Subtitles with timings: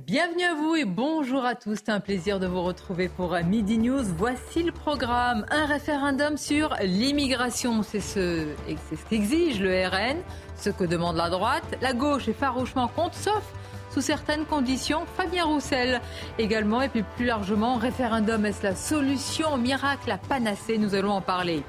[0.00, 1.76] Bienvenue à vous et bonjour à tous.
[1.76, 4.02] C'est un plaisir de vous retrouver pour Midi News.
[4.18, 5.46] Voici le programme.
[5.52, 7.84] Un référendum sur l'immigration.
[7.84, 10.16] C'est ce, ce qu'exige le RN,
[10.56, 11.78] ce que demande la droite.
[11.80, 13.44] La gauche est farouchement contre, sauf
[13.92, 15.06] sous certaines conditions.
[15.16, 16.00] Fabien Roussel
[16.40, 16.82] également.
[16.82, 20.76] Et puis plus largement, référendum, est-ce la solution miracle, la panacée?
[20.76, 21.62] Nous allons en parler.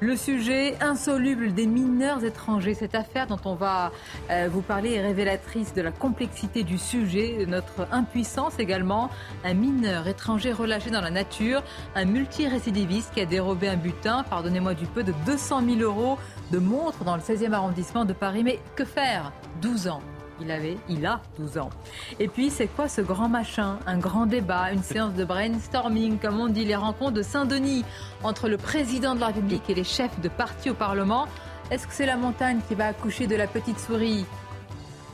[0.00, 3.92] Le sujet insoluble des mineurs étrangers, cette affaire dont on va
[4.30, 9.10] euh, vous parler est révélatrice de la complexité du sujet, de notre impuissance également.
[9.44, 11.62] Un mineur étranger relâché dans la nature,
[11.94, 16.18] un multirécidiviste qui a dérobé un butin, pardonnez-moi du peu, de 200 000 euros
[16.50, 18.42] de montres dans le 16e arrondissement de Paris.
[18.42, 19.32] Mais que faire?
[19.62, 20.00] 12 ans
[20.40, 21.70] il avait, il a 12 ans.
[22.18, 23.78] Et puis, c'est quoi ce grand machin?
[23.86, 27.84] Un grand débat, une séance de brainstorming, comme on dit, les rencontres de Saint-Denis
[28.22, 31.26] entre le président de la République et les chefs de parti au Parlement.
[31.70, 34.26] Est-ce que c'est la montagne qui va accoucher de la petite souris?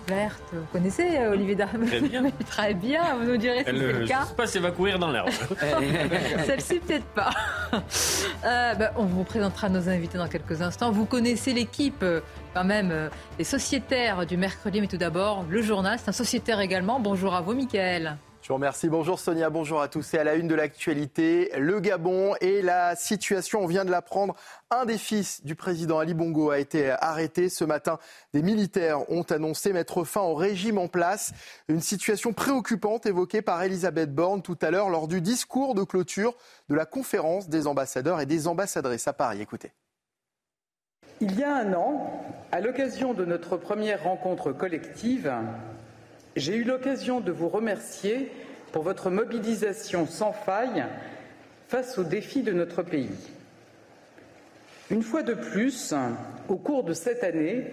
[0.08, 0.42] Verte.
[0.52, 2.24] Vous connaissez euh, Olivier Darmon Très bien.
[2.50, 4.16] Très bien, vous nous direz si c'est le cas.
[4.18, 5.28] Je ne sais pas si elle va courir dans l'herbe.
[6.46, 7.30] Celle-ci, peut-être pas.
[8.44, 10.90] Euh, bah, on vous présentera nos invités dans quelques instants.
[10.90, 12.20] Vous connaissez l'équipe, euh,
[12.54, 15.98] quand même, euh, les sociétaires du mercredi, mais tout d'abord, le journal.
[15.98, 17.00] C'est un sociétaire également.
[17.00, 18.16] Bonjour à vous, Mickaël.
[18.42, 18.88] Je vous remercie.
[18.88, 20.14] Bonjour Sonia, bonjour à tous.
[20.14, 24.34] Et à la une de l'actualité, le Gabon et la situation, on vient de l'apprendre.
[24.70, 27.98] Un des fils du président Ali Bongo a été arrêté ce matin.
[28.32, 31.32] Des militaires ont annoncé mettre fin au régime en place.
[31.68, 36.34] Une situation préoccupante évoquée par Elisabeth Borne tout à l'heure lors du discours de clôture
[36.70, 39.42] de la conférence des ambassadeurs et des ambassadrices à Paris.
[39.42, 39.72] Écoutez.
[41.22, 42.10] Il y a un an,
[42.50, 45.30] à l'occasion de notre première rencontre collective,
[46.34, 48.32] j'ai eu l'occasion de vous remercier
[48.72, 50.82] pour votre mobilisation sans faille
[51.68, 53.10] face aux défis de notre pays.
[54.90, 55.92] Une fois de plus,
[56.48, 57.66] au cours de cette année,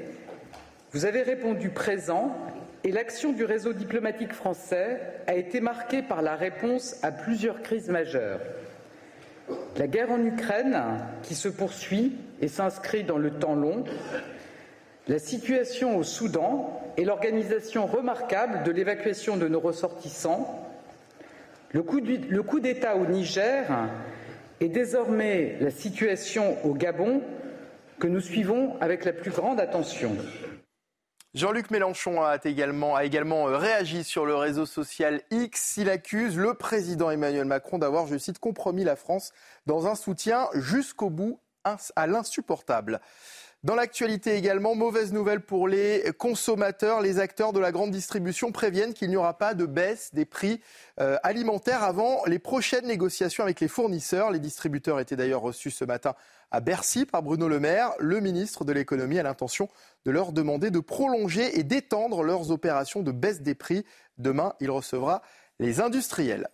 [0.91, 2.35] vous avez répondu présent
[2.83, 7.89] et l'action du réseau diplomatique français a été marquée par la réponse à plusieurs crises
[7.89, 8.41] majeures.
[9.77, 10.83] La guerre en Ukraine,
[11.23, 13.83] qui se poursuit et s'inscrit dans le temps long,
[15.07, 20.67] la situation au Soudan et l'organisation remarquable de l'évacuation de nos ressortissants,
[21.71, 23.67] le coup d'État au Niger
[24.59, 27.21] et désormais la situation au Gabon
[27.99, 30.15] que nous suivons avec la plus grande attention.
[31.33, 35.77] Jean-Luc Mélenchon a également, euh, réagi sur le réseau social X.
[35.77, 39.33] Il accuse le président Emmanuel Macron d'avoir, je cite, compromis la France
[39.67, 41.39] dans un soutien jusqu'au bout
[41.95, 43.01] à l'insupportable.
[43.63, 47.01] Dans l'actualité également, mauvaise nouvelle pour les consommateurs.
[47.01, 50.61] Les acteurs de la grande distribution préviennent qu'il n'y aura pas de baisse des prix
[50.99, 54.29] euh, alimentaires avant les prochaines négociations avec les fournisseurs.
[54.29, 56.13] Les distributeurs étaient d'ailleurs reçus ce matin
[56.51, 57.93] à Bercy par Bruno Le Maire.
[57.99, 59.69] Le ministre de l'économie a l'intention
[60.05, 63.85] de leur demander de prolonger et d'étendre leurs opérations de baisse des prix.
[64.19, 65.23] Demain, il recevra
[65.59, 66.47] les industriels.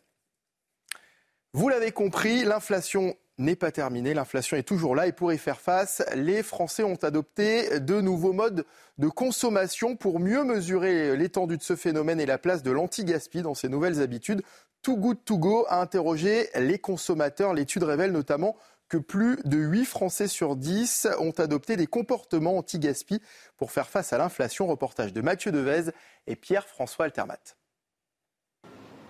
[1.51, 4.13] Vous l'avez compris, l'inflation n'est pas terminée.
[4.13, 8.33] L'inflation est toujours là et pour y faire face, les Français ont adopté de nouveaux
[8.33, 8.65] modes
[8.97, 13.55] de consommation pour mieux mesurer l'étendue de ce phénomène et la place de l'anti-gaspi dans
[13.55, 14.43] ces nouvelles habitudes.
[14.81, 17.53] Too Good To Go a interrogé les consommateurs.
[17.53, 18.55] L'étude révèle notamment
[18.89, 23.21] que plus de 8 Français sur 10 ont adopté des comportements anti-gaspi
[23.57, 24.67] pour faire face à l'inflation.
[24.67, 25.91] Reportage de Mathieu Devez
[26.27, 27.55] et Pierre-François Altermat.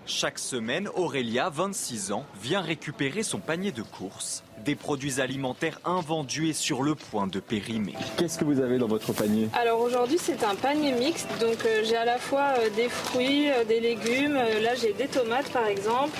[0.06, 4.44] Chaque semaine, Aurélia, 26 ans, vient récupérer son panier de courses.
[4.62, 7.94] Des produits alimentaires invendus et sur le point de périmer.
[8.18, 9.48] Qu'est-ce que vous avez dans votre panier?
[9.54, 13.50] Alors aujourd'hui c'est un panier mixte, donc euh, j'ai à la fois euh, des fruits,
[13.50, 16.16] euh, des légumes, là j'ai des tomates par exemple,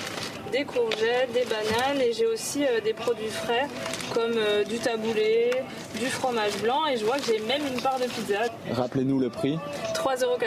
[0.51, 2.01] des courgettes, des bananes.
[2.01, 3.67] Et j'ai aussi des produits frais
[4.13, 4.35] comme
[4.67, 5.51] du taboulé,
[5.99, 6.87] du fromage blanc.
[6.87, 8.45] Et je vois que j'ai même une part de pizza.
[8.71, 9.59] Rappelez-nous le prix.
[9.93, 10.37] 3,99 euros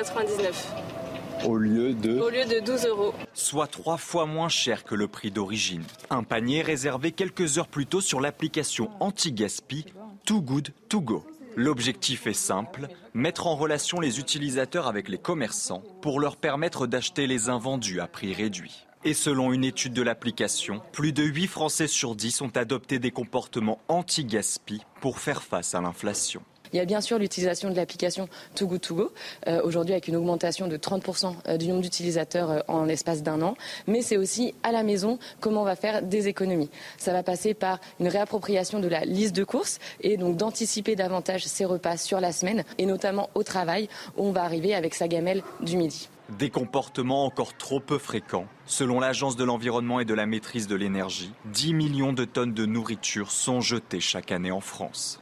[1.45, 3.15] au lieu de Au lieu de 12 euros.
[3.35, 5.85] Soit trois fois moins cher que le prix d'origine.
[6.11, 9.87] Un panier réservé quelques heures plus tôt sur l'application anti-gaspi
[10.25, 11.27] Too Good To Go.
[11.57, 17.27] L'objectif est simple, mettre en relation les utilisateurs avec les commerçants pour leur permettre d'acheter
[17.27, 18.87] les invendus à prix réduit.
[19.05, 23.11] Et selon une étude de l'application, plus de 8 Français sur 10 ont adopté des
[23.11, 26.43] comportements anti-gaspi pour faire face à l'inflation.
[26.73, 29.13] Il y a bien sûr l'utilisation de l'application Too Good To Go,
[29.47, 33.43] euh, aujourd'hui avec une augmentation de 30% euh, du nombre d'utilisateurs euh, en l'espace d'un
[33.43, 33.57] an,
[33.87, 36.71] mais c'est aussi à la maison comment on va faire des économies.
[36.97, 41.47] Ça va passer par une réappropriation de la liste de courses et donc d'anticiper davantage
[41.47, 45.09] ses repas sur la semaine et notamment au travail où on va arriver avec sa
[45.09, 46.09] gamelle du midi.
[46.39, 48.47] Des comportements encore trop peu fréquents.
[48.67, 52.67] Selon l'Agence de l'environnement et de la maîtrise de l'énergie, 10 millions de tonnes de
[52.67, 55.21] nourriture sont jetées chaque année en France.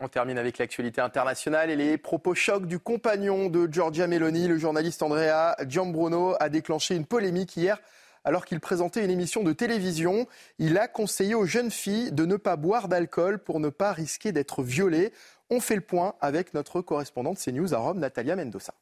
[0.00, 4.46] On termine avec l'actualité internationale et les propos chocs du compagnon de Giorgia Meloni.
[4.46, 7.80] Le journaliste Andrea Giambruno a déclenché une polémique hier
[8.22, 10.28] alors qu'il présentait une émission de télévision.
[10.60, 14.30] Il a conseillé aux jeunes filles de ne pas boire d'alcool pour ne pas risquer
[14.30, 15.12] d'être violées.
[15.50, 18.74] On fait le point avec notre correspondante CNews à Rome, Natalia Mendoza.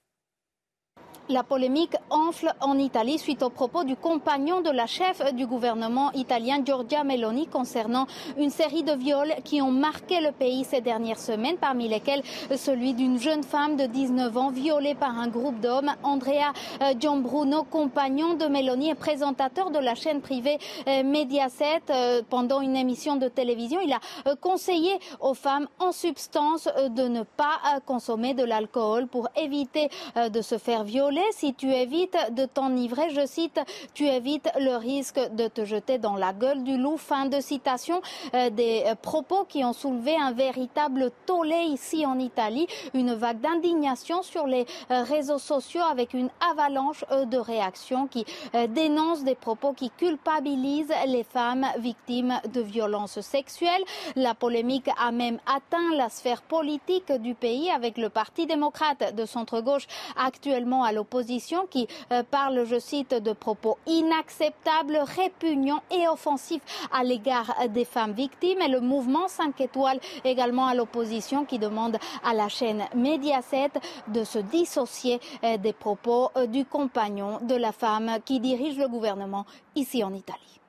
[1.29, 6.13] La polémique enfle en Italie suite aux propos du compagnon de la chef du gouvernement
[6.13, 8.07] italien Giorgia Meloni concernant
[8.39, 12.23] une série de viols qui ont marqué le pays ces dernières semaines, parmi lesquels
[12.55, 15.91] celui d'une jeune femme de 19 ans violée par un groupe d'hommes.
[16.05, 22.23] Andrea euh, Gianbruno, compagnon de Meloni et présentateur de la chaîne privée euh, Mediaset, euh,
[22.31, 27.81] pendant une émission de télévision, il a conseillé aux femmes en substance de ne pas
[27.85, 33.27] consommer de l'alcool pour éviter de se faire violer si tu évites de t'enivrer, je
[33.27, 33.61] cite,
[33.95, 36.97] tu évites le risque de te jeter dans la gueule du loup.
[36.97, 38.01] Fin de citation
[38.35, 43.41] euh, des euh, propos qui ont soulevé un véritable tollé ici en Italie, une vague
[43.41, 48.25] d'indignation sur les euh, réseaux sociaux avec une avalanche de réactions qui
[48.71, 53.83] dénoncent des propos qui culpabilisent les femmes victimes de violences sexuelles.
[54.15, 59.25] La polémique a même atteint la sphère politique du pays avec le Parti démocrate de
[59.27, 59.87] centre-gauche
[60.17, 66.63] actuellement à l'opposition opposition qui euh, parle, je cite, de propos inacceptables, répugnants et offensifs
[66.93, 68.61] à l'égard des femmes victimes.
[68.61, 73.71] Et le mouvement 5 étoiles également à l'opposition qui demande à la chaîne Mediaset
[74.09, 78.89] de se dissocier euh, des propos euh, du compagnon de la femme qui dirige le
[78.89, 80.61] gouvernement ici en Italie.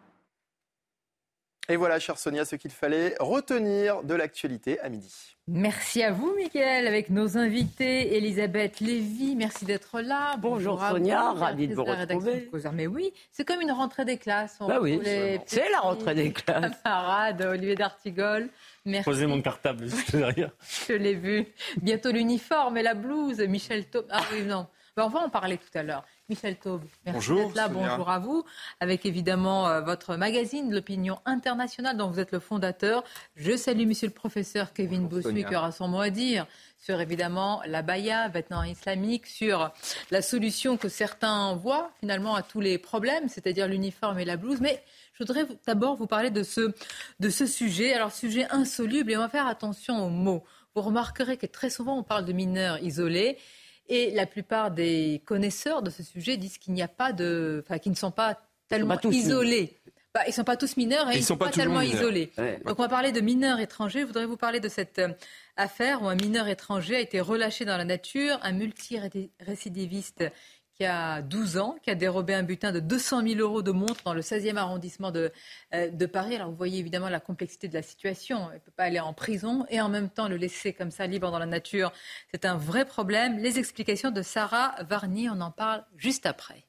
[1.69, 5.35] Et voilà, chère Sonia, ce qu'il fallait retenir de l'actualité à midi.
[5.49, 8.15] Merci à vous, Mickaël, avec nos invités.
[8.15, 10.37] Elisabeth Lévy, merci d'être là.
[10.37, 12.49] Bonjour, Sonia, ravie de vous retrouver.
[12.71, 14.57] Mais oui, c'est comme une rentrée des classes.
[14.59, 14.99] bah oui,
[15.45, 16.71] c'est la rentrée des classes.
[16.83, 18.47] Camarade Olivier d'Artigol.
[18.85, 19.03] Merci.
[19.03, 20.51] Posez mon cartable juste derrière.
[20.87, 21.47] Je l'ai vu.
[21.81, 23.39] Bientôt l'uniforme et la blouse.
[23.41, 24.05] Michel Taub.
[24.09, 24.67] Ah oui, non.
[24.97, 26.03] Bah, on va en parler tout à l'heure.
[26.27, 27.67] Michel Taube, merci d'être là.
[27.67, 28.43] Bonjour à vous.
[28.79, 33.03] Avec évidemment euh, votre magazine, l'opinion internationale, dont vous êtes le fondateur.
[33.35, 36.47] Je salue monsieur le professeur Kevin Bossuet qui aura son mot à dire
[36.79, 39.71] sur évidemment la baya, vêtements islamique, sur
[40.09, 44.61] la solution que certains voient finalement à tous les problèmes, c'est-à-dire l'uniforme et la blouse.
[44.61, 44.83] Mais
[45.13, 46.73] je voudrais d'abord vous parler de ce,
[47.19, 47.93] de ce sujet.
[47.93, 50.43] Alors, sujet insoluble, et on va faire attention aux mots.
[50.73, 53.37] Vous remarquerez que très souvent, on parle de mineurs isolés.
[53.89, 57.79] Et la plupart des connaisseurs de ce sujet disent qu'il n'y a pas de, enfin,
[57.79, 58.37] qu'ils ne sont pas
[58.67, 59.77] tellement isolés.
[60.13, 62.31] Bah, ils ne sont pas tous mineurs et ils ne sont, pas, tellement isolés.
[62.65, 64.01] Donc on va parler de mineurs étrangers.
[64.01, 65.09] Je voudrais vous parler de cette euh,
[65.57, 70.23] affaire où un mineur étranger a été relâché dans la nature, un multirécidiviste
[70.79, 74.03] qui a 12 ans, qui a dérobé un butin de 200 000 euros de montre
[74.03, 75.31] dans le 16e arrondissement de,
[75.73, 76.35] euh, de Paris.
[76.35, 78.49] Alors vous voyez évidemment la complexité de la situation.
[78.51, 81.07] Il ne peut pas aller en prison et en même temps le laisser comme ça
[81.07, 81.91] libre dans la nature.
[82.31, 83.39] C'est un vrai problème.
[83.39, 86.66] Les explications de Sarah Varny, on en parle juste après.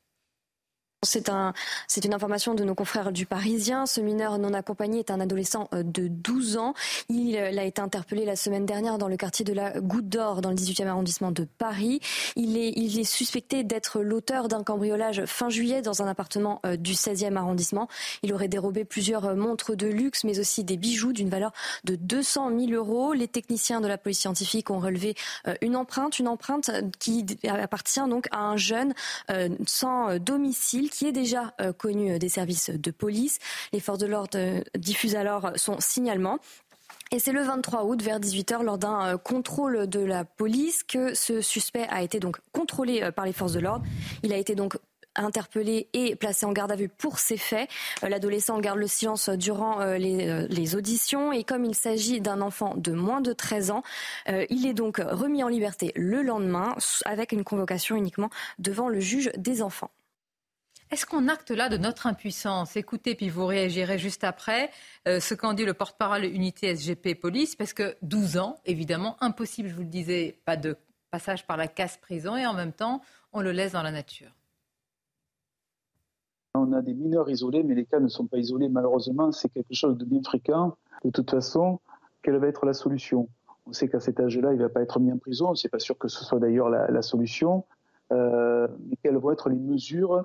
[1.05, 1.52] C'est un,
[1.87, 3.87] c'est une information de nos confrères du Parisien.
[3.87, 6.75] Ce mineur non accompagné est un adolescent euh, de 12 ans.
[7.09, 10.40] Il, euh, a été interpellé la semaine dernière dans le quartier de la Goutte d'Or,
[10.40, 12.00] dans le 18e arrondissement de Paris.
[12.35, 16.76] Il est, il est suspecté d'être l'auteur d'un cambriolage fin juillet dans un appartement euh,
[16.76, 17.87] du 16e arrondissement.
[18.25, 21.52] Il aurait dérobé plusieurs montres de luxe, mais aussi des bijoux d'une valeur
[21.85, 23.12] de 200 000 euros.
[23.12, 25.14] Les techniciens de la police scientifique ont relevé
[25.62, 28.95] une empreinte, une empreinte qui appartient donc à un jeune
[29.67, 33.38] sans domicile qui est déjà euh, connu euh, des services de police.
[33.73, 36.38] Les forces de l'ordre euh, diffusent alors son signalement.
[37.11, 41.40] Et c'est le 23 août, vers 18h, lors d'un contrôle de la police, que ce
[41.40, 43.83] suspect a été donc contrôlé par les forces de l'ordre.
[44.23, 44.76] Il a été donc
[45.14, 47.71] interpellé et placé en garde à vue pour ces faits.
[48.02, 52.92] L'adolescent garde le silence durant les, les auditions et comme il s'agit d'un enfant de
[52.92, 53.83] moins de 13 ans,
[54.26, 56.76] il est donc remis en liberté le lendemain
[57.07, 58.28] avec une convocation uniquement
[58.59, 59.90] devant le juge des enfants.
[60.90, 62.75] Est-ce qu'on acte là de notre impuissance?
[62.75, 64.71] Écoutez, puis vous réagirez juste après
[65.07, 69.68] euh, ce qu'en dit le porte-parole unité SGP Police, parce que 12 ans, évidemment, impossible,
[69.68, 70.76] je vous le disais, pas de
[71.11, 73.02] passage par la casse prison, et en même temps,
[73.35, 74.30] on le laisse dans la nature.
[76.54, 79.75] On a des mineurs isolés, mais les cas ne sont pas isolés, malheureusement, c'est quelque
[79.75, 80.75] chose de bien fréquent.
[81.04, 81.80] De toute façon,
[82.23, 83.28] quelle va être la solution?
[83.66, 85.54] On sait qu'à cet âge-là, il ne va pas être mis en prison.
[85.54, 87.66] C'est pas sûr que ce soit d'ailleurs la, solution.
[88.11, 90.25] mais quelles vont être les mesures,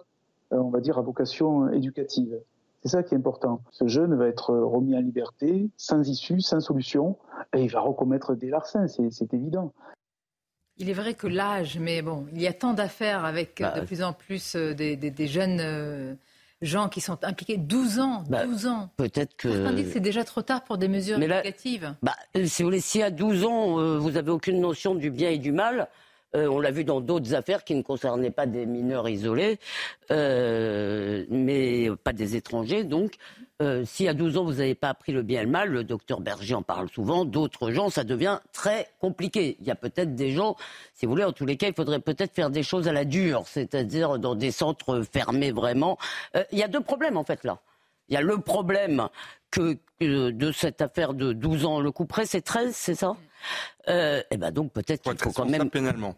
[0.53, 2.39] on va dire, à vocation éducative
[2.83, 3.61] c'est ça qui est important.
[3.71, 7.17] Ce jeune va être remis en liberté, sans issue, sans solution,
[7.55, 9.73] et il va recommettre des larcins, c'est évident.
[10.77, 13.85] Il est vrai que l'âge, mais bon, il y a tant d'affaires avec bah, de
[13.85, 16.15] plus en plus euh, des, jeunes euh,
[16.61, 17.57] gens qui sont impliqués.
[17.57, 18.89] 12 ans, 12 bah, ans.
[18.97, 19.51] Peut-être que.
[19.51, 21.95] Certains disent que c'est déjà trop tard pour des mesures éducatives.
[22.01, 25.29] Bah, si vous voulez, si à 12 ans, euh, vous n'avez aucune notion du bien
[25.29, 25.87] et du mal,
[26.35, 29.59] euh, on l'a vu dans d'autres affaires qui ne concernaient pas des mineurs isolés,
[30.11, 32.83] euh, mais pas des étrangers.
[32.83, 33.15] Donc,
[33.61, 35.83] euh, si à 12 ans vous n'avez pas appris le bien et le mal, le
[35.83, 39.57] docteur Berger en parle souvent, d'autres gens, ça devient très compliqué.
[39.59, 40.55] Il y a peut-être des gens,
[40.93, 43.05] si vous voulez, en tous les cas, il faudrait peut-être faire des choses à la
[43.05, 45.97] dure, c'est-à-dire dans des centres fermés vraiment.
[46.51, 47.59] il y a deux problèmes en fait là.
[48.09, 49.07] Il y a le problème
[49.53, 53.15] que, de cette affaire de 12 ans, le coup près, c'est 13, c'est ça?
[53.87, 55.69] Euh, Eh ben donc peut-être qu'il faut quand même.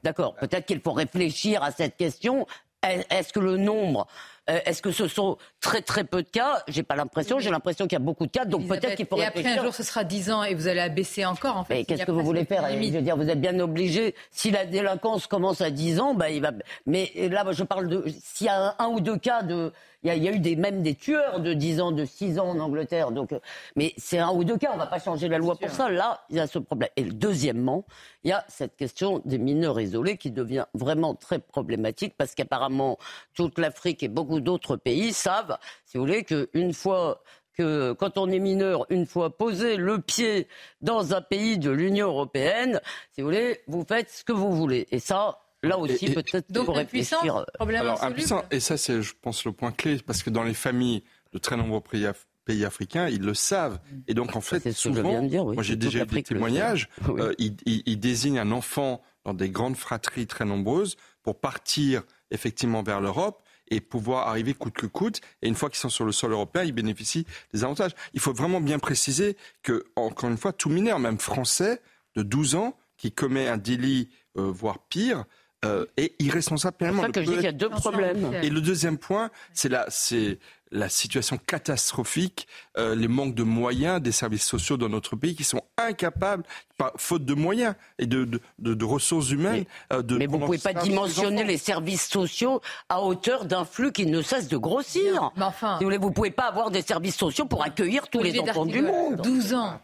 [0.04, 0.36] D'accord.
[0.36, 2.48] Peut-être qu'il faut réfléchir à cette question.
[2.84, 4.08] Est-ce que le nombre
[4.50, 6.64] euh, est-ce que ce sont très très peu de cas?
[6.68, 7.40] J'ai pas l'impression.
[7.40, 8.46] J'ai l'impression qu'il y a beaucoup de cas.
[8.46, 10.82] Donc peut-être qu'il faut Et après un jour, ce sera 10 ans et vous allez
[10.82, 11.58] abaisser encore.
[11.58, 11.76] En fait.
[11.76, 12.68] Mais qu'est-ce que vous voulez faire?
[12.70, 14.14] Je veux dire, vous êtes bien obligé.
[14.32, 16.52] Si la délinquance commence à 10 ans, bah, il va.
[16.86, 19.72] Mais là, je parle de s'il y a un, ou deux cas de.
[20.04, 22.60] Il y, a, eu des, même des tueurs de 10 ans, de 6 ans en
[22.60, 23.10] Angleterre.
[23.10, 23.40] Donc, euh,
[23.76, 24.70] mais c'est un ou deux cas.
[24.72, 25.90] On ne va pas changer la loi pour ça.
[25.90, 26.92] Là, il y a ce problème.
[26.96, 27.86] Et deuxièmement,
[28.24, 33.00] il y a cette question des mineurs isolés qui devient vraiment très problématique parce qu'apparemment
[33.34, 37.22] toute l'Afrique et beaucoup d'autres pays savent, si vous voulez, qu'une fois
[37.58, 40.48] que quand on est mineur, une fois posé le pied
[40.82, 44.88] dans un pays de l'Union européenne, si vous voulez, vous faites ce que vous voulez.
[44.92, 47.46] Et ça, là aussi, peut-être pour réfléchir.
[47.60, 51.04] Alors, impuissant, et ça, c'est, je pense, le point clé, parce que dans les familles
[51.34, 53.80] de très nombreux pays, africains, ils le savent.
[54.08, 58.52] Et donc, en fait, souvent, moi j'ai déjà eu des témoignages, euh, ils désignent un
[58.52, 64.54] enfant dans des grandes fratries très nombreuses pour partir effectivement vers l'Europe et pouvoir arriver
[64.54, 65.22] coûte que coûte.
[65.42, 67.92] Et une fois qu'ils sont sur le sol européen, ils bénéficient des avantages.
[68.14, 71.82] Il faut vraiment bien préciser que, encore une fois, tout mineur, même français,
[72.16, 75.26] de 12 ans, qui commet un délit, euh, voire pire,
[75.66, 77.02] euh, est irresponsable pénalement.
[77.02, 78.34] C'est ça que je dis qu'il y a deux problèmes.
[78.44, 80.40] Et le deuxième point, c'est la, c'est
[80.72, 85.44] la situation catastrophique, euh, les manques de moyens des services sociaux dans notre pays qui
[85.44, 86.44] sont incapables,
[86.78, 89.66] par, faute de moyens et de, de, de, ressources humaines.
[89.90, 93.64] Mais, euh, de mais vous ne pouvez pas dimensionner les services sociaux à hauteur d'un
[93.66, 95.32] flux qui ne cesse de grossir.
[95.38, 98.66] Mais enfin, vous ne pouvez pas avoir des services sociaux pour accueillir tous les enfants
[98.66, 99.22] du monde.
[99.22, 99.80] 12 ans.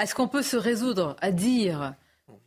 [0.00, 1.94] Est-ce qu'on peut se résoudre à dire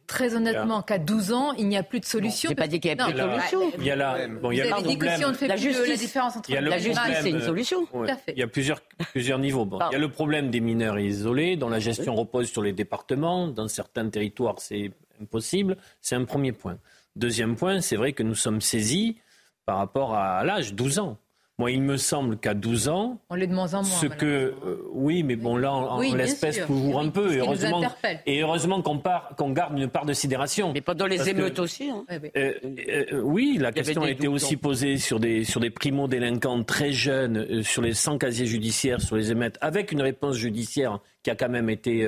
[0.10, 2.50] très honnêtement qu'à 12 ans, il n'y a plus de solution.
[2.50, 3.72] Je n'ai pas dit qu'il n'y a plus de solution.
[3.78, 5.34] Il y a la, bon, il y a Vous avez dit que si on ne
[5.34, 7.88] fait la plus justice, la différence entre la justice, c'est une solution.
[8.28, 9.66] Il y a plusieurs, plusieurs niveaux.
[9.66, 12.74] Bon, il y a le problème des mineurs isolés, dont la gestion repose sur les
[12.74, 13.48] départements.
[13.48, 15.78] Dans certains territoires, c'est impossible.
[16.02, 16.78] C'est un premier point.
[17.16, 19.18] Deuxième point, c'est vrai que nous sommes saisis
[19.66, 21.18] par rapport à l'âge, 12 ans.
[21.60, 24.00] Moi, il me semble qu'à 12 ans, on l'est de moins en moins.
[24.00, 27.34] Ce que, euh, oui, mais bon, là, en, l'espèce toujours un peu.
[27.34, 27.82] Et heureusement,
[28.26, 29.02] et heureusement qu'on
[29.36, 30.72] qu'on garde une part de sidération.
[30.74, 31.90] Mais pas dans les émeutes aussi.
[31.90, 32.06] Hein.
[32.38, 32.54] Euh,
[32.88, 36.94] euh, oui, la question a été aussi posée sur des sur des primo délinquants très
[36.94, 41.36] jeunes, sur les 100 casiers judiciaires, sur les émeutes, avec une réponse judiciaire qui a
[41.36, 42.08] quand même été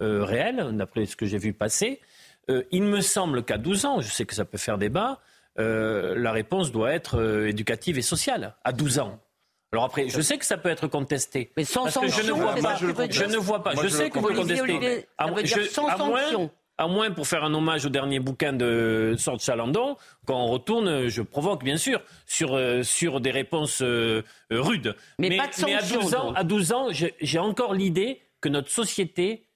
[0.00, 2.00] réelle, d'après ce que j'ai vu passer.
[2.72, 5.20] il me semble qu'à 12 ans, je sais que ça peut faire débat.
[5.58, 9.20] Euh, la réponse doit être euh, éducative et sociale, à 12 ans.
[9.72, 11.50] Alors après, je sais que ça peut être contesté.
[11.56, 12.76] Mais sans sanction, je ne vois pas.
[12.76, 12.86] Je,
[13.24, 13.74] ne vois pas.
[13.74, 15.06] je, sais que vous contestez.
[15.16, 20.36] À, moins, à moins, pour faire un hommage au dernier bouquin de Sort Chalandon, quand
[20.36, 23.82] on retourne, je provoque bien sûr sur euh, sur des réponses
[24.50, 24.94] rudes.
[25.18, 28.50] Mais, pas de sanction, mais à 12 ans, à 12 ans, j'ai encore l'idée que
[28.50, 29.48] notre société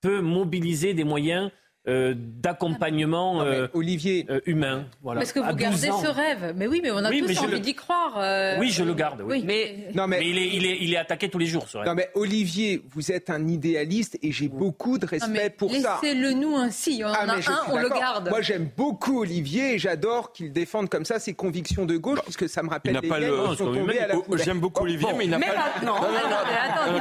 [0.00, 1.50] peut mobiliser des moyens
[1.86, 4.84] euh, d'accompagnement euh, Olivier euh, humain.
[5.02, 5.20] Voilà.
[5.20, 6.52] Parce que vous gardez ce rêve.
[6.54, 8.58] Mais oui, mais on a tous envie d'y croire.
[8.58, 9.22] Oui, je le garde.
[9.24, 9.42] Oui.
[9.46, 10.20] Mais, non, mais...
[10.28, 11.66] il, est, il, est, il, est, attaqué tous les jours.
[11.86, 15.98] Non, mais Olivier, vous êtes un idéaliste et j'ai beaucoup de respect pour ça.
[16.02, 17.00] Laissez-le nous ainsi.
[17.04, 18.28] On ah, en a un, on le garde.
[18.28, 22.50] Moi, j'aime beaucoup Olivier et j'adore qu'il défende comme ça ses convictions de gauche, puisque
[22.50, 23.50] ça me rappelle des le...
[23.50, 25.86] qui sont tombés à la J'aime beaucoup Olivier, mais il n'a pas.
[25.86, 25.94] Non,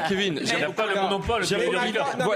[0.08, 1.44] Kevin, il n'a pas le monopole.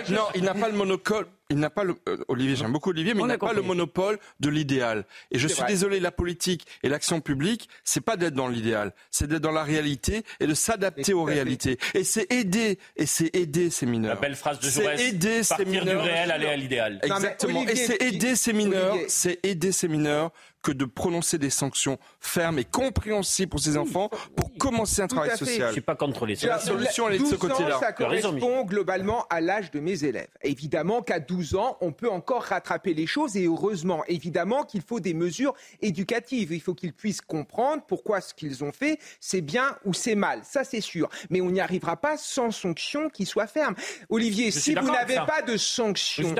[0.09, 3.13] Non, il n'a pas le monopole il n'a pas le, euh, Olivier, j'aime beaucoup Olivier,
[3.13, 5.05] mais il n'a pas le monopole de l'idéal.
[5.31, 9.27] Et je suis désolé, la politique et l'action publique, c'est pas d'être dans l'idéal, c'est
[9.27, 11.77] d'être dans la réalité et de s'adapter aux réalités.
[11.93, 14.15] Et c'est aider, et c'est aider ces mineurs.
[14.15, 14.99] La belle phrase de Jaurès.
[14.99, 16.03] C'est aider ces mineurs.
[16.03, 16.99] du réel, aller à l'idéal.
[17.03, 17.63] Exactement.
[17.67, 20.31] et c'est aider ces mineurs, c'est aider ces mineurs
[20.61, 25.37] que de prononcer des sanctions fermes et compréhensibles pour ces enfants pour commencer un travail
[25.37, 25.67] social.
[25.69, 26.49] Je suis pas contre les sanctions.
[26.49, 27.79] La solution, elle est de ce côté-là.
[27.79, 30.29] Ça correspond globalement à l'âge de mes élèves.
[30.43, 34.99] Évidemment qu'à 12 ans, on peut encore rattraper les choses et heureusement, évidemment qu'il faut
[34.99, 36.51] des mesures éducatives.
[36.51, 40.41] Il faut qu'ils puissent comprendre pourquoi ce qu'ils ont fait, c'est bien ou c'est mal.
[40.43, 41.09] Ça, c'est sûr.
[41.29, 43.75] Mais on n'y arrivera pas sans sanctions qui soient fermes.
[44.09, 46.35] Olivier, si vous n'avez pas de sanctions,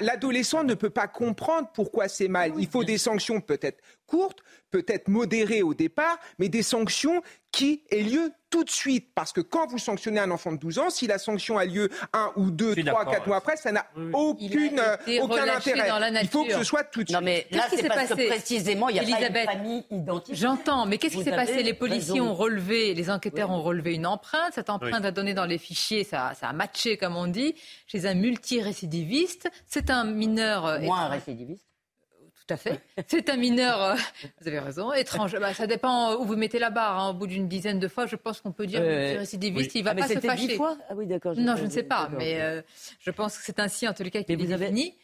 [0.00, 2.52] l'adolescent ne peut pas comprendre pourquoi c'est mal.
[2.58, 3.63] Il faut des sanctions peut-être
[4.06, 4.40] courtes,
[4.70, 9.12] peut-être modérées au départ, mais des sanctions qui aient lieu tout de suite.
[9.14, 11.88] Parce que quand vous sanctionnez un enfant de 12 ans, si la sanction a lieu
[12.12, 14.80] un ou deux, trois, quatre mois après, ça n'a aucune,
[15.20, 15.88] aucun intérêt.
[16.22, 17.16] Il faut que ce soit tout de suite.
[17.16, 20.34] Non, mais là, c'est parce passé que précisément, il y a pas une famille identique.
[20.34, 21.62] J'entends, mais qu'est-ce qui s'est passé?
[21.62, 24.54] Les policiers ont relevé, les enquêteurs ont relevé une empreinte.
[24.54, 27.54] Cette empreinte a donné dans les fichiers, ça, ça a matché, comme on dit,
[27.86, 29.48] chez un multirécidiviste.
[29.66, 30.66] C'est un mineur.
[30.66, 31.73] Euh, Moins un récidiviste
[32.46, 32.80] tout à fait.
[33.06, 33.94] C'est un mineur, euh,
[34.40, 35.38] vous avez raison, étrange.
[35.38, 36.98] Bah, ça dépend où vous mettez la barre.
[36.98, 37.10] Hein.
[37.10, 39.84] Au bout d'une dizaine de fois, je pense qu'on peut dire euh, récidiviste, il ne
[39.84, 40.56] va ah, pas se fâcher.
[40.56, 40.76] fois?
[40.88, 41.34] Ah oui, d'accord.
[41.36, 42.60] Non, je ne sais pas, mais euh,
[43.00, 44.94] je pense que c'est ainsi, en tous les cas, qu'il est défini.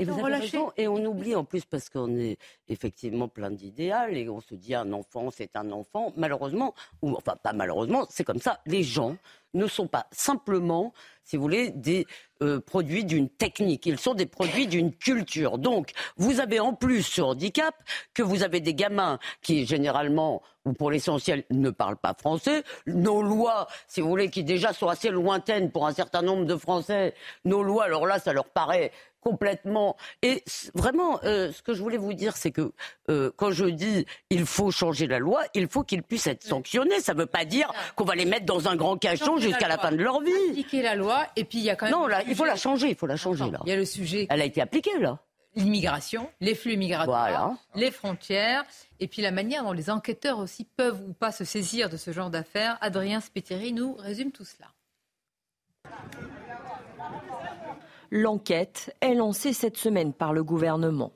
[0.00, 0.70] Et vous avez raison.
[0.76, 4.74] Et on oublie en plus parce qu'on est effectivement plein d'idéal et on se dit
[4.74, 6.12] un enfant, c'est un enfant.
[6.16, 8.60] Malheureusement, ou enfin pas malheureusement, c'est comme ça.
[8.64, 9.16] Les gens
[9.54, 10.92] ne sont pas simplement,
[11.24, 12.06] si vous voulez, des
[12.42, 13.86] euh, produits d'une technique.
[13.86, 15.58] Ils sont des produits d'une culture.
[15.58, 17.74] Donc, vous avez en plus ce handicap
[18.14, 22.62] que vous avez des gamins qui, généralement, ou pour l'essentiel, ne parlent pas français.
[22.86, 26.56] Nos lois, si vous voulez, qui déjà sont assez lointaines pour un certain nombre de
[26.56, 27.14] Français,
[27.44, 28.92] nos lois, alors là, ça leur paraît
[29.28, 29.96] complètement.
[30.22, 30.42] Et
[30.74, 32.72] vraiment, euh, ce que je voulais vous dire, c'est que
[33.10, 37.00] euh, quand je dis il faut changer la loi, il faut qu'ils puissent être sanctionnés.
[37.00, 39.76] Ça ne veut pas dire qu'on va les mettre dans un grand cachot jusqu'à la,
[39.76, 40.32] fin de leur vie.
[40.50, 41.94] Appliquer la loi, et puis il y a quand même.
[41.94, 43.60] Non, là, il faut la changer, il faut la changer là.
[43.64, 44.26] Il y a le sujet.
[44.30, 45.18] Elle a été appliquée là.
[45.54, 48.64] L'immigration, les flux migratoires, les frontières,
[49.00, 52.12] et puis la manière dont les enquêteurs aussi peuvent ou pas se saisir de ce
[52.12, 52.78] genre d'affaires.
[52.80, 54.68] Adrien Spiteri nous résume tout cela.
[58.10, 61.12] L'enquête est lancée cette semaine par le gouvernement.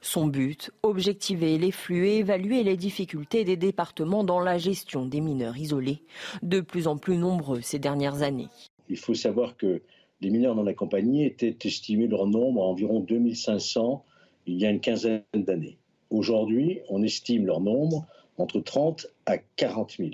[0.00, 5.20] Son but, objectiver les flux et évaluer les difficultés des départements dans la gestion des
[5.20, 6.02] mineurs isolés,
[6.42, 8.48] de plus en plus nombreux ces dernières années.
[8.88, 9.82] Il faut savoir que
[10.20, 14.04] les mineurs non accompagnés étaient estimés leur nombre à environ 2500
[14.46, 15.78] il y a une quinzaine d'années.
[16.10, 20.10] Aujourd'hui, on estime leur nombre entre 30 à 40 000.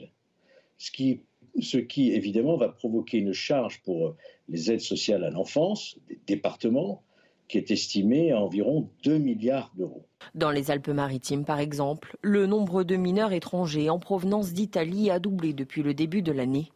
[0.76, 1.20] Ce qui,
[1.62, 4.14] ce qui, évidemment, va provoquer une charge pour
[4.48, 7.02] les aides sociales à l'enfance, des départements,
[7.48, 10.06] qui est estimé à environ 2 milliards d'euros.
[10.34, 15.54] Dans les Alpes-Maritimes, par exemple, le nombre de mineurs étrangers en provenance d'Italie a doublé
[15.54, 16.70] depuis le début de l'année.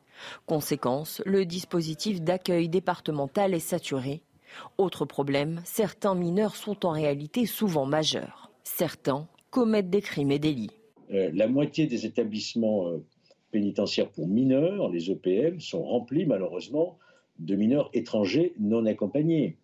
[0.47, 4.23] Conséquence, le dispositif d'accueil départemental est saturé.
[4.79, 8.51] Autre problème, certains mineurs sont en réalité souvent majeurs.
[8.65, 10.71] Certains commettent des crimes et délits.
[11.13, 13.05] Euh, la moitié des établissements euh,
[13.53, 16.99] pénitentiaires pour mineurs, les EPM, sont remplis malheureusement
[17.39, 19.59] de mineurs étrangers non accompagnés.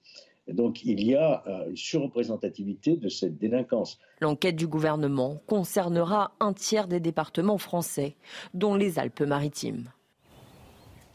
[0.46, 3.98] Donc il y a euh, une surreprésentativité de cette délinquance.
[4.20, 8.16] L'enquête du gouvernement concernera un tiers des départements français,
[8.54, 9.90] dont les Alpes-Maritimes.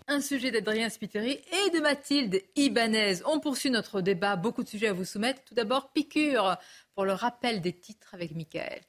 [0.07, 3.23] Un sujet d'Adrien Spiteri et de Mathilde Ibanez.
[3.25, 5.41] On poursuit notre débat, beaucoup de sujets à vous soumettre.
[5.45, 6.57] Tout d'abord, piqûre
[6.93, 8.81] pour le rappel des titres avec Michael.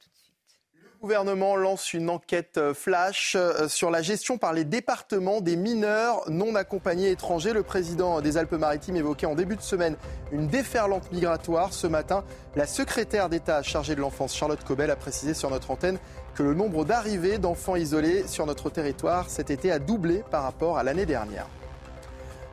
[1.05, 5.55] Le gouvernement lance une enquête euh, flash euh, sur la gestion par les départements des
[5.55, 7.53] mineurs non accompagnés étrangers.
[7.53, 9.97] Le président des Alpes-Maritimes évoquait en début de semaine
[10.31, 11.73] une déferlante migratoire.
[11.73, 12.23] Ce matin,
[12.55, 15.99] la secrétaire d'État chargée de l'enfance, Charlotte Cobel, a précisé sur notre antenne
[16.33, 20.79] que le nombre d'arrivées d'enfants isolés sur notre territoire cet été a doublé par rapport
[20.79, 21.45] à l'année dernière.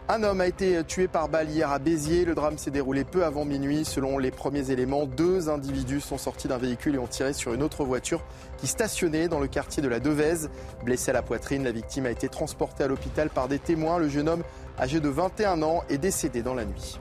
[0.09, 2.25] Un homme a été tué par balle hier à Béziers.
[2.25, 3.85] Le drame s'est déroulé peu avant minuit.
[3.85, 7.62] Selon les premiers éléments, deux individus sont sortis d'un véhicule et ont tiré sur une
[7.62, 8.21] autre voiture
[8.59, 10.51] qui stationnait dans le quartier de la Devèze.
[10.85, 13.99] Blessé à la poitrine, la victime a été transportée à l'hôpital par des témoins.
[13.99, 14.43] Le jeune homme,
[14.79, 16.99] âgé de 21 ans, est décédé dans la nuit.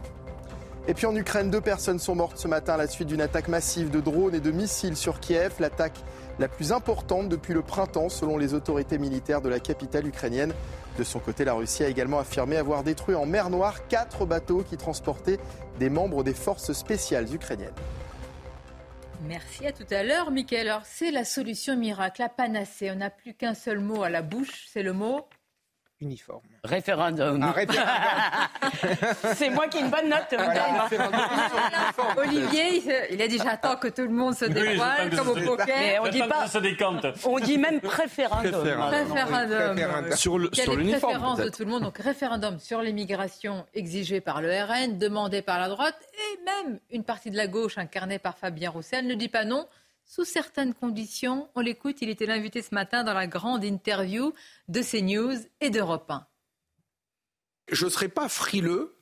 [0.87, 3.47] Et puis en Ukraine, deux personnes sont mortes ce matin à la suite d'une attaque
[3.47, 5.53] massive de drones et de missiles sur Kiev.
[5.59, 5.99] L'attaque
[6.39, 10.53] la plus importante depuis le printemps, selon les autorités militaires de la capitale ukrainienne.
[10.97, 14.63] De son côté, la Russie a également affirmé avoir détruit en mer Noire quatre bateaux
[14.63, 15.39] qui transportaient
[15.79, 17.73] des membres des forces spéciales ukrainiennes.
[19.23, 20.67] Merci à tout à l'heure, Mickaël.
[20.67, 22.91] Alors, c'est la solution miracle, la panacée.
[22.91, 25.27] On n'a plus qu'un seul mot à la bouche, c'est le mot
[26.01, 26.41] uniforme.
[26.63, 27.43] Référendum.
[29.35, 30.35] c'est moi qui ai une bonne note.
[32.17, 35.65] Olivier, il a dit j'attends que tout le monde se dévoile, comme au poker.
[35.67, 36.47] Mais on dit pas.
[36.47, 37.07] Se décante.
[37.25, 38.61] On dit même préférendum.
[38.63, 40.15] Référendum.
[40.15, 41.13] Sur le sur l'uniforme.
[41.13, 41.81] préférence de tout le monde.
[41.81, 47.03] Donc référendum sur l'immigration exigé par le RN, demandé par la droite et même une
[47.03, 49.65] partie de la gauche incarnée par Fabien Roussel ne dit pas non.
[50.05, 51.47] sous certaines conditions.
[51.55, 54.33] On l'écoute, il était l'invité ce matin dans la grande interview
[54.67, 56.27] de CNews et d'Europe 1.
[57.71, 58.95] Je ne serais pas frileux,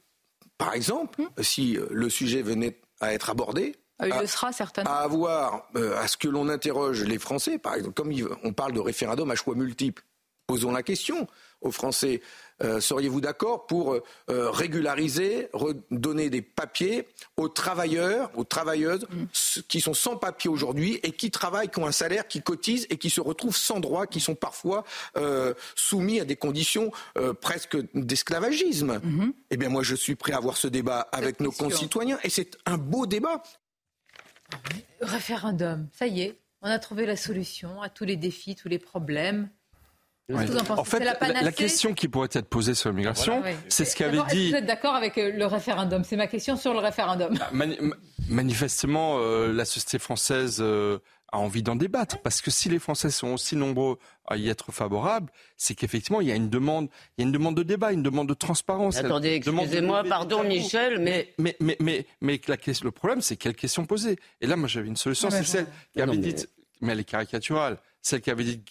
[0.58, 1.44] par exemple, hmm.
[1.44, 4.90] si euh, le sujet venait à être abordé, ah, il le sera certainement.
[4.90, 8.72] À avoir, euh, à ce que l'on interroge les Français, par exemple, comme on parle
[8.72, 10.04] de référendum à choix multiples,
[10.48, 11.28] posons la question
[11.62, 12.22] aux Français.
[12.64, 19.62] Euh, seriez-vous d'accord pour euh, régulariser, redonner des papiers aux travailleurs, aux travailleuses mm.
[19.68, 22.98] qui sont sans papier aujourd'hui et qui travaillent, qui ont un salaire, qui cotisent et
[22.98, 24.84] qui se retrouvent sans droit, qui sont parfois
[25.18, 26.92] euh, soumis à des conditions
[27.42, 28.98] presque d'esclavagisme?
[28.98, 29.34] Mm-hmm.
[29.52, 32.58] Eh bien, moi, je suis prêt à avoir ce débat avec nos concitoyens et c'est
[32.66, 33.44] un beau débat.
[35.02, 38.80] Référendum, ça y est, on a trouvé la solution à tous les défis, tous les
[38.80, 39.50] problèmes.
[40.32, 44.52] En, fait, la, question qui pourrait être posée sur l'immigration, c'est ce qu'avait dit.
[44.52, 46.04] Vous êtes d'accord avec euh, le référendum?
[46.04, 47.34] C'est ma question sur le référendum.
[47.34, 47.66] Bah,
[48.30, 51.00] manifestement, euh, la société française euh,
[51.32, 54.72] a envie d'en débattre parce que si les Français sont aussi nombreux à y être
[54.72, 57.92] favorables, c'est qu'effectivement il y a une demande, il y a une demande de débat,
[57.92, 58.98] une demande de transparence.
[58.98, 63.86] Attendez, excusez-moi, pardon, Michel, mais mais mais mais, mais la, le problème, c'est quelle question
[63.86, 64.20] poser.
[64.42, 66.36] Et là, moi, j'avais une solution, c'est celle qui avait dit,
[66.82, 68.64] mais elle est caricaturale, celle qui avait dit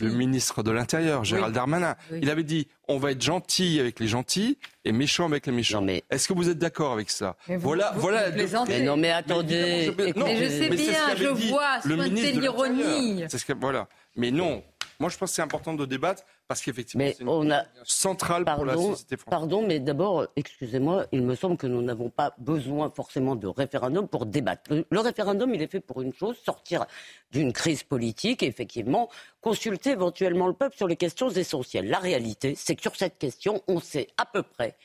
[0.00, 1.96] le ministre de l'Intérieur, Gérald Darmanin.
[2.12, 5.82] Il avait dit on va être gentil avec les gentils et méchant avec les méchants.
[5.82, 6.04] Mais...
[6.10, 8.30] Est-ce que vous êtes d'accord avec ça Voilà, voilà.
[8.68, 9.92] mais non, mais attendez.
[9.96, 13.24] Mais, je, sais bien, je vois, le ministre de l'ironie.
[13.28, 13.88] C'est ce que voilà.
[14.16, 14.62] Mais non,
[14.98, 17.66] moi, je pense que c'est important de débattre parce qu'effectivement, c'est une a...
[17.84, 19.40] centrale pour la société française.
[19.40, 24.08] Pardon, mais d'abord, excusez-moi, il me semble que nous n'avons pas besoin forcément de référendum
[24.08, 24.70] pour débattre.
[24.90, 26.86] Le, référendum, il est fait pour une chose, sortir
[27.30, 31.88] d'une crise politique et effectivement consulter éventuellement le peuple sur les questions essentielles.
[31.88, 34.76] La réalité, c'est que sur cette question, on sait à peu près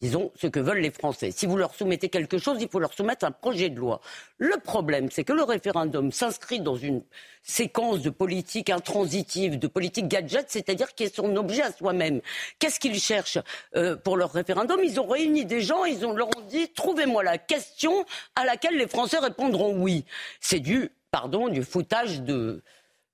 [0.00, 1.30] disons, ce que veulent les Français.
[1.30, 4.00] Si vous leur soumettez quelque chose, il faut leur soumettre un projet de loi.
[4.38, 7.02] Le problème, c'est que le référendum s'inscrit dans une
[7.42, 12.20] séquence de politique intransitive, de politique gadget, c'est-à-dire qui est son objet à soi-même.
[12.58, 13.38] Qu'est-ce qu'ils cherchent
[13.76, 14.80] euh, pour leur référendum?
[14.82, 18.04] Ils ont réuni des gens, ils ont, leur ont dit, trouvez-moi la question
[18.36, 20.04] à laquelle les Français répondront oui.
[20.40, 22.62] C'est du, pardon, du foutage de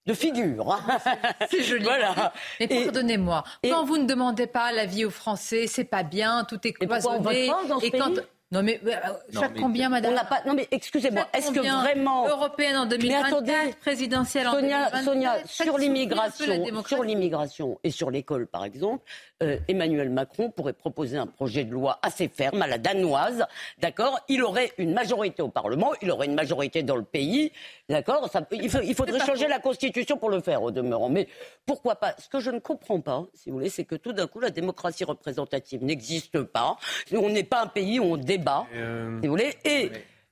[0.06, 0.78] de figure.
[1.50, 1.84] C'est joli.
[1.84, 2.32] voilà.
[2.60, 6.72] Mais pardonnez-moi, quand vous ne demandez pas l'avis aux Français, c'est pas bien, tout est
[6.72, 7.50] cloisonné.
[7.82, 8.14] Et, et quand
[8.52, 8.92] non mais euh,
[9.32, 10.42] chaque combien, madame On pas.
[10.46, 11.26] Non mais excusez-moi.
[11.34, 17.90] Est-ce que vraiment européenne en 2024, présidentielle en Sonia, Sonia, sur l'immigration, sur l'immigration et
[17.90, 19.04] sur l'école, par exemple,
[19.42, 23.44] euh, Emmanuel Macron pourrait proposer un projet de loi assez ferme à la danoise,
[23.80, 24.20] d'accord?
[24.28, 27.50] Il aurait une majorité au Parlement, il aurait une majorité dans le pays,
[27.88, 28.30] d'accord?
[28.52, 31.08] Il, il, faudrait changer la Constitution pour le faire, au demeurant.
[31.08, 31.26] Mais
[31.66, 32.14] pourquoi pas?
[32.18, 34.50] Ce que je ne comprends pas, si vous voulez, c'est que tout d'un coup, la
[34.50, 36.76] démocratie représentative n'existe pas.
[37.12, 39.54] On n'est pas un pays où on débat, euh, si vous voulez.
[39.64, 39.90] Et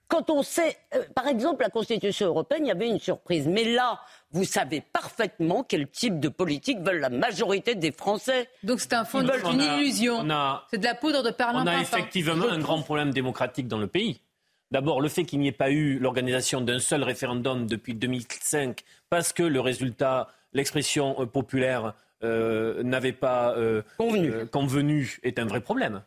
[0.08, 3.48] quand on sait, euh, par exemple, la Constitution européenne, il y avait une surprise.
[3.48, 8.48] Mais là, vous savez parfaitement quel type de politique veulent la majorité des Français.
[8.62, 10.18] Donc c'est un fond, une illusion.
[10.70, 11.72] C'est de la poudre de perlimpinpin.
[11.72, 14.20] On a effectivement un grand problème démocratique dans le pays.
[14.70, 19.32] D'abord, le fait qu'il n'y ait pas eu l'organisation d'un seul référendum depuis 2005, parce
[19.32, 23.54] que le résultat, l'expression euh, populaire euh, n'avait pas
[23.96, 26.02] convenu, est un vrai problème.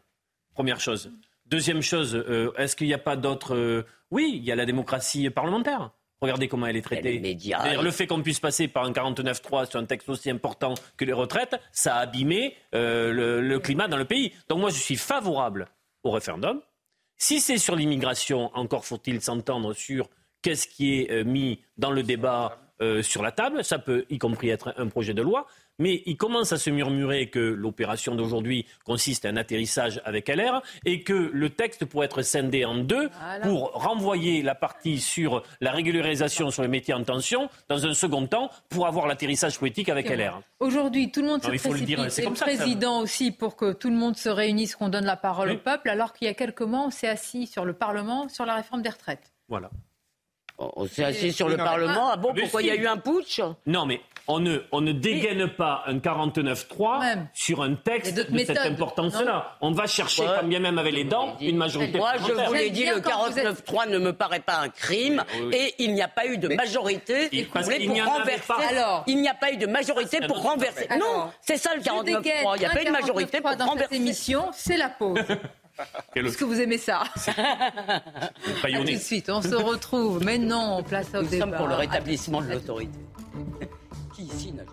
[0.53, 1.11] Première chose.
[1.49, 2.23] Deuxième chose,
[2.57, 5.91] est-ce qu'il n'y a pas d'autres oui, il y a la démocratie parlementaire.
[6.21, 7.19] Regardez comment elle est traitée.
[7.19, 11.13] le fait qu'on puisse passer par un 49-3 sur un texte aussi important que les
[11.13, 14.33] retraites, ça a abîmé euh, le, climat dans le pays.
[14.49, 15.67] Donc moi, je suis favorable
[16.03, 16.61] au référendum.
[17.17, 20.09] Si c'est sur l'immigration, encore faut-il s'entendre sur
[20.41, 23.63] qu'est-ce qui est euh, mis dans le débat euh, sur la table.
[23.63, 25.47] Ça peut y compris être un projet de loi
[25.79, 30.61] mais il commence à se murmurer que l'opération d'aujourd'hui consiste à un atterrissage avec LR
[30.85, 33.09] et que le texte pourrait être scindé en deux
[33.43, 38.25] pour renvoyer la partie sur la régularisation sur les métiers en tension dans un second
[38.27, 40.41] temps pour avoir l'atterrissage politique avec LR.
[40.59, 44.17] Aujourd'hui, tout le monde se précipite, le, le président aussi, pour que tout le monde
[44.17, 46.89] se réunisse, qu'on donne la parole au peuple, alors qu'il y a quelques mois, on
[46.89, 49.31] s'est assis sur le Parlement sur la réforme des retraites.
[49.47, 49.69] Voilà.
[50.57, 52.09] On s'est assis sur le Parlement.
[52.11, 53.41] Ah bon, pourquoi il y a eu un putsch?
[53.65, 58.57] Non, mais on ne, on ne dégaine pas un 49-3 sur un texte de cette
[58.57, 59.55] importance-là.
[59.61, 61.97] On va chercher, quand bien même avec les dents, une majorité.
[61.97, 65.93] Moi, je vous l'ai dit, le 49-3 ne me paraît pas un crime et il
[65.93, 68.53] n'y a pas eu de majorité pour renverser.
[68.69, 70.87] Alors, il n'y a pas eu de majorité pour renverser.
[70.99, 72.55] Non, c'est ça le 49-3.
[72.55, 73.77] Il n'y a pas eu de majorité pour renverser.
[73.83, 75.19] Cette émission, c'est la pause.
[76.15, 80.23] Est-ce que vous aimez ça Tout de suite, on se retrouve.
[80.23, 82.97] Mais non, on place au Nous sommes pour le rétablissement de l'autorité.
[84.15, 84.63] Qui ici n'a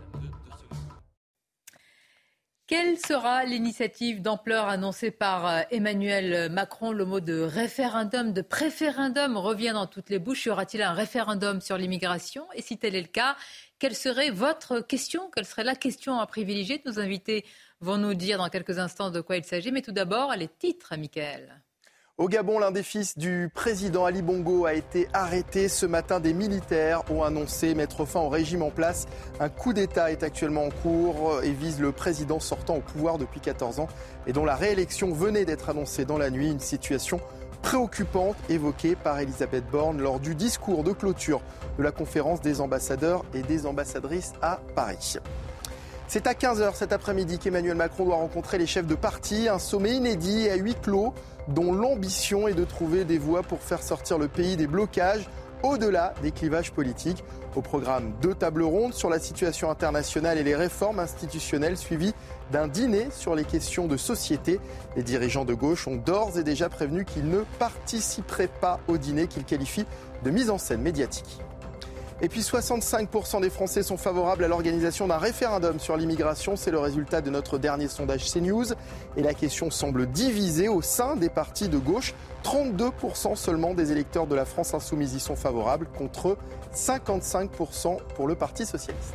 [2.67, 9.37] Quelle sera l'initiative d'ampleur annoncée par euh, Emmanuel Macron Le mot de référendum, de préférendum
[9.37, 10.47] revient dans toutes les bouches.
[10.47, 12.47] Y aura-t-il un référendum sur l'immigration?
[12.55, 13.37] Et si tel est le cas,
[13.79, 15.31] quelle serait votre question?
[15.35, 16.81] Quelle serait la question à privilégier?
[16.87, 17.45] Nos invités
[17.81, 19.73] vont nous dire dans quelques instants de quoi il s'agit.
[19.73, 21.61] Mais tout d'abord, les titres, Michael.
[22.17, 25.69] Au Gabon, l'un des fils du président Ali Bongo a été arrêté.
[25.69, 29.07] Ce matin, des militaires ont annoncé mettre fin au régime en place.
[29.41, 33.41] Un coup d'État est actuellement en cours et vise le président sortant au pouvoir depuis
[33.41, 33.89] 14 ans
[34.29, 36.53] et dont la réélection venait d'être annoncée dans la nuit.
[36.53, 37.21] Une situation
[37.63, 41.41] préoccupante évoquée par Elisabeth Borne lors du discours de clôture
[41.79, 45.17] de la conférence des ambassadeurs et des ambassadrices à Paris.
[46.07, 49.95] C'est à 15h cet après-midi qu'Emmanuel Macron doit rencontrer les chefs de parti, un sommet
[49.95, 51.14] inédit à huis clos
[51.49, 55.29] dont l'ambition est de trouver des voies pour faire sortir le pays des blocages
[55.62, 57.25] au-delà des clivages politiques.
[57.57, 62.14] Au programme deux tables rondes sur la situation internationale et les réformes institutionnelles suivies
[62.53, 64.61] d'un dîner sur les questions de société.
[64.97, 69.27] Les dirigeants de gauche ont d'ores et déjà prévenu qu'ils ne participeraient pas au dîner
[69.27, 69.87] qu'ils qualifient
[70.23, 71.40] de mise en scène médiatique.
[72.20, 76.55] Et puis 65% des Français sont favorables à l'organisation d'un référendum sur l'immigration.
[76.55, 78.72] C'est le résultat de notre dernier sondage CNews.
[79.16, 82.14] Et la question semble divisée au sein des partis de gauche.
[82.44, 86.38] 32% seulement des électeurs de la France insoumise y sont favorables contre
[86.72, 89.14] 55% pour le Parti socialiste.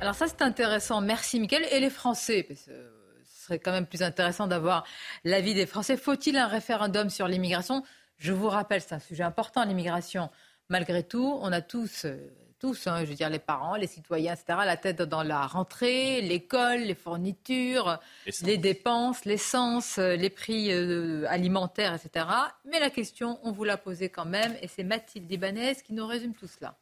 [0.00, 1.00] Alors ça c'est intéressant.
[1.00, 1.66] Merci Mickaël.
[1.72, 4.84] Et les Français ce serait quand même plus intéressant d'avoir
[5.24, 5.96] l'avis des Français.
[5.96, 7.82] Faut-il un référendum sur l'immigration?
[8.18, 10.30] Je vous rappelle, c'est un sujet important, l'immigration
[10.72, 12.16] malgré tout, on a tous, euh,
[12.58, 16.22] tous, hein, je veux dire les parents, les citoyens, etc., la tête dans la rentrée,
[16.22, 18.00] l'école, les fournitures,
[18.42, 22.26] les dépenses, l'essence, euh, les prix euh, alimentaires, etc.
[22.64, 26.06] Mais la question, on vous l'a posée quand même, et c'est Mathilde Ibanez qui nous
[26.06, 26.74] résume tout cela.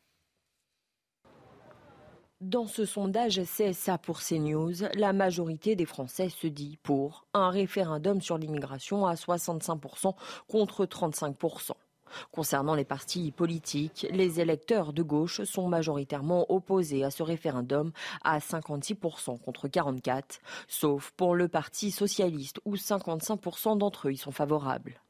[2.40, 8.22] Dans ce sondage CSA pour CNews, la majorité des Français se dit pour un référendum
[8.22, 10.14] sur l'immigration à 65%
[10.46, 11.72] contre 35%.
[12.33, 17.92] Concernant les partis politiques, les électeurs de gauche sont majoritairement opposés à ce référendum
[18.23, 24.33] à 56% contre 44%, sauf pour le Parti socialiste où 55% d'entre eux y sont
[24.33, 25.01] favorables.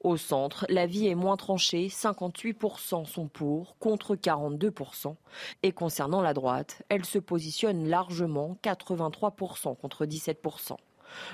[0.00, 5.14] Au centre, l'avis est moins tranché, 58% sont pour, contre 42%.
[5.62, 10.76] Et concernant la droite, elle se positionne largement, 83% contre 17%.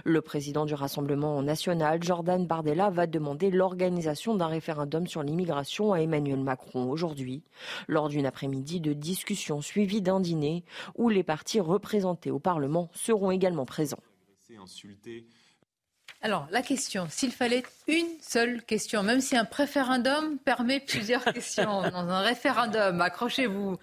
[0.04, 6.00] Le président du Rassemblement national, Jordan Bardella, va demander l'organisation d'un référendum sur l'immigration à
[6.00, 7.42] Emmanuel Macron aujourd'hui,
[7.88, 10.64] lors d'une après-midi de discussion suivie d'un dîner
[10.96, 14.02] où les partis représentés au Parlement seront également présents.
[16.22, 21.80] Alors, la question, s'il fallait une seule question, même si un préférendum permet plusieurs questions
[21.82, 23.78] dans un référendum, accrochez-vous.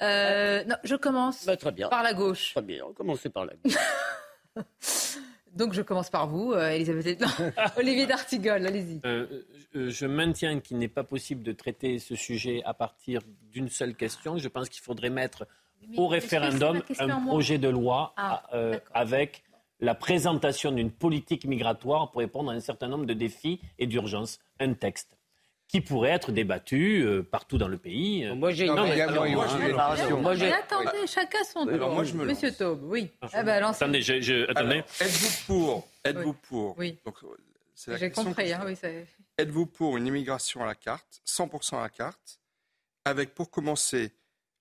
[0.00, 1.56] Euh, je commence bah,
[1.90, 2.52] par la gauche.
[2.52, 5.18] Très bien, commencez par la gauche.
[5.54, 7.22] Donc je commence par vous, euh, Elisabeth
[7.76, 9.00] Olivier D'Artigol, allez-y.
[9.04, 9.26] Euh,
[9.76, 13.20] euh, je maintiens qu'il n'est pas possible de traiter ce sujet à partir
[13.52, 14.38] d'une seule question.
[14.38, 15.46] Je pense qu'il faudrait mettre
[15.96, 18.42] au référendum un projet de loi ah,
[18.94, 19.42] avec
[19.80, 24.38] la présentation d'une politique migratoire pour répondre à un certain nombre de défis et d'urgences.
[24.60, 25.18] Un texte
[25.72, 28.30] qui pourrait être débattu euh, partout dans le pays.
[28.34, 31.90] Moi, j'ai une moi, attendez, chacun son tour.
[31.90, 33.10] Moi, je me Monsieur Taube, oui.
[33.32, 34.84] Ah, bah, attendez, je, attendez.
[35.00, 36.98] Êtes-vous pour Êtes-vous pour Oui.
[37.98, 38.52] J'ai compris.
[38.52, 38.76] Hein, oui,
[39.38, 42.38] Êtes-vous pour une immigration à la carte, 100% à la carte,
[43.06, 44.12] avec pour commencer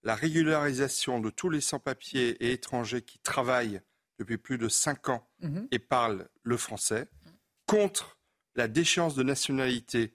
[0.03, 3.81] la régularisation de tous les sans-papiers et étrangers qui travaillent
[4.17, 5.67] depuis plus de 5 ans mhm.
[5.71, 7.09] et parlent le français,
[7.65, 8.17] contre
[8.55, 10.13] la déchéance de nationalité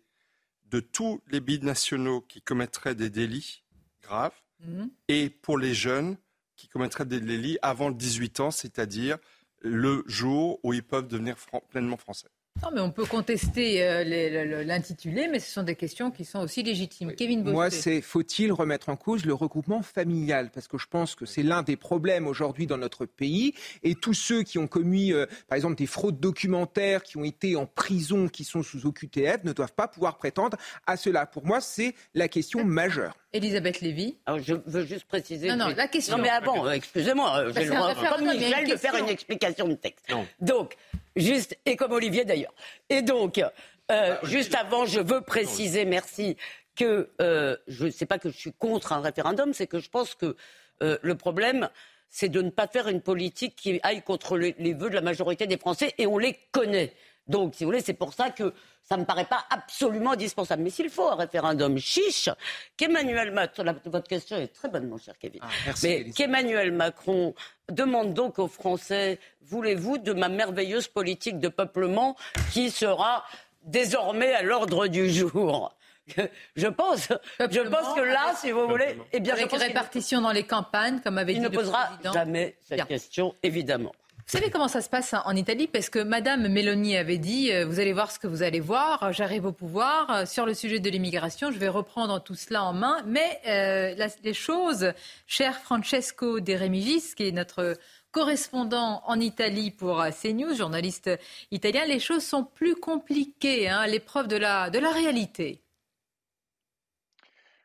[0.70, 3.62] de tous les binationaux qui commettraient des délits
[4.02, 4.90] graves mhm.
[5.08, 6.16] et pour les jeunes
[6.56, 9.18] qui commettraient des délits avant le 18 ans, c'est-à-dire
[9.60, 11.36] le jour où ils peuvent devenir
[11.70, 12.28] pleinement français.
[12.62, 16.62] Non, mais on peut contester euh, l'intitulé, mais ce sont des questions qui sont aussi
[16.62, 17.14] légitimes.
[17.14, 20.50] Kevin Moi, c'est faut-il remettre en cause le regroupement familial?
[20.52, 23.54] Parce que je pense que c'est l'un des problèmes aujourd'hui dans notre pays.
[23.82, 27.56] Et tous ceux qui ont commis, euh, par exemple, des fraudes documentaires, qui ont été
[27.56, 31.26] en prison, qui sont sous OQTF, ne doivent pas pouvoir prétendre à cela.
[31.26, 33.14] Pour moi, c'est la question majeure.
[33.34, 34.16] Elisabeth Lévy.
[34.24, 35.48] Alors, je veux juste préciser.
[35.48, 36.16] Non, non, la question.
[36.16, 39.74] Non, mais avant, euh, excusez-moi, j'ai le droit, comme Michel, de faire une explication de
[39.74, 40.06] texte.
[40.40, 40.76] Donc,
[41.16, 42.54] juste, et comme Olivier d'ailleurs.
[42.88, 43.42] Et donc,
[43.90, 46.36] euh, juste avant, je veux préciser, merci,
[46.74, 49.88] que euh, je ne sais pas que je suis contre un référendum, c'est que je
[49.88, 50.36] pense que
[50.80, 51.70] le problème,
[52.10, 55.46] c'est de ne pas faire une politique qui aille contre les vœux de la majorité
[55.46, 56.92] des Français, et on les connaît
[57.28, 60.62] Donc, si vous voulez, c'est pour ça que ça ne me paraît pas absolument indispensable.
[60.62, 62.28] Mais s'il faut un référendum chiche,
[62.76, 67.34] qu'Emmanuel Macron, votre question est très bonne, mon cher Kevin, ah, mais qu'Emmanuel Macron
[67.68, 72.16] demande donc aux Français, voulez-vous de ma merveilleuse politique de peuplement
[72.52, 73.24] qui sera
[73.64, 75.74] désormais à l'ordre du jour?
[76.54, 77.08] Je pense,
[77.40, 81.18] je pense que là, si vous voulez, eh bien, avec répartition dans les campagnes, comme
[81.18, 81.76] avait dit le président.
[81.90, 83.92] Il ne posera jamais cette question, évidemment.
[84.28, 85.68] Vous savez comment ça se passe en Italie?
[85.68, 89.12] Parce que Madame Meloni avait dit euh, Vous allez voir ce que vous allez voir,
[89.12, 90.10] j'arrive au pouvoir.
[90.10, 93.04] Euh, sur le sujet de l'immigration, je vais reprendre tout cela en main.
[93.06, 94.92] Mais euh, les choses,
[95.28, 97.78] cher Francesco De Remigis, qui est notre
[98.10, 101.08] correspondant en Italie pour CNews, journaliste
[101.52, 105.60] italien, les choses sont plus compliquées hein, l'épreuve de la, de la réalité.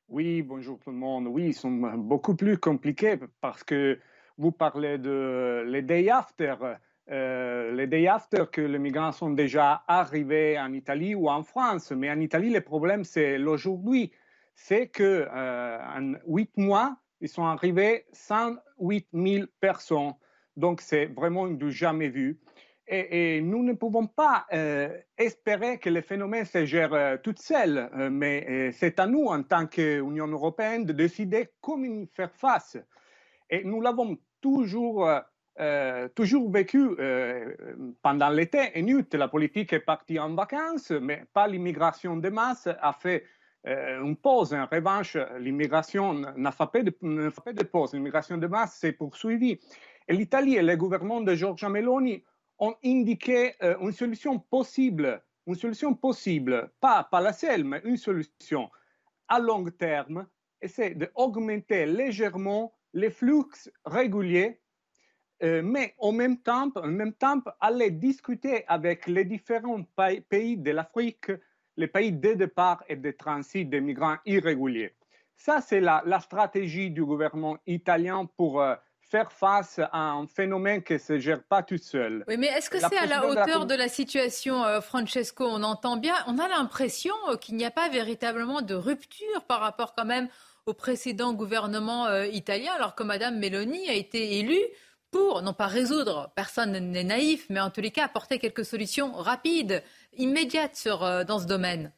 [0.10, 1.26] Oui, bonjour tout le monde.
[1.26, 3.98] Oui, ils sont beaucoup plus compliqués parce que
[4.42, 6.56] vous parlez de les day after,
[7.12, 11.92] euh, les day after que les migrants sont déjà arrivés en Italie ou en France.
[11.92, 14.12] Mais en Italie, le problème, c'est l'aujourd'hui.
[14.56, 20.14] C'est que euh, en huit mois, ils sont arrivés 108 000 personnes.
[20.58, 22.40] Donc, c'est vraiment du jamais vu.
[22.88, 27.90] Et, nous ne pouvons pas euh, espérer que le phénomène se gère euh, tout seul,
[27.96, 32.78] euh, mais c'est à nous, en tant qu'Union européenne, de décider comment y faire face.
[33.50, 35.10] Et nous l'avons toujours,
[36.16, 36.90] toujours vécu
[38.02, 38.72] pendant l'été.
[38.74, 43.26] Et nous, la politique est partie en vacances, mais pas l'immigration de masse a fait
[43.64, 44.54] une pause.
[44.54, 47.94] En revanche, l'immigration n'a pas fait de, de pause.
[47.94, 49.60] L'immigration de masse s'est poursuivie.
[50.08, 52.24] Et l'Italie et le gouvernement de Giorgia Meloni
[52.62, 57.98] ont indiqué euh, une solution possible, une solution possible, pas, pas la seule, mais une
[57.98, 58.70] solution
[59.28, 60.28] à long terme,
[60.62, 63.44] et c'est d'augmenter légèrement les flux
[63.86, 64.60] réguliers,
[65.44, 69.84] euh, mais en même temps, en même temps, aller discuter avec les différents
[70.30, 71.32] pays de l'Afrique,
[71.78, 74.94] les pays de départ et de transit des migrants irréguliers.
[75.36, 78.76] Ça, c'est la, la, stratégie du gouvernement italien pour euh,
[79.12, 82.24] faire face à un phénomène qui ne se gère pas tout seul.
[82.28, 85.46] Oui, mais est-ce que c'est à la hauteur de la, situation, euh, Francesco?
[85.46, 89.96] On entend bien, on a l'impression qu'il n'y a pas véritablement de rupture par rapport
[89.96, 90.30] quand même
[90.66, 94.66] au précédent gouvernement euh, italien, alors que Mme Meloni a été élue
[95.12, 99.12] pour, non pas résoudre, personne n'est naïf, mais en tous les cas apporter quelques solutions
[99.14, 101.92] rapides, immédiates sur, dans ce domaine.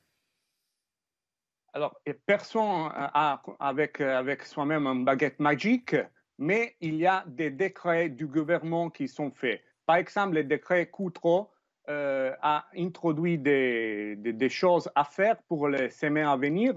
[1.74, 5.96] Alors, personne a avec, avec soi-même une baguette magique
[6.38, 9.62] mais il y a des décrets du gouvernement qui sont faits.
[9.86, 11.52] Par exemple, le décret Coutreau
[11.90, 16.74] euh, a introduit des, choses à faire pour les semaines à venir.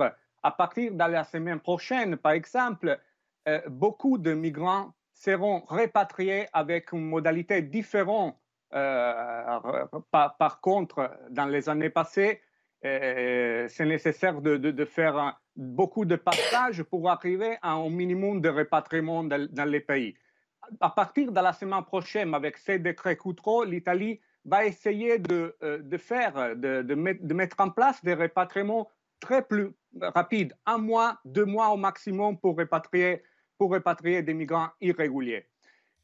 [0.46, 3.00] À partir de la semaine prochaine, par exemple,
[3.48, 8.38] euh, beaucoup de migrants seront répatriés avec une modalité différente.
[8.72, 9.58] Euh,
[10.12, 12.40] par, contre, dans les années passées,
[12.80, 19.68] c'est nécessaire de, faire beaucoup de passages pour arriver à un minimum de répatriement dans,
[19.68, 20.14] les pays.
[20.80, 25.98] À partir de la semaine prochaine, avec ces décrets Coutreau, l'Italie va essayer de, euh,
[25.98, 26.94] faire, de,
[27.34, 28.88] mettre, en place des répatriements
[29.20, 33.22] très plus rapides, un mois, deux mois au maximum pour répatrier,
[34.22, 35.46] des migrants irréguliers.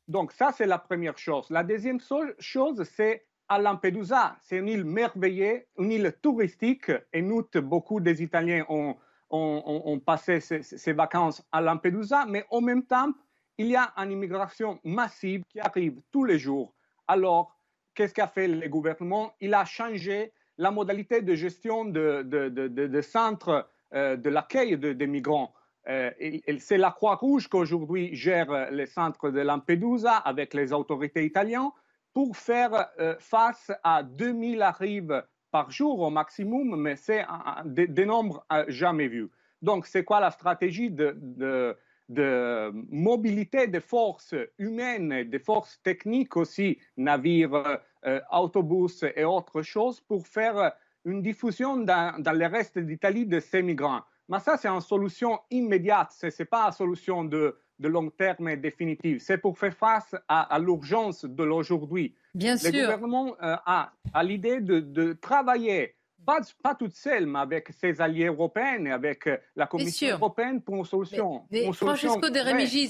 [0.08, 1.48] Donc ça, c'est la première chose.
[1.50, 4.36] La deuxième chose, c'est à Lampedusa.
[4.40, 8.96] C'est une île merveilleuse, une île touristique, et nous, beaucoup des Italiens ont,
[9.30, 13.12] on, passait ces, vacances à Lampedusa, mais en même temps,
[13.58, 16.74] il y a une immigration massive qui arrive tous les jours.
[17.06, 17.54] Alors,
[17.94, 19.34] qu'est-ce qu'a fait le gouvernement?
[19.40, 25.52] Il a changé la modalité de gestion de, centres euh, de l'accueil des migrants.
[25.88, 26.10] Euh,
[26.58, 31.70] c'est la Croix-Rouge qui aujourd'hui gère les centres de Lampedusa avec les autorités italiennes
[32.12, 37.24] pour faire euh, face à 2000 arrives par jour au maximum, mais c'est
[37.64, 39.30] des, nombres jamais vus.
[39.60, 41.76] Donc, c'est quoi la stratégie de,
[42.12, 50.00] de, mobilité des forces humaines, des forces techniques aussi, navires, euh, autobus et autres choses,
[50.00, 50.72] pour faire
[51.04, 54.02] une diffusion dans, dans le reste d'Italie de ces migrants.
[54.28, 58.48] Mais ça, c'est une solution immédiate, ce n'est pas une solution de, de long terme
[58.48, 59.18] et définitive.
[59.20, 62.14] C'est pour faire face à, l'urgence de l'aujourd'hui.
[62.34, 62.72] Bien sûr.
[62.72, 67.68] Le gouvernement euh, a, a l'idée de, de, travailler, pas, pas toute seule, mais avec
[67.78, 71.44] ses alliés européens et avec euh, la Commission européenne pour une solution.
[71.50, 72.88] Mais, mais Francesco de Remigis,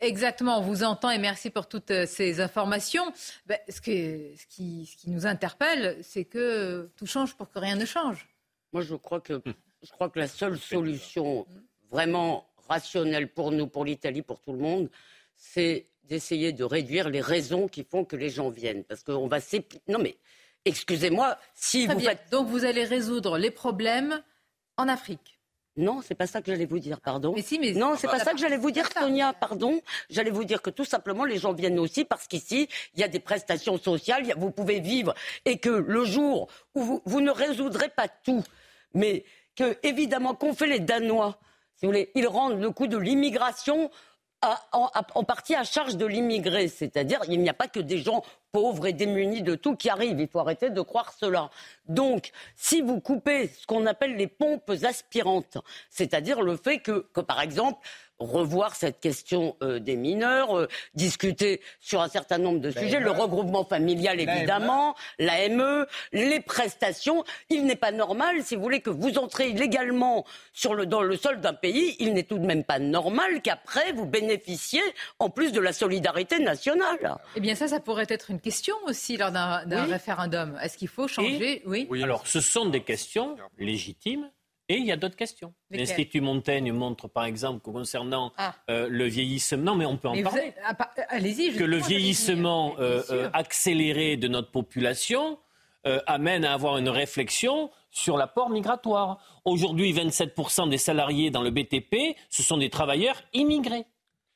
[0.00, 3.04] exactement, on vous entend et merci pour toutes euh, ces informations.
[3.46, 7.58] Ben, ce, que, ce, qui, ce qui nous interpelle, c'est que tout change pour que
[7.58, 8.28] rien ne change.
[8.72, 9.42] Moi, je crois que,
[9.82, 11.46] je crois que la seule solution
[11.90, 14.90] vraiment rationnel pour nous, pour l'Italie, pour tout le monde,
[15.36, 18.84] c'est d'essayer de réduire les raisons qui font que les gens viennent.
[18.84, 19.38] Parce qu'on va
[19.88, 20.16] Non mais
[20.64, 22.30] excusez-moi, si vous faites...
[22.30, 24.22] Donc vous allez résoudre les problèmes
[24.76, 25.40] en Afrique
[25.76, 27.32] non, c'est pas ça que j'allais vous dire, pardon.
[27.34, 29.80] Mais si, mais non, c'est pas ça que j'allais vous dire, Sonia, pardon.
[30.10, 33.08] J'allais vous dire que tout simplement, les gens viennent aussi parce qu'ici, il y a
[33.08, 37.88] des prestations sociales, vous pouvez vivre, et que le jour où vous, vous ne résoudrez
[37.88, 38.42] pas tout,
[38.94, 41.38] mais que, évidemment, qu'ont fait les Danois,
[41.76, 43.90] si vous voulez, ils rendent le coût de l'immigration
[44.42, 46.68] en, partie à charge de l'immigré.
[46.68, 48.22] C'est-à-dire, il n'y a pas que des gens
[48.52, 50.20] pauvres et démunis de tout qui arrivent.
[50.20, 51.50] Il faut arrêter de croire cela.
[51.86, 57.20] Donc, si vous coupez ce qu'on appelle les pompes aspirantes, c'est-à-dire le fait que, que
[57.20, 57.80] par exemple,
[58.20, 63.10] revoir cette question euh, des mineurs, euh, discuter sur un certain nombre de sujets, le
[63.10, 67.24] regroupement familial évidemment, l'AME, les prestations.
[67.48, 71.16] Il n'est pas normal, si vous voulez, que vous entrez illégalement sur le, dans le
[71.16, 74.82] sol d'un pays, il n'est tout de même pas normal qu'après vous bénéficiez
[75.18, 77.16] en plus de la solidarité nationale.
[77.36, 80.58] Eh bien ça, ça pourrait être une question aussi lors d'un référendum.
[80.62, 81.62] Est-ce qu'il faut changer?
[81.66, 81.86] Oui.
[81.90, 82.02] oui.
[82.02, 84.30] Alors ce sont des questions légitimes
[84.70, 85.52] et il y a d'autres questions.
[85.70, 88.54] L'Institut Montaigne montre par exemple que concernant ah.
[88.70, 90.76] euh, le vieillissement, non mais on peut en parler, ah,
[91.08, 95.38] allez-y, que le vieillissement euh, euh, accéléré de notre population
[96.06, 99.18] amène à avoir une réflexion sur l'apport migratoire.
[99.46, 103.86] Aujourd'hui, 27% des salariés dans le BTP, ce sont des travailleurs immigrés.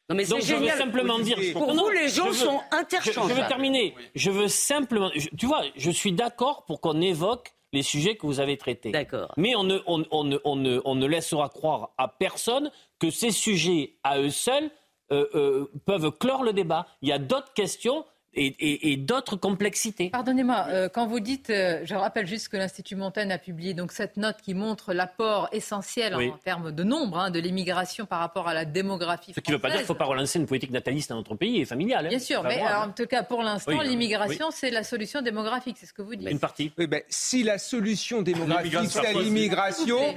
[0.08, 3.34] Non mais Donc je veux simplement dire, pour nous les gens sont interchangeables.
[3.34, 3.94] Je, veux terminer.
[4.14, 8.38] Je veux simplement, tu vois, je suis d'accord pour qu'on évoque les sujets que vous
[8.38, 8.90] avez traités.
[8.90, 9.32] D'accord.
[9.36, 13.30] Mais on ne, on, on, on, ne, on ne laissera croire à personne que ces
[13.30, 14.70] sujets, à eux seuls,
[15.12, 16.86] euh, euh, peuvent clore le débat.
[17.02, 18.04] Il y a d'autres questions
[18.36, 20.10] et, d'autres complexités.
[20.10, 23.92] Pardonnez-moi, euh, quand vous dites, euh, je rappelle juste que l'Institut Montaigne a publié donc
[23.92, 28.48] cette note qui montre l'apport essentiel en termes de nombre hein, de l'immigration par rapport
[28.48, 29.32] à la démographie.
[29.34, 31.16] Ce qui ne veut pas dire qu'il ne faut pas relancer une politique nataliste dans
[31.16, 32.06] notre pays et familiale.
[32.06, 32.10] Hein.
[32.10, 35.92] Bien sûr, mais en tout cas pour l'instant, l'immigration c'est la solution démographique, c'est ce
[35.92, 36.28] que vous dites.
[36.28, 36.72] Une partie.
[36.78, 40.14] Oui, ben, si la solution démographique c'est l'immigration,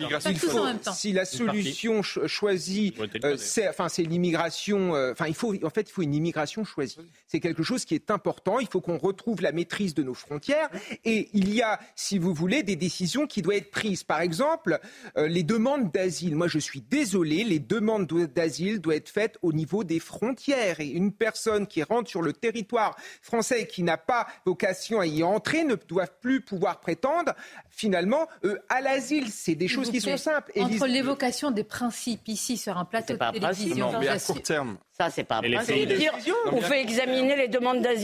[0.94, 2.94] si la solution choisie,
[3.24, 6.98] euh, c'est enfin c'est l'immigration, enfin il faut en fait il faut une immigration choisie.
[7.28, 8.60] C'est quelque chose qui est important.
[8.60, 10.70] Il faut qu'on retrouve la maîtrise de nos frontières.
[11.06, 14.04] Et il y a, si vous voulez, des décisions qui doivent être prises.
[14.04, 14.80] Par exemple,
[15.18, 16.36] euh, les demandes d'asile.
[16.36, 20.80] Moi, je suis désolé, les demandes d'asile doivent être faites au niveau des frontières.
[20.80, 25.06] Et une personne qui rentre sur le territoire français et qui n'a pas vocation à
[25.06, 27.34] y entrer ne doit plus pouvoir prétendre
[27.70, 29.30] finalement euh, à l'asile.
[29.30, 30.52] C'est des choses qui sont simples.
[30.60, 34.78] Entre l'évocation des principes ici sur un plateau de télévision, mais à court terme.
[34.92, 36.14] Ça, c'est pas dire
[36.52, 37.97] On fait examiner les demandes d'asile.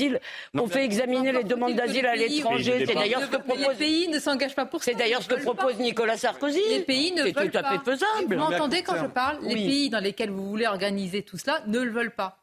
[0.53, 2.85] On fait examiner les demandes d'asile à l'étranger.
[2.85, 3.67] C'est d'ailleurs ce que propose.
[3.67, 4.91] Les pays ne s'engagent pas pour ça.
[4.91, 6.61] C'est d'ailleurs ce que propose Nicolas Sarkozy.
[6.69, 7.41] Les pays ne veulent pas.
[7.43, 8.35] C'est tout à fait faisable.
[8.35, 11.79] Vous m'entendez quand je parle Les pays dans lesquels vous voulez organiser tout cela ne
[11.79, 12.39] le veulent pas.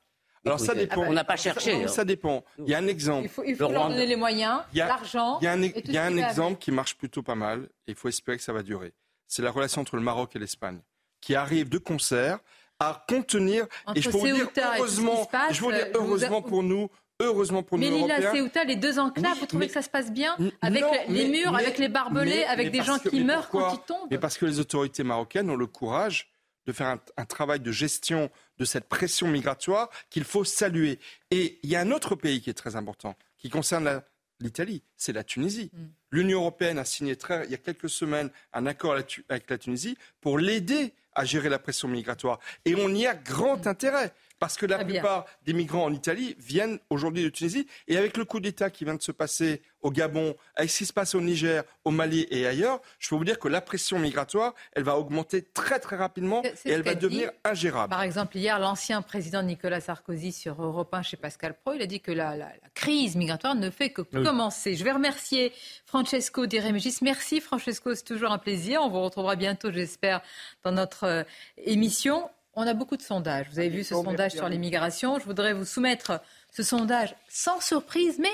[0.46, 1.02] Alors ça dépend.
[1.02, 1.86] On n'a pas cherché.
[1.88, 2.44] Ça, dépend.
[2.58, 3.28] Il y a un exemple.
[3.46, 5.38] Il faut, leur donner les moyens, l'argent.
[5.40, 7.92] Il y a un, il y a un exemple qui marche plutôt pas mal et
[7.92, 8.92] il faut espérer que ça va durer.
[9.26, 10.80] C'est la relation entre le Maroc et l'Espagne
[11.20, 12.38] qui arrive de concert
[12.78, 13.66] à contenir.
[13.94, 16.88] et je peux vous dire heureusement, je vous dire heureusement pour nous,
[17.20, 17.84] heureusement pour nous.
[17.84, 21.28] Mais Lila Ceuta, les deux enclaves, vous trouvez que ça se passe bien avec les
[21.28, 24.46] murs, avec les barbelés, avec des gens qui meurent quand ils tombent Mais parce que
[24.46, 26.30] les autorités marocaines ont le courage
[26.66, 30.98] de faire un, travail de gestion de cette pression migratoire qu'il faut saluer.
[31.30, 34.02] Et il y a un autre pays qui est très important, qui concerne
[34.40, 35.70] l'Italie, c'est la Tunisie.
[35.72, 35.78] Mm.
[36.12, 38.92] L'Union européenne a signé très, il y a quelques semaines un accord
[39.28, 42.38] avec la Tunisie pour l'aider à gérer la pression migratoire.
[42.64, 44.12] Et on y a grand intérêt.
[44.40, 47.66] Parce que la plupart des migrants en Italie viennent aujourd'hui de Tunisie.
[47.88, 50.86] Et avec le coup d'État qui vient de se passer au Gabon, avec ce qui
[50.86, 53.98] se passe au Niger, au Mali et ailleurs, je peux vous dire que la pression
[53.98, 57.90] migratoire, elle va augmenter très très rapidement et elle va devenir ingérable.
[57.90, 61.86] Par exemple, hier, l'ancien président Nicolas Sarkozy sur Europe 1 chez Pascal Pro, il a
[61.86, 62.34] dit que la,
[62.74, 64.74] crise migratoire ne fait que commencer.
[64.74, 65.52] Je vais remercier
[65.84, 66.98] Francesco Di Remigis.
[67.02, 68.80] Merci Francesco, c'est toujours un plaisir.
[68.82, 70.22] On vous retrouvera bientôt, j'espère,
[70.64, 71.22] dans notre euh,
[71.58, 72.30] émission.
[72.60, 73.46] On a beaucoup de sondages.
[73.50, 75.18] Vous avez vu ce sondage sur l'immigration.
[75.18, 76.20] Je voudrais vous soumettre
[76.52, 78.28] ce sondage sans surprise, mais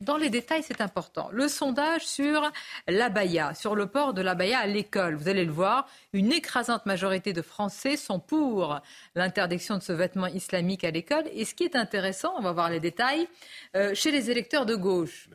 [0.00, 1.28] dans les détails, c'est important.
[1.30, 2.50] Le sondage sur
[2.88, 5.14] l'abaya, sur le port de l'abaya à l'école.
[5.14, 8.80] Vous allez le voir, une écrasante majorité de Français sont pour
[9.14, 11.28] l'interdiction de ce vêtement islamique à l'école.
[11.32, 13.28] Et ce qui est intéressant, on va voir les détails,
[13.76, 15.30] euh, chez les électeurs de gauche.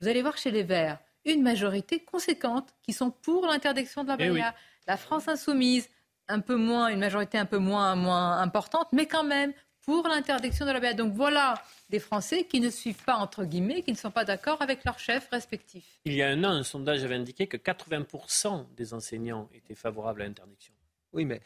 [0.00, 4.54] Vous allez voir chez les Verts, une majorité conséquente qui sont pour l'interdiction de l'abaya.
[4.56, 5.90] Eh La France insoumise,
[6.28, 9.52] un peu moins, une majorité un peu moins, moins importante, mais quand même
[9.86, 11.54] pour l'interdiction de la Donc voilà
[11.88, 14.98] des Français qui ne suivent pas, entre guillemets, qui ne sont pas d'accord avec leurs
[14.98, 16.00] chefs respectifs.
[16.04, 20.22] Il y a un an, un sondage avait indiqué que 80% des enseignants étaient favorables
[20.22, 20.74] à l'interdiction.
[21.12, 21.40] Oui, mais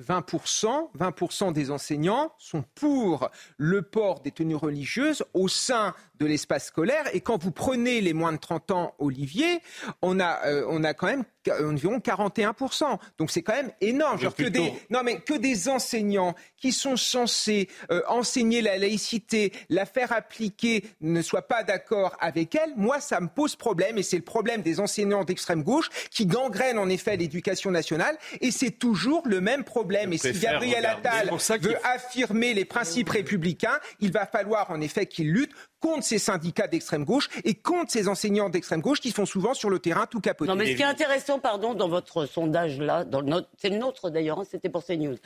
[0.00, 6.66] 20%, 20% des enseignants sont pour le port des tenues religieuses au sein de l'espace
[6.66, 7.04] scolaire.
[7.12, 9.60] Et quand vous prenez les moins de 30 ans, Olivier,
[10.02, 11.24] on a, euh, on a quand même
[11.62, 12.98] environ 41%.
[13.18, 14.18] Donc c'est quand même énorme.
[14.18, 19.52] Genre que des, non mais que des enseignants qui sont censés euh, enseigner la laïcité,
[19.68, 24.02] la faire appliquer, ne soient pas d'accord avec elle, moi ça me pose problème et
[24.02, 28.70] c'est le problème des enseignants d'extrême gauche qui gangrènent en effet l'éducation nationale et c'est
[28.70, 30.12] toujours le même problème.
[30.12, 35.32] et si Gabriel Attal veut affirmer les principes républicains, il va falloir en effet qu'il
[35.32, 35.52] lutte
[35.86, 39.70] contre ces syndicats d'extrême gauche et contre ces enseignants d'extrême gauche qui sont souvent sur
[39.70, 40.50] le terrain tout capotés.
[40.50, 43.22] Non, mais ce qui est intéressant, pardon, dans votre sondage là, dans
[43.56, 45.16] c'est le nôtre d'ailleurs, hein, c'était pour CNews.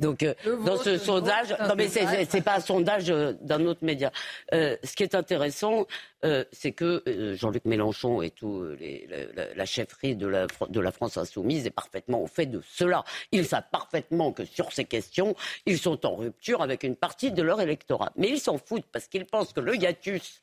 [0.00, 4.10] Donc euh, dans ce sondage, non mais c'est pas un sondage euh, d'un autre média.
[4.52, 5.86] Euh, ce qui est intéressant,
[6.24, 10.90] euh, c'est que euh, Jean-Luc Mélenchon et tout la, la, chefferie de la, de la
[10.90, 13.04] France insoumise est parfaitement au fait de cela.
[13.32, 15.34] Ils savent parfaitement que sur ces questions,
[15.66, 18.12] ils sont en rupture avec une partie de leur électorat.
[18.16, 20.42] Mais ils s'en foutent parce qu'ils pensent que le hiatus,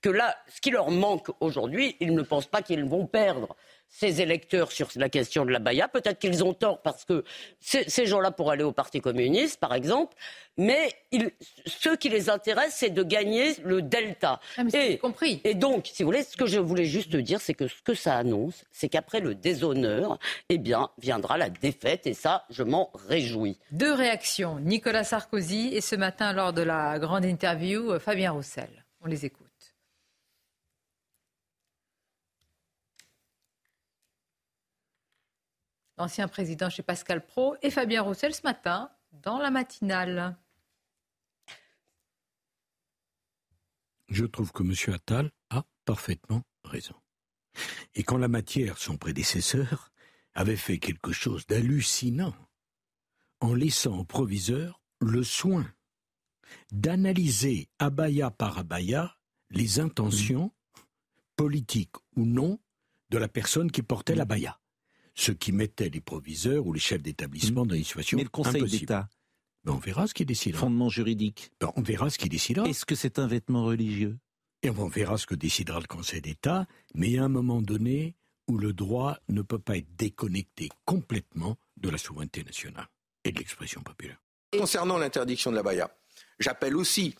[0.00, 3.56] que là, ce qui leur manque aujourd'hui, ils ne pensent pas qu'ils vont perdre
[3.88, 5.88] ces électeurs sur la question de la Baïa.
[5.88, 7.24] Peut-être qu'ils ont tort parce que
[7.60, 10.14] ces gens-là pourraient aller au Parti communiste, par exemple,
[10.58, 10.94] mais
[11.66, 14.40] ce qui les intéresse, c'est de gagner le delta.
[14.56, 15.40] Ah, et, compris.
[15.44, 17.94] et donc, si vous voulez, ce que je voulais juste dire, c'est que ce que
[17.94, 20.18] ça annonce, c'est qu'après le déshonneur,
[20.48, 23.58] eh bien, viendra la défaite, et ça, je m'en réjouis.
[23.70, 24.58] Deux réactions.
[24.60, 28.68] Nicolas Sarkozy et ce matin, lors de la grande interview, Fabien Roussel.
[29.02, 29.45] On les écoute.
[35.98, 40.36] L'ancien président chez Pascal Pro, et Fabien Roussel ce matin dans la matinale.
[44.08, 44.94] Je trouve que M.
[44.94, 46.94] Attal a parfaitement raison.
[47.94, 49.90] Et quand la matière, son prédécesseur,
[50.34, 52.34] avait fait quelque chose d'hallucinant,
[53.40, 55.66] en laissant au proviseur le soin
[56.70, 59.16] d'analyser abaya par abaya
[59.50, 60.52] les intentions,
[61.34, 62.60] politiques ou non,
[63.10, 64.60] de la personne qui portait l'abaya
[65.16, 67.68] ce qui mettait les proviseurs ou les chefs d'établissement mmh.
[67.68, 69.08] dans une situation Mais le Conseil d'État
[69.64, 70.60] ben, On verra ce qui décidera.
[70.60, 72.68] Fondement juridique ben, On verra ce qui décidera.
[72.68, 74.18] Est-ce que c'est un vêtement religieux?
[74.62, 78.14] Et on verra ce que décidera le Conseil d'État, mais a un moment donné
[78.48, 82.86] où le droit ne peut pas être déconnecté complètement de la souveraineté nationale
[83.24, 84.18] et de l'expression populaire.
[84.56, 85.90] Concernant l'interdiction de la baya,
[86.38, 87.14] j'appelle aussi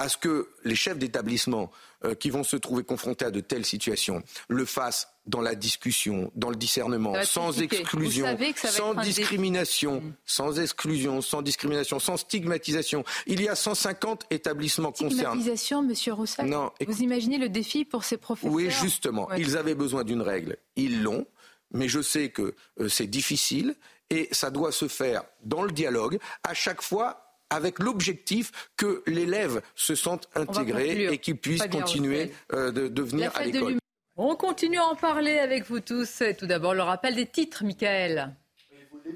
[0.00, 1.70] à ce que les chefs d'établissement
[2.06, 6.32] euh, qui vont se trouver confrontés à de telles situations le fassent dans la discussion,
[6.34, 10.12] dans le discernement, sans exclusion, sans discrimination, mm.
[10.24, 13.04] sans exclusion, sans discrimination, sans stigmatisation.
[13.26, 15.16] Il y a 150 établissements concernés.
[15.16, 16.72] Stigmatisation, Monsieur Roussel Non.
[16.86, 19.30] Vous imaginez le défi pour ces professeurs Oui, justement.
[19.34, 20.56] Ils avaient besoin d'une règle.
[20.76, 21.26] Ils l'ont.
[21.72, 23.76] Mais je sais que euh, c'est difficile
[24.08, 26.18] et ça doit se faire dans le dialogue.
[26.42, 32.70] À chaque fois, avec l'objectif que l'élève se sente intégré et qu'il puisse continuer euh,
[32.70, 33.78] de, venir à l'école.
[34.16, 36.22] On continue à en parler avec vous tous.
[36.38, 38.34] Tout d'abord, le rappel des titres, Michael.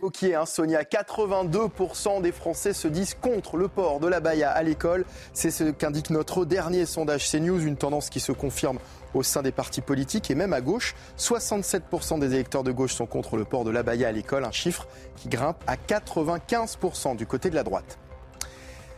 [0.01, 4.63] Vous hein, Sonia, 82% des Français se disent contre le port de la baya à
[4.63, 5.05] l'école.
[5.33, 8.79] C'est ce qu'indique notre dernier sondage CNews, une tendance qui se confirme
[9.15, 10.95] au sein des partis politiques et même à gauche.
[11.19, 14.53] 67% des électeurs de gauche sont contre le port de la baya à l'école, un
[14.53, 17.99] chiffre qui grimpe à 95% du côté de la droite.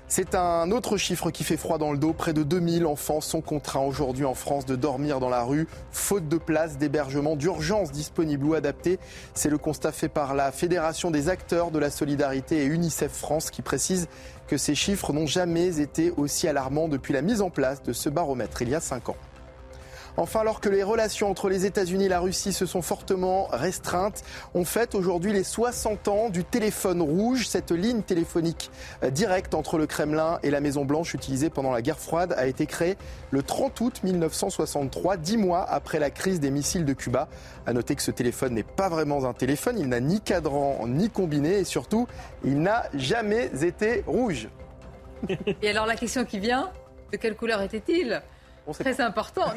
[0.09, 2.13] C'est un autre chiffre qui fait froid dans le dos.
[2.13, 6.29] Près de 2000 enfants sont contraints aujourd'hui en France de dormir dans la rue, faute
[6.29, 9.01] de place d'hébergement d'urgence disponible ou adapté.
[9.35, 13.51] C'est le constat fait par la Fédération des acteurs de la solidarité et UNICEF France
[13.51, 14.07] qui précise
[14.47, 18.09] que ces chiffres n'ont jamais été aussi alarmants depuis la mise en place de ce
[18.09, 19.17] baromètre il y a cinq ans.
[20.19, 24.23] Enfin, alors que les relations entre les États-Unis et la Russie se sont fortement restreintes,
[24.55, 27.47] on fête aujourd'hui les 60 ans du téléphone rouge.
[27.47, 28.71] Cette ligne téléphonique
[29.03, 32.65] euh, directe entre le Kremlin et la Maison-Blanche utilisée pendant la guerre froide a été
[32.65, 32.97] créée
[33.31, 37.29] le 30 août 1963, dix mois après la crise des missiles de Cuba.
[37.67, 41.11] À noter que ce téléphone n'est pas vraiment un téléphone, il n'a ni cadran ni
[41.11, 42.07] combiné et surtout,
[42.43, 44.49] il n'a jamais été rouge.
[45.63, 46.71] Et alors la question qui vient,
[47.13, 48.23] de quelle couleur était-il?
[48.73, 49.53] Très important.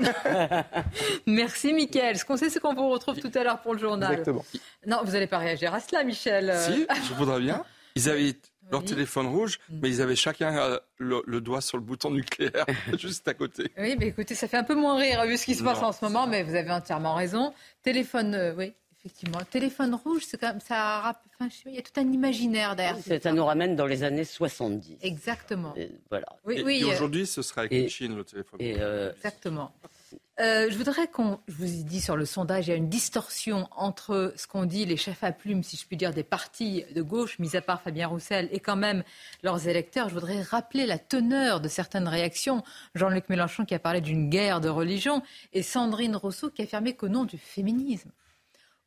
[1.28, 2.18] Merci, Mickaël.
[2.18, 4.12] Ce qu'on sait, c'est qu'on vous retrouve tout à l'heure pour le journal.
[4.12, 4.46] Exactement.
[4.88, 6.54] Non, vous n'allez pas réagir à cela, Michel.
[6.58, 7.64] Si, je voudrais bien.
[7.96, 8.36] Ils avaient
[8.72, 12.66] leur téléphone rouge, mais ils avaient chacun euh, le, doigt sur le bouton nucléaire
[12.98, 13.72] juste à côté.
[13.78, 15.92] Oui, mais écoutez, ça fait un peu moins rire vu ce qui se passe en
[15.92, 17.54] ce moment, mais vous avez entièrement raison.
[17.84, 19.40] Téléphone, euh, oui, effectivement.
[19.50, 21.16] Téléphone rouge, c'est comme ça.
[21.40, 23.22] Enfin, il y a tout un imaginaire derrière.
[23.22, 24.98] ça, nous ramène dans les années 70.
[25.02, 25.74] Exactement.
[26.10, 26.28] voilà.
[26.46, 28.60] Oui, et, oui, aujourd'hui, ce sera avec Chine le téléphone.
[28.62, 29.72] Euh, Exactement.
[30.40, 32.88] Euh, je voudrais qu'on, je vous ai dit sur le sondage, il y a une
[32.88, 36.86] distorsion entre ce qu'ont dit les chefs à plumes, si je puis dire, des partis
[36.96, 39.04] de gauche, mis à part Fabien Roussel, et quand même
[39.44, 40.08] leurs électeurs.
[40.08, 42.64] Je voudrais rappeler la teneur de certaines réactions.
[42.96, 45.22] Jean-Luc Mélenchon qui a parlé d'une guerre de religion,
[45.52, 48.10] et Sandrine Rousseau qui a affirmé qu'au nom du féminisme,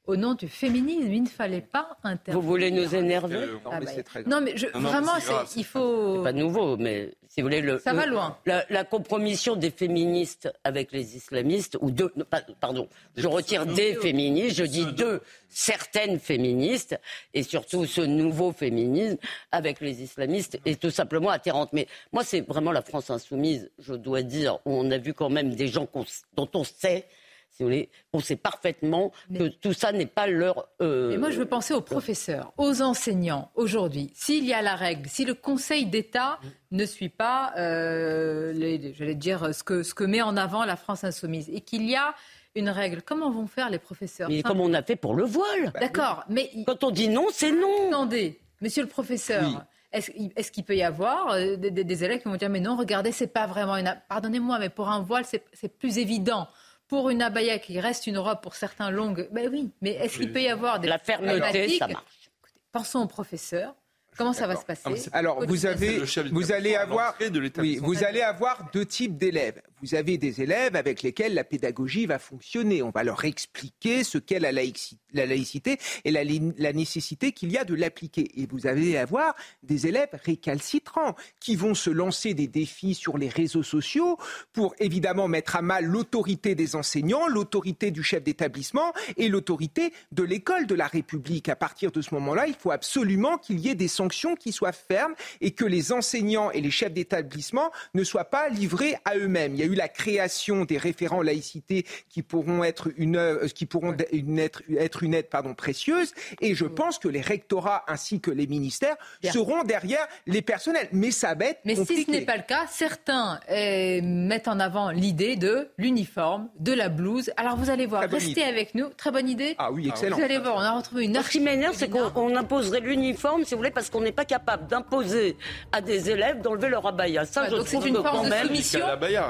[0.06, 2.40] au nom du féminisme, il ne fallait pas intervenir.
[2.40, 5.12] Vous voulez nous énerver euh, ah bah, Non, mais je, vraiment,
[5.56, 6.16] il faut.
[6.16, 7.78] C'est pas nouveau, mais si vous voulez le.
[7.78, 8.36] Ça va loin.
[8.44, 12.12] La, compromission des féministes avec les islamistes ou deux.
[12.60, 16.98] Pardon, je retire des féministes, je dis deux certaines féministes
[17.32, 19.18] et surtout ce nouveau féminisme
[19.52, 21.70] avec les islamistes est tout simplement atterrante.
[21.72, 24.58] Mais moi, c'est vraiment la France insoumise, je dois dire.
[24.64, 25.86] On a vu quand même des gens
[26.34, 27.06] dont on sait
[27.52, 30.68] si vous voulez, on sait parfaitement que tout ça n'est pas leur.
[30.80, 31.18] Euh...
[31.18, 34.10] moi, je veux penser aux professeurs, aux enseignants aujourd'hui.
[34.14, 36.40] S'il y a la règle, si le Conseil d'État
[36.70, 38.54] ne suit pas, euh,
[38.94, 41.94] j'allais dire, ce que, ce que met en avant la France insoumise, et qu'il y
[41.94, 42.14] a
[42.54, 43.02] une règle.
[43.02, 44.28] Comment vont faire les professeurs?
[44.28, 45.72] Mais comme on a fait pour le voile.
[45.78, 47.88] D'accord, mais quand on dit non, c'est non.
[47.88, 49.66] Attendez, Monsieur le professeur.
[49.92, 53.26] Est-ce qu'il peut y avoir euh, des, élèves qui vont dire mais non, regardez, c'est
[53.26, 53.94] pas vraiment une.
[54.08, 56.48] Pardonnez-moi, mais pour un voile, c'est plus évident
[56.92, 60.30] pour une abaya qui reste une robe pour certains longue, ben oui, mais est-ce qu'il
[60.30, 62.30] peut y avoir des la fermeté, ça marche.
[62.70, 63.74] Pensons aux professeurs.
[64.18, 67.16] Comment ça va se passer Alors, vous avez, vous allez avoir,
[67.58, 69.62] oui, vous allez avoir deux types d'élèves.
[69.80, 72.82] Vous avez des élèves avec lesquels la pédagogie va fonctionner.
[72.82, 77.74] On va leur expliquer ce qu'est la, laïcité et la, nécessité qu'il y a de
[77.74, 78.28] l'appliquer.
[78.40, 83.30] Et vous allez avoir des élèves récalcitrants qui vont se lancer des défis sur les
[83.30, 84.18] réseaux sociaux
[84.52, 90.22] pour évidemment mettre à mal l'autorité des enseignants, l'autorité du chef d'établissement et l'autorité de
[90.22, 91.48] l'école de la République.
[91.48, 94.72] À partir de ce moment-là, il faut absolument qu'il y ait des sanctions qui soient
[94.72, 99.54] fermes et que les enseignants et les chefs d'établissement ne soient pas livrés à eux-mêmes.
[99.54, 103.66] Il y a eu la création des référents laïcité qui pourront être une, euh, qui
[103.66, 106.12] pourront une, être, être, une aide pardon, précieuse.
[106.40, 110.88] Et je pense que les rectorats ainsi que les ministères seront derrière les personnels.
[110.92, 114.60] Mais ça va être Mais si ce n'est pas le cas, certains euh, mettent en
[114.60, 117.30] avant l'idée de l'uniforme, de la blouse.
[117.36, 118.88] Alors vous allez voir, restez avec nous.
[118.88, 119.54] Très bonne idée.
[119.58, 120.16] Ah oui, excellent.
[120.16, 121.22] Vous allez voir, on a retrouvé une.
[121.22, 124.66] Ce qui m'énerve, c'est qu'on imposerait l'uniforme, si vous voulez, parce qu'on n'est pas capable
[124.66, 125.36] d'imposer
[125.70, 127.24] à des élèves d'enlever leur abaya.
[127.24, 128.48] Ça, je trouve une que quand même.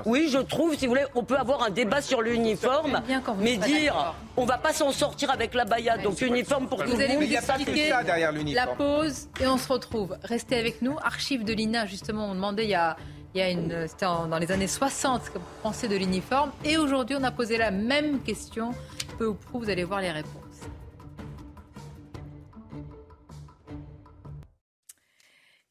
[0.06, 3.02] Oui, je trouve, si vous voulez, on peut avoir un débat sur l'uniforme,
[3.38, 7.08] mais dire on va pas s'en sortir avec la baya, donc uniforme pour tout le
[7.08, 7.22] monde.
[7.22, 8.66] Il n'y a pas que ça derrière l'uniforme.
[8.66, 10.16] La pause et on se retrouve.
[10.22, 10.96] Restez avec nous.
[11.02, 12.96] Archives de l'INA, justement, on demandait il y a.
[13.34, 16.52] Il y a une, c'était dans les années 60 que vous pensez de l'uniforme.
[16.66, 18.72] Et aujourd'hui, on a posé la même question.
[19.18, 20.41] Peu ou prou, vous allez voir les réponses.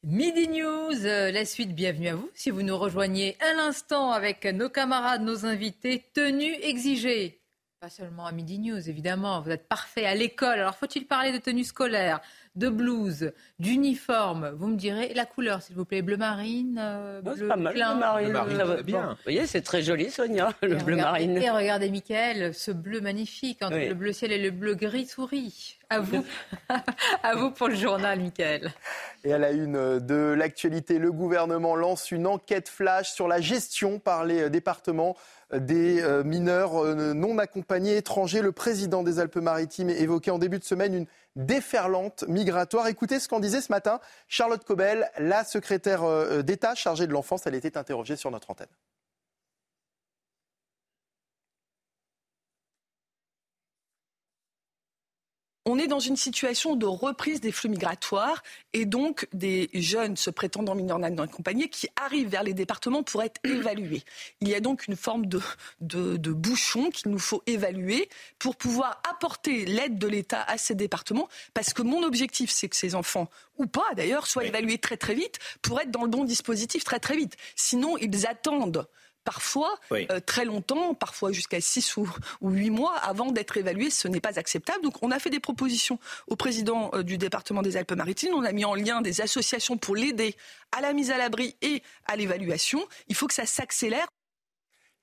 [0.04, 2.28] Midi News, euh, la suite, bienvenue à vous.
[2.34, 7.40] Si vous nous rejoignez à l'instant avec nos camarades, nos invités, tenue exigée.
[7.78, 10.58] Pas seulement à Midi News, évidemment, vous êtes parfait à l'école.
[10.58, 12.20] Alors faut-il parler de tenue scolaire,
[12.54, 17.48] de blouse, d'uniforme Vous me direz la couleur, s'il vous plaît, bleu marine, euh, bleu
[17.48, 18.82] pas mal, bleu marine.
[18.82, 19.10] bien.
[19.10, 21.38] Vous voyez, c'est très joli, Sonia, le bleu marine.
[21.38, 25.78] Et regardez, Michael, ce bleu magnifique entre le bleu ciel et le bleu gris souris.
[25.88, 26.24] À vous,
[27.22, 28.72] à vous pour le journal, Michael.
[29.24, 33.98] Et à la une de l'actualité, le gouvernement lance une enquête flash sur la gestion
[33.98, 35.16] par les départements
[35.52, 38.42] des euh, mineurs euh, non accompagnés étrangers.
[38.42, 42.86] Le président des Alpes-Maritimes évoquait en début de semaine une déferlante migratoire.
[42.88, 47.46] Écoutez ce qu'en disait ce matin Charlotte Cobel, la secrétaire euh, d'État chargée de l'enfance.
[47.46, 48.68] Elle était interrogée sur notre antenne.
[55.74, 58.42] On est dans une situation de reprise des flux migratoires
[58.74, 63.22] et donc des jeunes se prétendant mineurs non accompagnés qui arrivent vers les départements pour
[63.22, 64.02] être évalués.
[64.42, 65.40] Il y a donc une forme de,
[65.80, 71.30] de, bouchon qu'il nous faut évaluer pour pouvoir apporter l'aide de l'État à ces départements
[71.54, 75.14] parce que mon objectif, c'est que ces enfants, ou pas d'ailleurs, soient évalués très très
[75.14, 77.38] vite pour être dans le bon dispositif très très vite.
[77.56, 78.86] Sinon, ils attendent
[79.24, 82.08] parfois euh, très longtemps, parfois jusqu'à 6 ou,
[82.42, 83.90] huit 8 mois avant d'être évalué.
[83.90, 84.82] Ce n'est pas acceptable.
[84.82, 85.98] Donc on a fait des propositions
[86.28, 88.34] au président euh, du département des Alpes-Maritimes.
[88.34, 90.36] On a mis en lien des associations pour l'aider
[90.76, 92.84] à la mise à l'abri et à l'évaluation.
[93.08, 94.06] Il faut que ça s'accélère.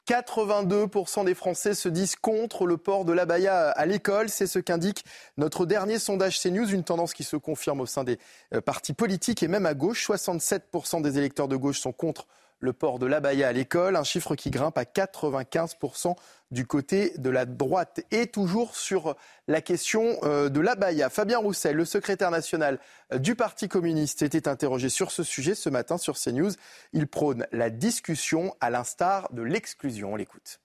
[0.09, 4.29] 82% des Français se disent contre le port de l'abaya à l'école.
[4.29, 5.05] C'est ce qu'indique
[5.37, 8.17] notre dernier sondage CNews, une tendance qui se confirme au sein des
[8.55, 10.09] euh, partis politiques et même à gauche.
[10.09, 12.25] 67% des électeurs de gauche sont contre
[12.59, 16.15] le port de l'abaya à l'école, un chiffre qui grimpe à 95%
[16.51, 18.01] du côté de la droite.
[18.11, 19.15] Et toujours sur
[19.47, 22.79] la question euh, de l'abaya, Fabien Roussel, le secrétaire national
[23.13, 26.51] euh, du Parti communiste, était interrogé sur ce sujet ce matin sur CNews.
[26.93, 30.13] Il prône la discussion à l'instar de l'exclusion.
[30.13, 30.59] On l'écoute.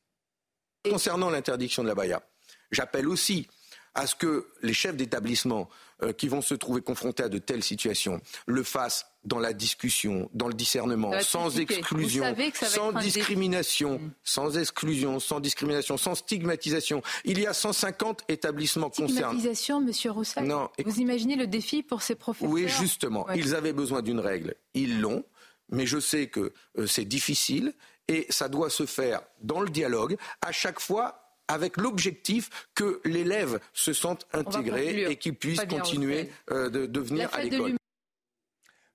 [0.88, 2.22] Concernant l'interdiction de la baya,
[2.70, 3.48] j'appelle aussi
[3.94, 5.68] à ce que les chefs d'établissement
[6.02, 10.28] euh, qui vont se trouver confrontés à de telles situations le fassent dans la discussion,
[10.34, 14.10] dans le discernement, sans exclusion, sans discrimination, mm.
[14.22, 17.02] sans exclusion, sans discrimination, sans stigmatisation.
[17.24, 19.38] Il y a 150 établissements concernés.
[19.38, 20.68] Stigmatisation, Monsieur Roussel Non.
[20.84, 23.26] Vous imaginez le défi pour ces professeurs Oui, justement.
[23.34, 24.54] Ils avaient besoin d'une règle.
[24.74, 25.24] Ils l'ont.
[25.70, 27.72] Mais je sais que euh, c'est difficile
[28.08, 30.16] et ça doit se faire dans le dialogue.
[30.42, 36.68] À chaque fois, avec l'objectif que l'élève se sente intégré et qu'il puisse continuer euh,
[36.68, 37.74] de, venir à l'école.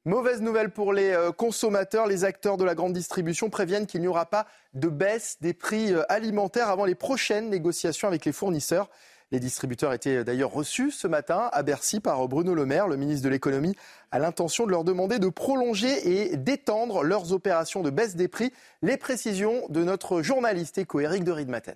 [0.05, 2.07] Mauvaise nouvelle pour les euh, consommateurs.
[2.07, 5.93] Les acteurs de la grande distribution préviennent qu'il n'y aura pas de baisse des prix
[5.93, 8.89] euh, alimentaires avant les prochaines négociations avec les fournisseurs.
[9.31, 12.87] Les distributeurs étaient d'ailleurs reçus ce matin à Bercy par Bruno Le Maire.
[12.87, 13.75] Le ministre de l'économie
[14.09, 18.51] a l'intention de leur demander de prolonger et d'étendre leurs opérations de baisse des prix.
[18.81, 21.75] Les précisions de notre journaliste éco, Éric de Ridmaten.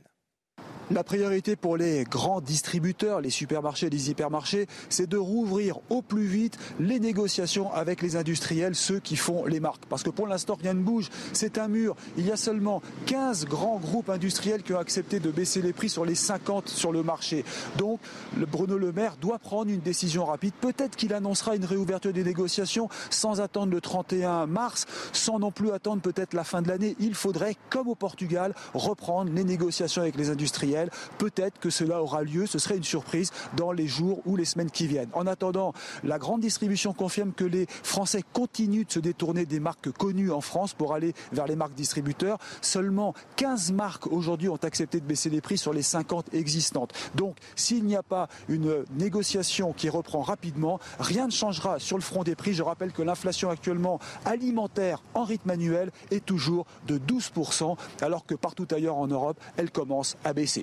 [0.91, 6.25] La priorité pour les grands distributeurs, les supermarchés, les hypermarchés, c'est de rouvrir au plus
[6.25, 9.85] vite les négociations avec les industriels, ceux qui font les marques.
[9.87, 11.09] Parce que pour l'instant, rien ne bouge.
[11.31, 11.95] C'est un mur.
[12.17, 15.87] Il y a seulement 15 grands groupes industriels qui ont accepté de baisser les prix
[15.87, 17.45] sur les 50 sur le marché.
[17.77, 18.01] Donc,
[18.37, 20.53] le Bruno Le Maire doit prendre une décision rapide.
[20.59, 25.71] Peut-être qu'il annoncera une réouverture des négociations sans attendre le 31 mars, sans non plus
[25.71, 26.97] attendre peut-être la fin de l'année.
[26.99, 30.72] Il faudrait, comme au Portugal, reprendre les négociations avec les industriels
[31.17, 34.71] Peut-être que cela aura lieu, ce serait une surprise dans les jours ou les semaines
[34.71, 35.09] qui viennent.
[35.13, 39.91] En attendant, la grande distribution confirme que les Français continuent de se détourner des marques
[39.91, 42.37] connues en France pour aller vers les marques distributeurs.
[42.61, 46.93] Seulement 15 marques aujourd'hui ont accepté de baisser les prix sur les 50 existantes.
[47.15, 52.03] Donc, s'il n'y a pas une négociation qui reprend rapidement, rien ne changera sur le
[52.03, 52.53] front des prix.
[52.53, 58.35] Je rappelle que l'inflation actuellement alimentaire en rythme annuel est toujours de 12%, alors que
[58.35, 60.62] partout ailleurs en Europe, elle commence à baisser.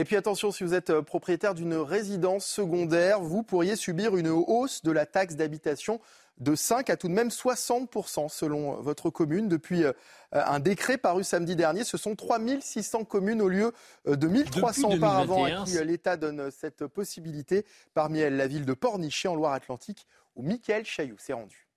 [0.00, 4.28] Et puis attention, si vous êtes euh, propriétaire d'une résidence secondaire, vous pourriez subir une
[4.28, 6.00] hausse de la taxe d'habitation
[6.38, 9.46] de 5 à tout de même 60% selon euh, votre commune.
[9.46, 9.92] Depuis euh,
[10.32, 13.74] un décret paru samedi dernier, ce sont 3600 communes au lieu
[14.06, 17.66] de 1300 auparavant à qui l'État donne cette possibilité.
[17.92, 21.68] Parmi elles, la ville de Pornichet en Loire-Atlantique où Mickaël Chailloux s'est rendu.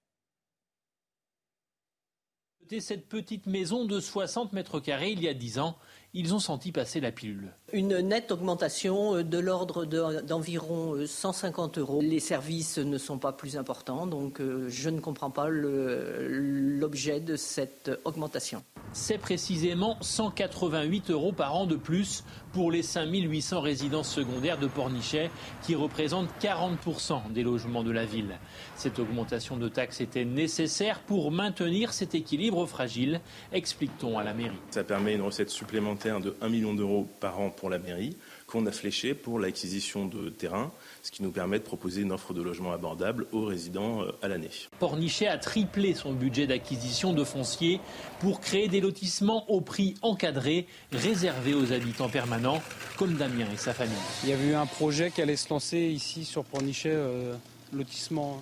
[2.80, 5.78] Cette petite maison de 60 mètres carrés il y a 10 ans
[6.14, 7.54] ils ont senti passer la pilule.
[7.72, 12.02] Une nette augmentation euh, de l'ordre d'environ 150 euh, euros.
[12.02, 17.36] Les services ne sont pas plus importants, donc euh, je ne comprends pas l'objet de
[17.36, 18.64] cette augmentation.
[18.92, 25.32] C'est précisément 188 euros par an de plus pour les 5800 résidences secondaires de Pornichet,
[25.64, 28.38] qui représentent 40% des logements de la ville.
[28.76, 33.22] Cette augmentation de taxes était nécessaire pour maintenir cet équilibre fragile,
[33.52, 34.60] explique-t-on à la mairie.
[34.70, 38.16] Ça permet une recette supplémentaire de 1 million d'euros par an pour la mairie
[38.46, 40.72] qu'on a fléché pour l'acquisition de terrains,
[41.04, 44.30] ce qui nous permet de proposer une offre de logement abordable aux résidents euh, à
[44.30, 44.50] l'année.
[44.80, 47.82] Pornichet a triplé son budget d'acquisition de foncier
[48.22, 52.62] pour créer des lotissements au prix encadré, réservés aux habitants permanents,
[52.98, 53.94] comme Damien et sa famille.
[54.24, 57.36] Il y avait eu un projet qui allait se lancer ici sur Pornichet, euh,
[57.74, 58.40] lotissement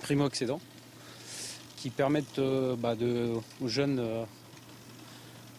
[0.00, 0.60] primo-accédant,
[1.76, 2.94] qui permettent euh, bah,
[3.60, 4.24] aux jeunes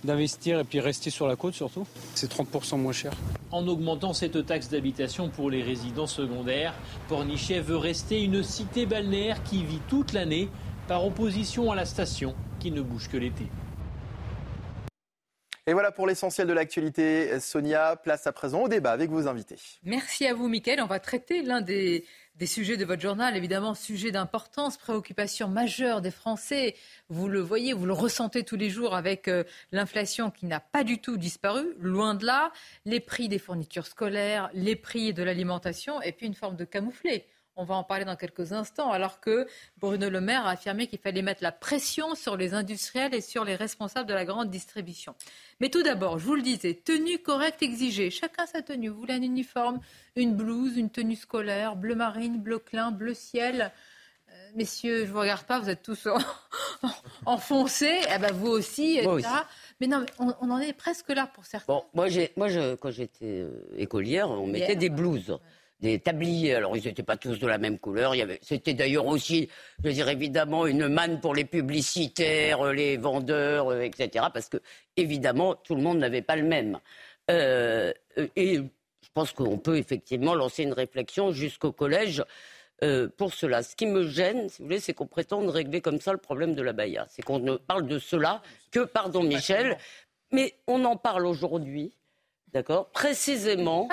[0.04, 1.86] d'investir et puis rester sur la côte surtout.
[2.16, 3.12] C'est 30% moins cher.
[3.52, 6.74] En augmentant cette taxe d'habitation pour les résidents secondaires,
[7.08, 10.50] Pornichet veut rester une cité balnéaire qui vit toute l'année
[10.88, 13.46] par opposition à la station qui ne bouge que l'été.
[15.70, 17.40] Et voilà pour l'essentiel de l'actualité.
[17.40, 19.58] Sonia, place à présent au débat avec vos invités.
[19.84, 20.82] Merci à vous, Mickaël.
[20.82, 22.06] On va traiter l'un des
[22.48, 26.74] sujets de votre journal, évidemment, sujet d'importance, préoccupation majeure des Français.
[27.10, 30.84] Vous le voyez, vous le ressentez tous les jours avec euh, l'inflation qui n'a pas
[30.84, 32.52] du tout disparu, loin de là,
[32.86, 37.28] les prix des fournitures scolaires, les prix de l'alimentation, et puis une forme de camouflet.
[37.62, 39.46] On va en parler dans quelques instants, alors que
[39.80, 43.44] Bruno Le Maire a affirmé qu'il fallait mettre la pression sur les industriels et sur
[43.44, 45.14] les responsables de la grande distribution.
[45.60, 48.12] Mais tout d'abord, je vous le disais, tenue correcte exigée.
[48.12, 48.88] Chacun sa tenue.
[48.88, 49.82] Vous voulez un uniforme,
[50.16, 53.74] une blouse, une tenue scolaire, bleu marine, bleu clin, bleu ciel.
[54.30, 56.08] Euh, messieurs, je vous regarde pas, vous êtes tous
[57.26, 58.00] enfoncés.
[58.16, 59.02] Eh ben vous aussi,
[59.82, 61.74] Mais non, on, en est presque là pour certains.
[61.74, 62.08] Bon, moi,
[62.38, 65.38] moi je, quand j'étais euh, écolière, on mettait des blouses
[65.80, 66.56] des tabliers.
[66.56, 68.14] Alors, ils n'étaient pas tous de la même couleur.
[68.42, 69.50] C'était d'ailleurs aussi,
[69.84, 74.26] je veux dire, évidemment, une manne pour les publicitaires, les vendeurs, euh, etc.
[74.34, 74.58] Parce que,
[74.98, 76.80] évidemment, tout le monde n'avait pas le même.
[77.32, 77.94] Euh,
[78.36, 82.24] et je pense qu'on peut effectivement lancer une réflexion jusqu'au collège.
[82.82, 83.62] Euh, pour cela.
[83.62, 86.56] Ce qui me gêne, si vous voulez, c'est qu'on prétende régler comme ça le problème
[86.56, 87.06] de la Baïa.
[87.10, 89.78] C'est qu'on ne parle de cela que, pardon Michel,
[90.32, 91.92] Mais on en parle aujourd'hui
[92.54, 93.88] D'accord Précisément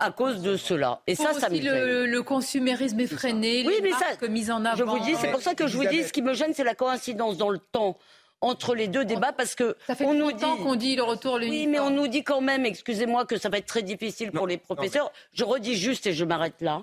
[0.00, 1.00] à cause de cela.
[1.06, 4.76] Et ça, ça me le, le consumérisme effréné, oui, les mais marques mises en avant.
[4.76, 6.64] Je vous dis, c'est pour ça que je vous dis, ce qui me gêne, c'est
[6.64, 7.96] la coïncidence dans le temps
[8.42, 11.34] entre les deux débats parce que ça fait on nous dit qu'on dit le retour
[11.34, 14.46] Oui, mais on nous dit quand même, excusez-moi, que ça va être très difficile pour
[14.46, 15.10] les professeurs.
[15.32, 16.82] Je redis juste et je m'arrête là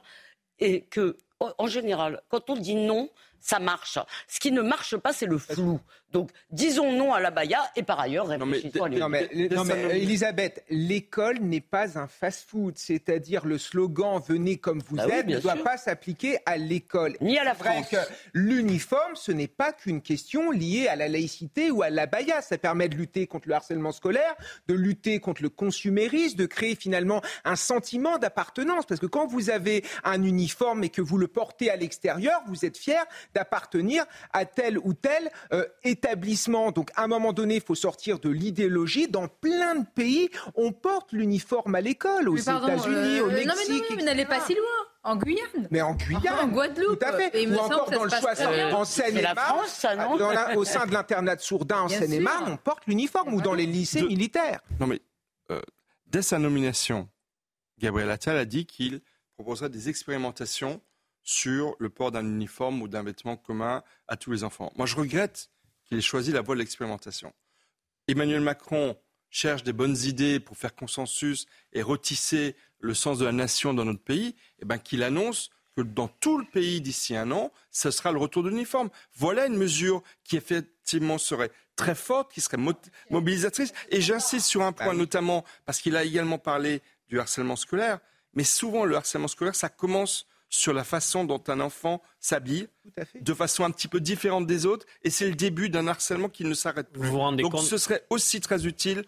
[0.59, 3.09] et que en général, quand on dit non,
[3.39, 3.99] ça marche.
[4.27, 5.79] Ce qui ne marche pas, c'est le flou.
[6.11, 10.63] Donc, disons non à la baya et par ailleurs, réfléchissons non mais, non mais, Elisabeth,
[10.69, 12.77] l'école n'est pas un fast-food.
[12.77, 17.15] C'est-à-dire, le slogan venez comme vous bah êtes ne doit pas s'appliquer à l'école.
[17.21, 17.93] Ni à la France.
[18.33, 22.41] l'uniforme, ce n'est pas qu'une question liée à la laïcité ou à la baya.
[22.41, 24.35] Ça permet de lutter contre le harcèlement scolaire,
[24.67, 28.87] de lutter contre le consumérisme, de créer finalement un sentiment d'appartenance.
[28.87, 32.65] Parce que quand vous avez un uniforme et que vous le portez à l'extérieur, vous
[32.65, 36.71] êtes fier d'appartenir à tel ou tel euh, établissement.
[36.71, 39.07] Donc, à un moment donné, il faut sortir de l'idéologie.
[39.07, 43.47] Dans plein de pays, on porte l'uniforme à l'école, aux États-Unis, au Mexique.
[43.47, 44.65] Non, mais, non, mais n'allez pas si loin.
[45.01, 45.67] En Guyane.
[45.71, 46.39] Mais en Guyane.
[46.39, 46.99] en Guadeloupe.
[46.99, 47.47] Tout à fait.
[47.47, 48.33] Ou encore dans le choix
[48.73, 49.59] en Seine-et-Marne.
[50.55, 54.01] Au sein de l'internat de Sourdin en Seine-et-Marne, on porte l'uniforme ou dans les lycées
[54.01, 54.59] militaires.
[54.79, 55.01] Non, mais
[55.51, 55.61] euh,
[56.07, 57.07] dès sa nomination,
[57.79, 59.01] Gabriel Attal a dit qu'il
[59.35, 60.81] proposerait des expérimentations
[61.29, 64.73] sur le port d'un uniforme ou d'un vêtement commun à tous les enfants.
[64.75, 65.51] Moi, je regrette
[65.85, 67.31] qu'il ait choisi la voie de l'expérimentation.
[68.07, 68.97] Emmanuel Macron
[69.29, 73.85] cherche des bonnes idées pour faire consensus et retisser le sens de la nation dans
[73.85, 77.51] notre pays, et eh ben, qu'il annonce que dans tout le pays d'ici un an,
[77.69, 78.89] ce sera le retour de l'uniforme.
[79.13, 82.57] Voilà une mesure qui effectivement serait très forte, qui serait
[83.11, 83.71] mobilisatrice.
[83.89, 87.99] Et j'insiste sur un point, notamment parce qu'il a également parlé du harcèlement scolaire.
[88.33, 92.67] Mais souvent, le harcèlement scolaire, ça commence sur la façon dont un enfant s'habille,
[93.19, 96.43] de façon un petit peu différente des autres, et c'est le début d'un harcèlement qui
[96.43, 97.09] ne s'arrête plus.
[97.37, 99.03] Donc ce serait aussi très utile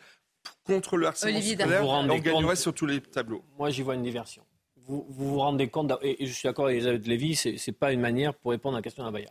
[0.63, 3.43] contre le harcèlement scolaire, on gagnerait sur tous les tableaux.
[3.57, 4.43] Moi, j'y vois une diversion.
[4.87, 8.01] Vous, vous, rendez compte, et je suis d'accord avec Elisabeth Lévy, ce n'est pas une
[8.01, 9.29] manière pour répondre à la question d'Abaya.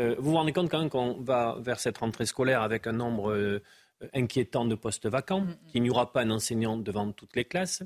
[0.00, 2.92] Euh, vous vous rendez compte quand même qu'on va vers cette rentrée scolaire avec un
[2.92, 3.62] nombre euh,
[4.14, 5.56] inquiétant de postes vacants, mm, mm.
[5.68, 7.82] qu'il n'y aura pas un enseignant devant toutes les classes,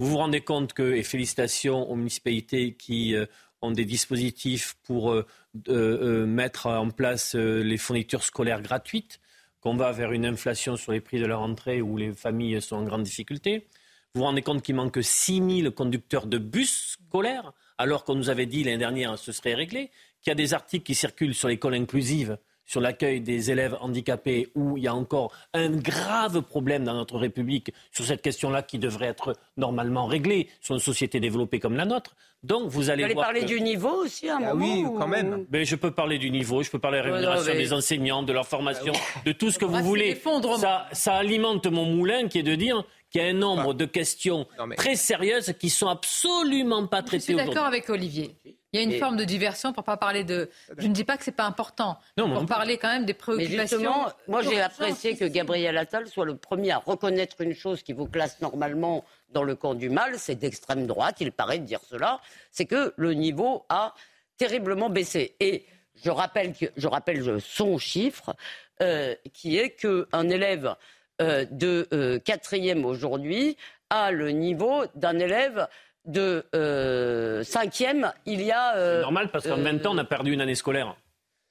[0.00, 3.26] vous vous rendez compte que, et félicitations aux municipalités qui euh,
[3.62, 5.24] ont des dispositifs pour euh,
[5.68, 9.20] euh, mettre en place les fournitures scolaires gratuites,
[9.60, 12.76] qu'on va vers une inflation sur les prix de la rentrée où les familles sont
[12.76, 13.66] en grande difficulté.
[14.14, 18.30] Vous vous rendez compte qu'il manque 6 000 conducteurs de bus scolaires, alors qu'on nous
[18.30, 19.90] avait dit l'année dernière ce serait réglé,
[20.20, 22.36] qu'il y a des articles qui circulent sur l'école inclusive
[22.66, 27.18] sur l'accueil des élèves handicapés, où il y a encore un grave problème dans notre
[27.18, 31.84] République sur cette question-là qui devrait être normalement réglée sur une société développée comme la
[31.84, 32.14] nôtre.
[32.42, 34.64] Donc vous allez, vous allez parler du niveau aussi à un ah moment.
[34.64, 35.46] Oui, quand même.
[35.50, 38.32] Mais je peux parler du niveau, je peux parler de la rémunération des enseignants, de
[38.32, 38.92] leur formation,
[39.24, 40.20] de tout ce que vous voulez.
[40.58, 43.84] Ça, ça alimente mon moulin qui est de dire qu'il y a un nombre de
[43.86, 44.46] questions
[44.76, 47.36] très sérieuses qui sont absolument pas traitées aujourd'hui.
[47.36, 48.34] Je suis d'accord avec Olivier.
[48.74, 50.50] Il y a une forme de diversion pour pas parler de.
[50.78, 51.96] Je ne dis pas que c'est pas important.
[52.16, 53.78] Non, pour parler quand même des préoccupations.
[53.78, 57.84] Mais justement, moi j'ai apprécié que Gabriel Attal soit le premier à reconnaître une chose
[57.84, 61.20] qui vous classe normalement dans le camp du mal, c'est d'extrême droite.
[61.20, 62.20] Il paraît de dire cela.
[62.50, 63.94] C'est que le niveau a
[64.38, 65.36] terriblement baissé.
[65.38, 65.66] Et
[66.02, 68.34] je rappelle, que, je rappelle son chiffre,
[68.82, 70.74] euh, qui est qu'un élève
[71.22, 73.56] euh, de euh, quatrième aujourd'hui
[73.88, 75.68] a le niveau d'un élève
[76.06, 78.76] de euh, cinquième, il y a...
[78.76, 80.96] Euh, c'est normal parce qu'en même temps, on a perdu une année scolaire.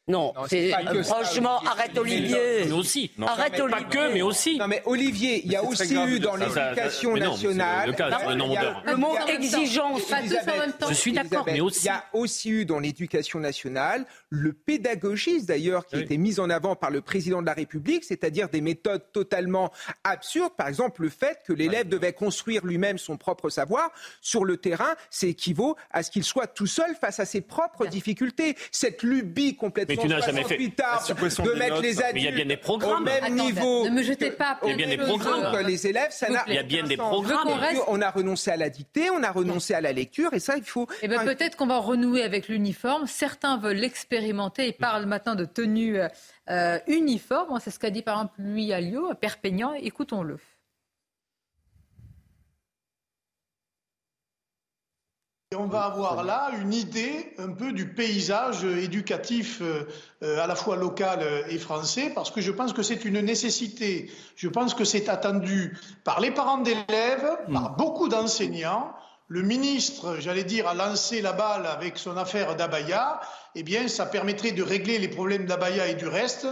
[0.09, 0.73] Non, c'est
[1.03, 2.65] franchement, arrête Olivier.
[2.65, 3.09] Mais aussi.
[3.25, 3.83] arrête Olivier.
[3.83, 4.57] Pas que, mais aussi.
[4.57, 7.87] Non, mais Olivier, il y a aussi eu dans l'éducation nationale.
[7.87, 10.01] Le, cas, le, le mot exigence.
[10.89, 11.83] Je suis d'accord, mais aussi.
[11.83, 16.39] Il y a aussi eu dans l'éducation nationale le pédagogisme, d'ailleurs, qui a été mis
[16.39, 19.71] en avant par le président de la République, c'est-à-dire des méthodes totalement
[20.03, 20.53] absurdes.
[20.57, 23.91] Par exemple, le fait que l'élève devait construire lui-même son propre savoir
[24.21, 27.85] sur le terrain, c'est équivaut à ce qu'il soit tout seul face à ses propres
[27.85, 28.57] difficultés.
[28.71, 32.31] Cette lubie complètement mais tu n'as jamais fait de mettre les adultes il y a
[32.31, 33.01] bien des programmes.
[33.01, 33.85] au même niveau.
[33.85, 35.65] Ne me jetez pas il y a bien des programmes.
[35.65, 36.11] les élèves.
[36.11, 37.49] Ça il y a bien des programmes.
[37.87, 40.63] On a renoncé à la dictée, on a renoncé à la lecture, et ça, il
[40.63, 40.87] faut.
[41.01, 43.07] Eh ben, peut-être qu'on va renouer avec l'uniforme.
[43.07, 45.99] Certains veulent l'expérimenter et parlent maintenant de tenue
[46.49, 47.59] euh, uniforme.
[47.63, 49.73] C'est ce qu'a dit par exemple lui à Lyon, à Perpignan.
[49.73, 50.37] Écoutons-le.
[55.55, 59.87] On va avoir là une idée un peu du paysage éducatif euh,
[60.23, 64.11] euh, à la fois local et français, parce que je pense que c'est une nécessité.
[64.35, 67.75] Je pense que c'est attendu par les parents d'élèves, par mm.
[67.77, 68.93] beaucoup d'enseignants.
[69.27, 73.19] Le ministre, j'allais dire, a lancé la balle avec son affaire d'Abaya.
[73.55, 76.47] Eh bien, ça permettrait de régler les problèmes d'Abaya et du reste.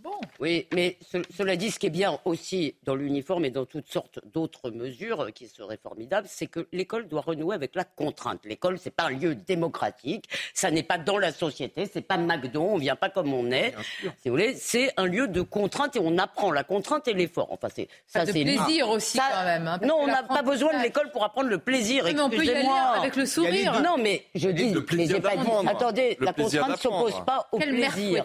[0.00, 0.96] Bon, Oui, mais
[1.36, 5.32] cela dit, ce qui est bien aussi dans l'uniforme et dans toutes sortes d'autres mesures
[5.34, 8.38] qui seraient formidables, c'est que l'école doit renouer avec la contrainte.
[8.44, 12.62] L'école, c'est pas un lieu démocratique, ça n'est pas dans la société, c'est pas McDo,
[12.62, 13.74] on vient pas comme on est.
[14.22, 17.48] Si vous voulez, c'est un lieu de contrainte et on apprend la contrainte et l'effort.
[17.50, 19.66] Enfin, c'est ça, c'est plaisir aussi quand même.
[19.66, 22.04] Hein, non, on n'a pas besoin de l'école pour apprendre le plaisir.
[22.04, 23.82] Mais on peut y aller avec le sourire.
[23.82, 25.32] Non, mais je dis, le plaisir pas
[25.66, 28.24] Attendez, la contrainte ne s'oppose pas au plaisir.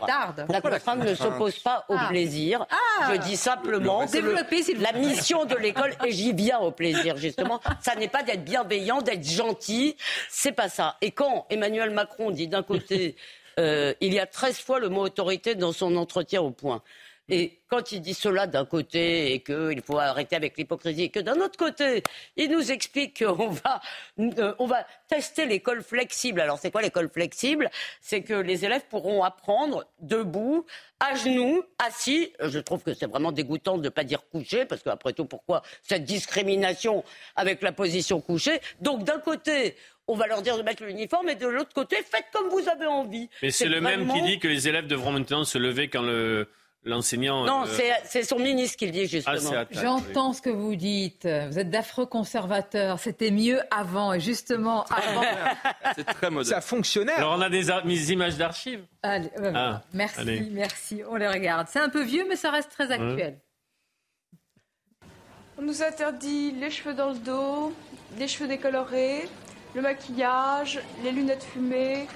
[0.49, 2.65] La contrainte ne s'oppose pas au plaisir.
[2.69, 3.11] Ah.
[3.11, 7.95] Je dis simplement que la mission de l'école, et j'y viens au plaisir justement, ça
[7.95, 9.95] n'est pas d'être bienveillant, d'être gentil,
[10.29, 10.97] c'est pas ça.
[11.01, 13.15] Et quand Emmanuel Macron dit d'un côté,
[13.59, 16.81] euh, il y a 13 fois le mot autorité dans son entretien au point.
[17.29, 21.21] Et quand il dit cela d'un côté et qu'il faut arrêter avec l'hypocrisie, et que
[21.21, 22.03] d'un autre côté,
[22.35, 23.81] il nous explique qu'on va,
[24.19, 26.41] euh, on va tester l'école flexible.
[26.41, 27.69] Alors c'est quoi l'école flexible?
[28.01, 30.65] C'est que les élèves pourront apprendre debout,
[30.99, 32.33] à genoux, assis.
[32.41, 35.63] Je trouve que c'est vraiment dégoûtant de ne pas dire couché, parce qu'après tout, pourquoi
[35.81, 37.05] cette discrimination
[37.37, 38.59] avec la position couchée?
[38.81, 42.25] Donc d'un côté, on va leur dire de mettre l'uniforme et de l'autre côté, faites
[42.33, 43.29] comme vous avez envie.
[43.41, 46.49] Mais c'est le même qui dit que les élèves devront maintenant se lever quand le
[46.85, 47.45] l'enseignant.
[47.45, 49.51] Non, euh, c'est son ministre qui le dit justement.
[49.55, 51.25] Ah, J'entends ce que vous dites.
[51.25, 52.99] Vous êtes d'affreux conservateurs.
[52.99, 54.13] C'était mieux avant.
[54.13, 55.23] Et justement, avant.
[55.95, 56.55] c'est très moderne.
[56.55, 57.13] Ça fonctionnait.
[57.13, 58.83] Alors on a des, images d'archives.
[59.03, 61.01] Ah, merci, merci.
[61.09, 61.67] On les regarde.
[61.69, 63.39] C'est un peu vieux, mais ça reste très actuel.
[65.57, 67.73] On nous interdit les cheveux dans le dos,
[68.17, 69.29] les cheveux décolorés,
[69.75, 72.07] le maquillage, les lunettes fumées,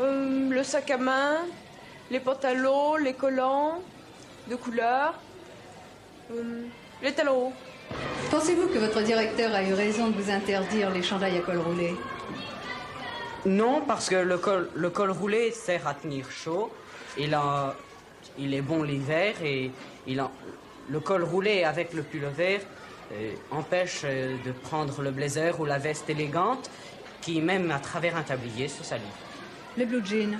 [0.00, 1.38] euh, le sac à main,
[2.12, 3.80] les pantalons, les collants
[4.46, 5.14] de couleur,
[6.30, 6.62] euh,
[7.02, 7.52] les talons hauts.
[8.30, 11.96] Pensez-vous que votre directeur a eu raison de vous interdire les chandails à col roulé?
[13.46, 16.70] Non, parce que le col, le col roulé sert à tenir chaud.
[17.16, 17.74] Il, a,
[18.38, 19.70] il est bon l'hiver et
[20.06, 20.30] il a,
[20.90, 22.60] le col roulé avec le pull vert
[23.12, 26.70] euh, empêche euh, de prendre le blazer ou la veste élégante
[27.22, 29.02] qui, même à travers un tablier, se salit.
[29.78, 30.38] Les blue jeans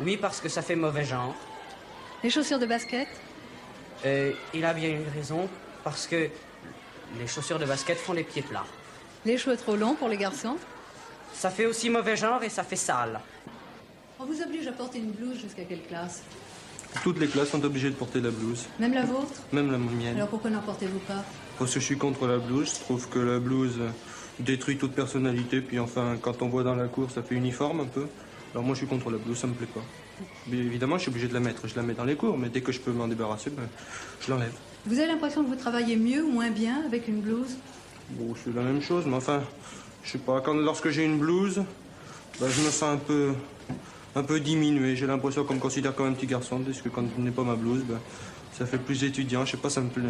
[0.00, 1.34] oui, parce que ça fait mauvais genre.
[2.22, 3.08] Les chaussures de basket?
[4.04, 5.48] Euh, Il a bien une raison,
[5.84, 6.28] parce que
[7.18, 8.66] les chaussures de basket font les pieds plats.
[9.24, 10.56] Les cheveux trop longs pour les garçons?
[11.32, 13.20] Ça fait aussi mauvais genre et ça fait sale.
[14.18, 16.22] On vous oblige à porter une blouse jusqu'à quelle classe?
[17.02, 18.66] Toutes les classes sont obligées de porter la blouse.
[18.78, 19.42] Même la vôtre?
[19.52, 20.16] Même la mienne.
[20.16, 21.22] Alors pourquoi n'en portez-vous pas?
[21.58, 22.74] Parce que je suis contre la blouse.
[22.74, 23.78] Je trouve que la blouse
[24.38, 25.60] détruit toute personnalité.
[25.60, 28.06] Puis enfin, quand on voit dans la cour, ça fait uniforme un peu.
[28.56, 29.82] Alors moi je suis contre la blouse, ça me plaît pas.
[30.46, 31.68] Mais évidemment, je suis obligé de la mettre.
[31.68, 33.68] Je la mets dans les cours, mais dès que je peux m'en débarrasser, ben,
[34.22, 34.54] je l'enlève.
[34.86, 37.58] Vous avez l'impression que vous travaillez mieux ou moins bien avec une blouse?
[38.12, 39.42] Bon, c'est la même chose, mais enfin,
[40.04, 40.40] je sais pas.
[40.40, 41.64] Quand, lorsque j'ai une blouse,
[42.40, 43.34] ben, je me sens un peu,
[44.14, 44.96] un peu diminué.
[44.96, 47.42] J'ai l'impression qu'on me considère comme un petit garçon, parce que quand je n'ai pas
[47.42, 48.00] ma blouse, ben,
[48.56, 49.44] ça fait plus étudiant.
[49.44, 50.02] Je sais pas, ça me plaît.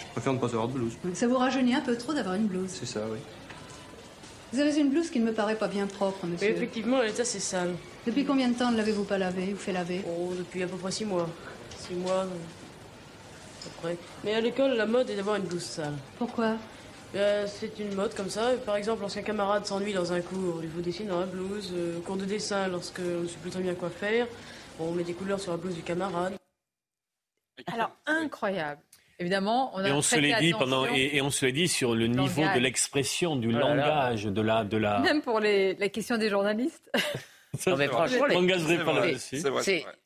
[0.00, 0.94] Je préfère ne pas avoir de blouse.
[1.14, 2.66] Ça vous rajeunit un peu trop d'avoir une blouse?
[2.66, 3.18] C'est ça, oui.
[4.52, 6.48] Vous avez une blouse qui ne me paraît pas bien propre, monsieur.
[6.48, 7.76] Oui, effectivement, l'état c'est sale.
[8.06, 10.02] Depuis combien de temps ne l'avez-vous pas lavé ou fait laver?
[10.06, 11.28] Oh, depuis à peu près six mois.
[11.78, 12.26] Six mois,
[13.66, 13.96] après.
[14.24, 15.94] Mais à l'école, la mode est d'avoir une blouse sale.
[16.18, 16.56] Pourquoi?
[17.14, 18.52] Euh, C'est une mode comme ça.
[18.66, 21.70] Par exemple, lorsqu'un camarade s'ennuie dans un cours, il vous dessine dans la blouse.
[21.74, 24.26] Euh, cours de dessin, lorsque on ne sait plus très bien quoi faire,
[24.80, 26.34] on met des couleurs sur la blouse du camarade.
[27.72, 28.80] Alors, incroyable.
[29.20, 31.94] Évidemment, on a et on se l'est dit pendant et, on se l'est dit sur
[31.94, 34.98] le niveau de l'expression, du langage, de la de la.
[34.98, 36.90] Même pour les, la question des journalistes.
[37.66, 39.18] non, mais franchement, les,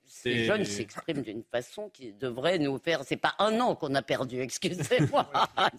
[0.07, 3.03] ces jeunes s'expriment d'une façon qui devrait nous faire.
[3.05, 5.31] C'est pas un an qu'on a perdu, excusez-moi.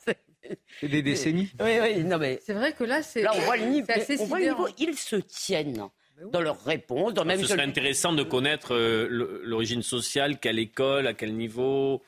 [0.80, 1.52] c'est des décennies.
[1.60, 2.40] Oui, oui, non mais.
[2.46, 3.22] C'est vrai que là, c'est.
[3.22, 3.88] Là, on voit le niveau.
[4.20, 4.68] On voit le niveau.
[4.78, 5.90] Ils se tiennent
[6.32, 7.14] dans leurs réponses.
[7.14, 9.08] Dans même ce serait intéressant de connaître euh,
[9.44, 12.02] l'origine sociale, quelle école, à quel niveau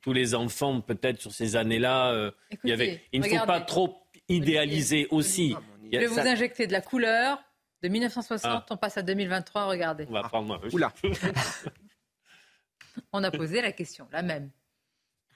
[0.00, 2.30] tous les enfants, peut-être sur ces années-là, euh,
[2.64, 3.00] il y avait.
[3.12, 3.96] Il ne faut pas trop
[4.28, 5.54] idéaliser aussi.
[5.92, 7.38] Je vais vous injecter de la couleur.
[7.82, 8.66] De 1960, ah.
[8.70, 9.66] on passe à 2023.
[9.66, 10.06] Regardez.
[10.08, 10.60] On va prendre.
[10.72, 10.92] Oula.
[13.12, 14.50] on a posé la question, la même.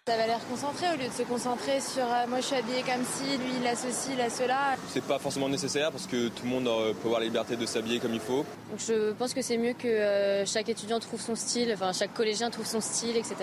[0.08, 2.82] Ça avait l'air concentré au lieu de se concentrer sur euh, moi je suis habillé
[2.82, 4.74] comme ci, lui il a ceci, il a cela.
[4.88, 7.64] C'est pas forcément nécessaire parce que tout le monde euh, peut avoir la liberté de
[7.66, 8.44] s'habiller comme il faut.
[8.68, 12.14] Donc je pense que c'est mieux que euh, chaque étudiant trouve son style, enfin chaque
[12.14, 13.36] collégien trouve son style, etc.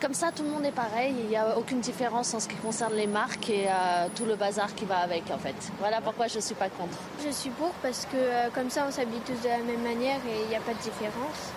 [0.00, 2.56] Comme ça tout le monde est pareil, il n'y a aucune différence en ce qui
[2.56, 3.68] concerne les marques et
[4.16, 5.54] tout le bazar qui va avec en fait.
[5.78, 6.98] Voilà pourquoi je ne suis pas contre.
[7.24, 10.42] Je suis pour parce que comme ça on s'habille tous de la même manière et
[10.42, 11.52] il n'y a pas de différence.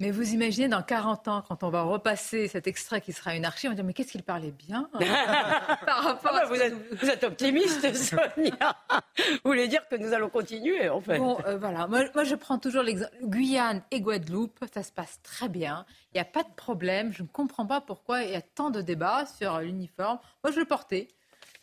[0.00, 3.44] Mais vous imaginez dans 40 ans, quand on va repasser cet extrait qui sera une
[3.44, 4.88] archive, on va dire mais qu'est-ce qu'il parlait bien
[5.86, 8.76] par rapport ah bah, vous, êtes, vous, êtes, optimiste, Sonia.
[9.18, 11.18] vous voulez dire que nous allons continuer, en fait.
[11.18, 11.88] Bon, euh, voilà.
[11.88, 13.12] Moi, moi, je prends toujours l'exemple.
[13.22, 15.84] Guyane et Guadeloupe, ça se passe très bien.
[16.12, 17.12] Il n'y a pas de problème.
[17.12, 20.20] Je ne comprends pas pourquoi il y a tant de débats sur l'uniforme.
[20.44, 21.08] Moi, je le portais.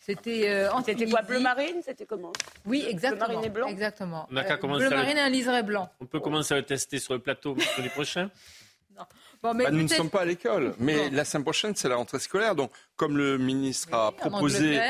[0.06, 2.32] C'était euh, C'était quoi Bleu marine C'était comment
[2.64, 3.26] Oui, exactement.
[3.26, 4.28] Bleu marine et blanc Exactement.
[4.30, 5.90] Euh, bleu marine et un liseré blanc.
[6.00, 8.30] On peut commencer à le tester sur le plateau l'année prochaine
[9.42, 11.96] Bon, mais bah, nous ne sommes pas à l'école, mais la semaine prochaine, c'est la
[11.96, 12.54] rentrée scolaire.
[12.54, 14.80] Donc, comme le ministre a proposé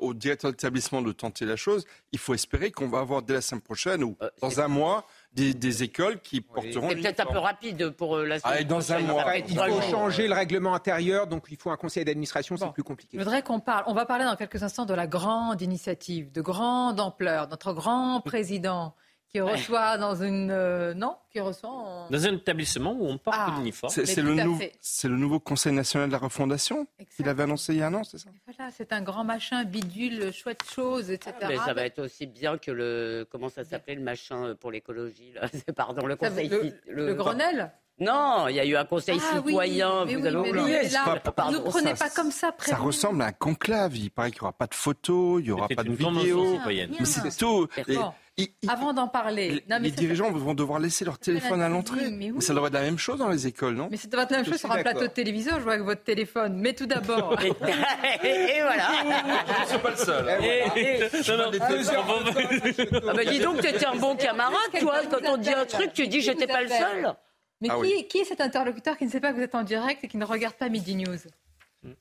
[0.00, 3.40] au directeur d'établissement de tenter la chose, il faut espérer qu'on va avoir dès la
[3.40, 6.88] semaine prochaine ou euh, dans un mois des, écoles qui porteront.
[6.90, 9.36] C'est peut-être un peu rapide pour euh, la ah, dans un mois.
[9.36, 13.16] Il faut changer le règlement intérieur, donc il faut un conseil d'administration, c'est plus compliqué.
[13.18, 13.84] Je voudrais qu'on parle.
[13.86, 18.20] On va parler dans quelques instants de la grande initiative, de grande ampleur, notre grand
[18.20, 18.94] président
[19.30, 23.54] qui reçoit dans une euh, non qui reçoit dans un établissement où on porte ah,
[23.56, 23.92] l'uniforme.
[23.92, 24.36] C'est le,
[24.80, 27.94] c'est le nouveau Conseil national de la refondation qu'il avait annoncé il y a un
[27.94, 31.34] an, c'est ça Voilà, c'est un grand machin bidule, chouette chose, etc.
[31.48, 35.32] mais ça va être aussi bien que le comment ça s'appelait le machin pour l'écologie
[35.32, 36.48] là, pardon le Conseil
[36.88, 37.72] le, le Grenelle.
[38.00, 40.04] Non, il y a eu un conseil ah citoyen.
[40.06, 40.82] vous avez oublié.
[40.84, 42.50] ne nous prenez pas comme ça.
[42.58, 43.94] Ça ressemble à un conclave.
[43.94, 46.58] Il paraît qu'il n'y aura pas de photos, il n'y aura pas de vidéos.
[46.66, 47.68] Mais c'est tout.
[48.68, 49.62] Avant d'en parler.
[49.80, 52.10] les dirigeants vont devoir laisser leur téléphone à l'entrée.
[52.10, 53.88] Mais, ça devrait être la même chose dans les écoles, non?
[53.90, 55.54] Mais ça devrait être la même chose sur un plateau de télévision.
[55.56, 56.54] Je vois avec votre téléphone.
[56.56, 57.40] Mais tout d'abord.
[57.42, 58.88] et, voilà.
[59.58, 60.26] Je ne suis pas le seul.
[63.08, 65.00] Ah bah dis donc, tu étais un bon camarade, toi.
[65.10, 67.14] Quand on dit un truc, tu dis j'étais pas le seul.
[67.60, 67.76] Mais ah
[68.08, 70.16] qui, est cet interlocuteur qui ne sait pas que vous êtes en direct et qui
[70.16, 71.18] ne regarde pas Midi News?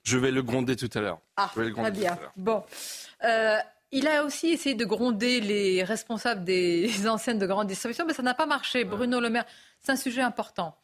[0.03, 1.19] Je vais le gronder tout à l'heure.
[1.35, 2.17] Ah, très bien.
[2.37, 2.63] Bon.
[3.23, 3.57] Euh,
[3.91, 8.23] il a aussi essayé de gronder les responsables des enseignes de grande distribution, mais ça
[8.23, 8.83] n'a pas marché.
[8.83, 9.45] Bruno Le Maire,
[9.79, 10.75] c'est un sujet important.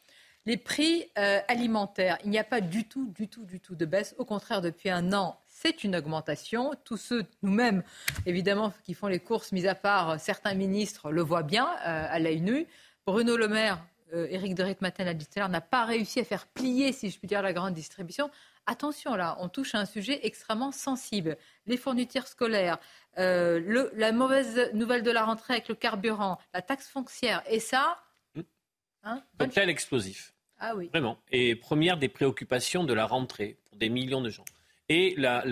[0.44, 3.84] Les prix euh, alimentaires, il n'y a pas du tout, du tout, du tout de
[3.84, 4.14] baisse.
[4.18, 6.72] Au contraire, depuis un an, c'est une augmentation.
[6.84, 7.82] Tous ceux, nous-mêmes,
[8.26, 12.18] évidemment, qui font les courses, mis à part certains ministres, le voient bien euh, à
[12.20, 12.66] l'œil nu.
[13.06, 13.84] Bruno Le Maire,
[14.14, 16.92] euh, Éric de Ritmaten l'a dit tout à l'heure, n'a pas réussi à faire plier,
[16.92, 18.30] si je puis dire, la grande distribution.
[18.66, 21.36] Attention là, on touche à un sujet extrêmement sensible.
[21.66, 22.78] Les fournitures scolaires,
[23.18, 27.96] euh, la mauvaise nouvelle de la rentrée avec le carburant, la taxe foncière, et ça.
[28.34, 28.40] Mmh.
[29.04, 30.34] Hein, Cocktail explosif.
[30.58, 30.88] Ah oui.
[30.88, 31.18] Vraiment.
[31.30, 34.44] Et première des préoccupations de la rentrée pour des millions de gens.
[34.88, 35.42] Et la,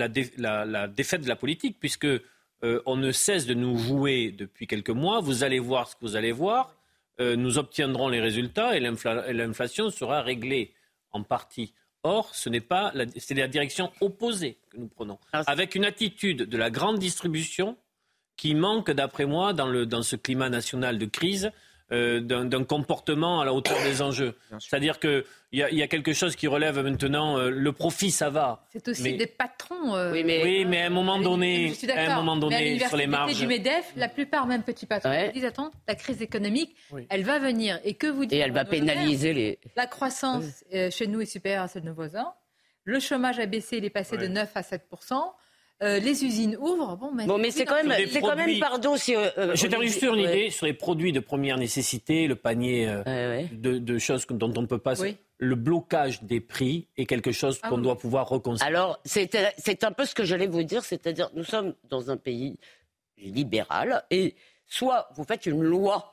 [0.89, 5.21] défaite de la politique, puisque euh, on ne cesse de nous jouer depuis quelques mois.
[5.21, 6.75] Vous allez voir ce que vous allez voir.
[7.21, 10.75] Euh, nous obtiendrons les résultats et l'inflation sera réglée
[11.13, 11.75] en partie.
[12.05, 16.43] Or, ce n'est pas c'est la direction opposée que nous prenons, ah, avec une attitude
[16.43, 17.79] de la grande distribution
[18.37, 21.51] qui manque, d'après moi, dans, le, dans ce climat national de crise,
[21.93, 24.35] euh, d'un comportement à la hauteur des enjeux.
[24.59, 25.23] C'est-à-dire qu'il
[25.53, 28.65] y, a, y a quelque chose qui relève maintenant, euh, le profit, ça va.
[28.73, 29.95] C'est aussi des patrons.
[29.95, 33.39] Euh, oui, mais, à un moment donné, à un moment donné sur les marges.
[33.39, 36.75] du MEDEF, la plupart, même petits patrons, disent attends, la crise économique,
[37.11, 37.79] elle va venir.
[37.85, 39.59] Et que vous dites Et elle va pénaliser les.
[39.77, 42.33] La croissance chez nous est supérieure à celle de nos voisins.
[42.85, 44.89] Le chômage a baissé, il est passé de 9 à 7
[45.83, 46.97] euh, les usines ouvrent.
[46.97, 49.67] Bon, mais, bon, mais c'est quand même, c'est quand même, pardon, si, euh, euh, je
[49.67, 52.87] termine juste une idée sur les produits de première nécessité, le panier
[53.53, 54.95] De, choses dont on ne peut pas.
[55.39, 58.69] Le blocage des prix est quelque chose ah qu'on doit pouvoir reconstruire.
[58.69, 62.57] Alors, c'est un peu ce que j'allais vous dire, c'est-à-dire, nous sommes dans un pays
[63.19, 66.13] libéral et soit vous faites une loi,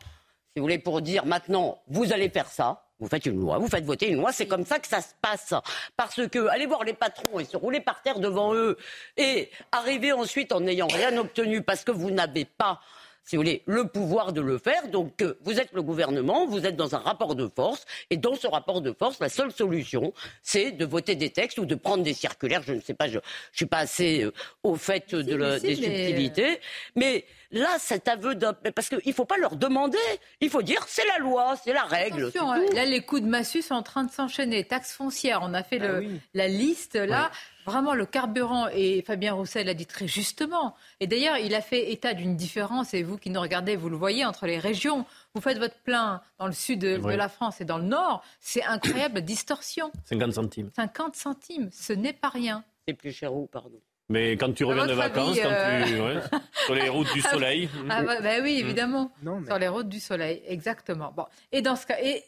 [0.53, 3.67] si vous voulez, pour dire maintenant, vous allez faire ça, vous faites une loi, vous
[3.67, 5.53] faites voter une loi, c'est comme ça que ça se passe.
[5.97, 8.77] Parce que aller voir les patrons et se rouler par terre devant eux
[9.17, 12.79] et arriver ensuite en n'ayant rien obtenu parce que vous n'avez pas
[13.23, 14.87] si vous voulez, le pouvoir de le faire.
[14.89, 18.35] Donc, euh, vous êtes le gouvernement, vous êtes dans un rapport de force, et dans
[18.35, 22.03] ce rapport de force, la seule solution, c'est de voter des textes ou de prendre
[22.03, 22.63] des circulaires.
[22.63, 23.21] Je ne sais pas, je ne
[23.53, 26.59] suis pas assez euh, au fait de des subtilités,
[26.95, 28.53] mais là, cet aveu d'un...
[28.53, 29.97] Parce qu'il ne faut pas leur demander,
[30.39, 32.27] il faut dire c'est la loi, c'est la règle.
[32.27, 34.63] Attention, là, les coups de massue sont en train de s'enchaîner.
[34.65, 37.31] Taxe foncière, on a fait ah le, la liste là.
[37.65, 41.91] Vraiment, le carburant, et Fabien Roussel l'a dit très justement, et d'ailleurs, il a fait
[41.91, 45.05] état d'une différence, et vous qui nous regardez, vous le voyez, entre les régions.
[45.33, 48.63] Vous faites votre plein dans le sud de, la France et dans le nord, c'est
[48.63, 49.91] incroyable, distorsion.
[50.05, 50.69] 50 centimes.
[50.75, 52.63] 50 centimes, ce n'est pas rien.
[52.87, 53.79] C'est plus cher où, pardon?
[54.11, 56.19] Mais quand tu reviens de vacances, quand tu, euh,
[56.65, 57.69] sur les routes du soleil.
[57.89, 59.11] Ah, bah, bah oui, évidemment.
[59.47, 61.13] Sur les routes du soleil, exactement.
[61.15, 61.25] Bon.
[61.51, 62.23] Et, dans ce cas, et,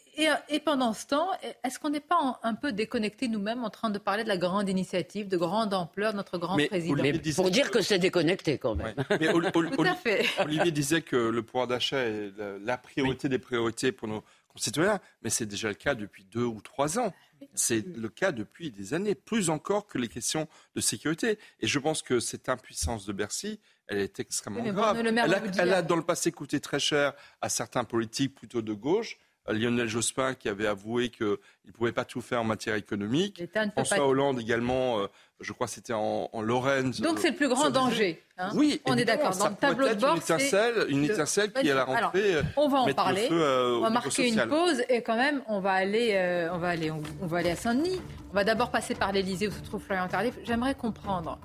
[0.48, 1.28] et, pendant ce temps,
[1.64, 4.68] est-ce qu'on n'est pas un peu déconnecté nous-mêmes en train de parler de la grande
[4.68, 7.02] initiative, de grande ampleur, de notre grand président?
[7.02, 8.94] Mais Pour dire que c'est déconnecté quand même.
[9.20, 10.24] Mais Tout à fait.
[10.40, 12.32] Olivier disait que le pouvoir d'achat est
[12.64, 14.24] la priorité des priorités pour nos
[14.54, 17.12] concitoyens, mais c'est déjà le cas depuis deux ou trois ans.
[17.54, 21.38] C'est le cas depuis des années, plus encore que les questions de sécurité.
[21.60, 24.96] Et je pense que cette impuissance de Bercy, elle est extrêmement grave.
[24.98, 29.18] elle, a, dans le passé coûté très cher à certains politiques plutôt de gauche.
[29.48, 33.42] Lionel Jospin qui avait avoué qu'il ne pouvait pas tout faire en matière économique.
[33.72, 35.06] François Hollande également, euh,
[35.40, 36.92] je crois que c'était en, Lorraine.
[37.00, 38.22] Donc c'est le plus grand danger.
[38.38, 39.36] Hein oui, on est d'accord.
[39.36, 42.36] Dans le tableau de bord, une étincelle, une étincelle qui à la rentrée.
[42.56, 43.28] on va en parler.
[43.30, 46.68] Euh, on va marquer une pause et quand même on va aller, euh, on va
[46.68, 48.00] aller, on, va aller à Saint-Denis.
[48.30, 50.34] On va d'abord passer par l'Elysée où se trouve Florian Tardif.
[50.44, 51.38] J'aimerais comprendre.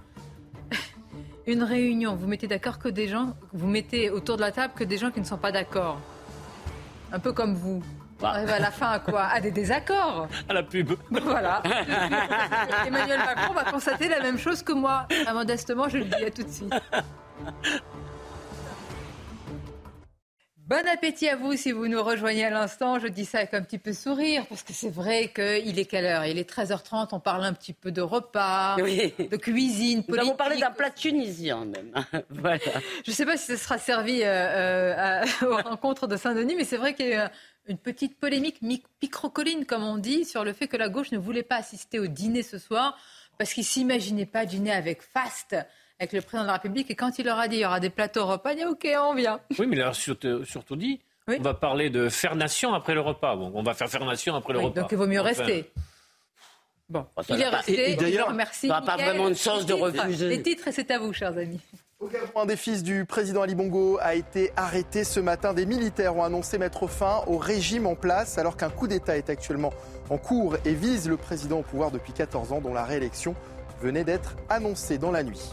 [1.48, 4.84] une réunion, vous mettez d'accord que des gens, vous mettez autour de la table que
[4.84, 6.00] des gens qui ne sont pas d'accord.
[7.12, 7.82] Un peu comme vous.
[8.22, 8.32] Bah.
[8.32, 10.28] à la fin à quoi À des désaccords.
[10.50, 10.92] À la pub.
[11.10, 11.64] Voilà.
[12.86, 15.08] Emmanuel Macron va constater la même chose que moi.
[15.34, 16.74] Modestement, je le dis à tout de suite.
[20.70, 23.00] Bon appétit à vous si vous nous rejoignez à l'instant.
[23.00, 26.06] Je dis ça avec un petit peu sourire parce que c'est vrai qu'il est quelle
[26.06, 26.26] heure?
[26.26, 27.08] Il est 13h30.
[27.14, 30.04] On parle un petit peu de repas, de cuisine.
[30.08, 31.92] Nous avons parlé d'un plat tunisien même.
[32.30, 32.60] voilà.
[33.04, 36.66] Je ne sais pas si ce sera servi euh, euh, aux rencontres de Saint-Denis, mais
[36.66, 37.32] c'est vrai qu'il y a
[37.68, 38.60] une petite polémique
[39.00, 42.06] picrocoline, comme on dit, sur le fait que la gauche ne voulait pas assister au
[42.06, 42.96] dîner ce soir
[43.40, 45.56] parce qu'il ne s'imaginait pas dîner avec Fast
[46.00, 46.90] avec le président de la République.
[46.90, 48.72] Et quand il leur a dit il y aura des plateaux repas, il a dit
[48.72, 49.40] OK, on vient.
[49.58, 51.02] Oui, mais il a surtout, surtout dit
[51.38, 53.36] on va parler de faire nation après le repas.
[53.36, 54.82] Bon, on va faire faire nation après le repas.
[54.82, 55.72] Donc il vaut mieux rester.
[56.90, 57.96] Bon, il est resté.
[57.96, 58.68] d'ailleurs, merci.
[58.68, 60.30] Ça n'a pas vraiment de sens de refuser.
[60.30, 61.60] Les titres, c'est à vous, chers amis.
[62.36, 65.54] Un des fils du président Ali Bongo a été arrêté ce matin.
[65.54, 69.30] Des militaires ont annoncé mettre fin au régime en place alors qu'un coup d'État est
[69.30, 69.74] actuellement
[70.10, 73.36] en cours et vise le président au pouvoir depuis 14 ans dont la réélection
[73.82, 75.52] venait d'être annoncée dans la nuit.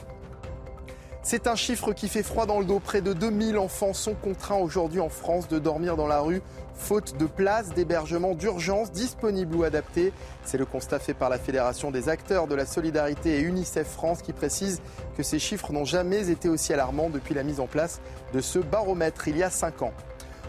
[1.28, 2.78] C'est un chiffre qui fait froid dans le dos.
[2.78, 6.40] Près de 2000 enfants sont contraints aujourd'hui en France de dormir dans la rue,
[6.76, 10.12] faute de places d'hébergement d'urgence disponibles ou adaptées.
[10.44, 14.22] C'est le constat fait par la Fédération des acteurs de la solidarité et UNICEF France
[14.22, 14.80] qui précise
[15.16, 18.00] que ces chiffres n'ont jamais été aussi alarmants depuis la mise en place
[18.32, 19.92] de ce baromètre il y a 5 ans.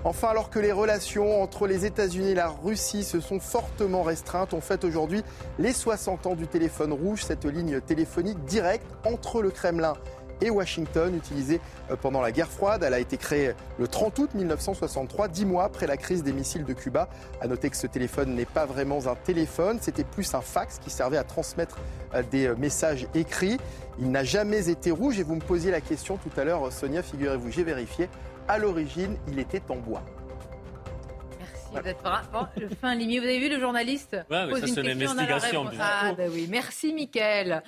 [0.03, 4.53] Enfin, alors que les relations entre les États-Unis et la Russie se sont fortement restreintes,
[4.53, 5.23] on fête aujourd'hui
[5.57, 9.95] les 60 ans du téléphone rouge, cette ligne téléphonique directe entre le Kremlin
[10.41, 11.59] et Washington, utilisée
[11.91, 12.83] euh, pendant la guerre froide.
[12.83, 16.65] Elle a été créée le 30 août 1963, dix mois après la crise des missiles
[16.65, 17.09] de Cuba.
[17.41, 20.89] À noter que ce téléphone n'est pas vraiment un téléphone, c'était plus un fax qui
[20.89, 21.77] servait à transmettre
[22.13, 23.57] euh, des euh, messages écrits.
[23.99, 27.01] Il n'a jamais été rouge et vous me posiez la question tout à l'heure, Sonia,
[27.01, 28.09] figurez-vous, j'ai vérifié.
[28.47, 30.03] À l'origine, il était en bois.
[31.73, 33.19] Merci d'être bon, le fin limier.
[33.19, 35.65] Vous avez vu le journaliste ouais, pose ça, une, une investigation.
[35.79, 36.47] Ah, ben oui.
[36.49, 37.61] Merci, Mickaël.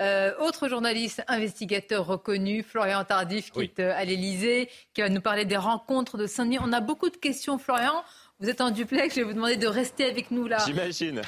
[0.00, 5.20] Euh, autre journaliste investigateur reconnu, Florian Tardif, qui est euh, à l'Elysée, qui va nous
[5.20, 6.58] parler des rencontres de Saint-Denis.
[6.60, 8.04] On a beaucoup de questions, Florian.
[8.38, 10.58] Vous êtes en duplex, je vais vous demander de rester avec nous là.
[10.64, 11.22] J'imagine.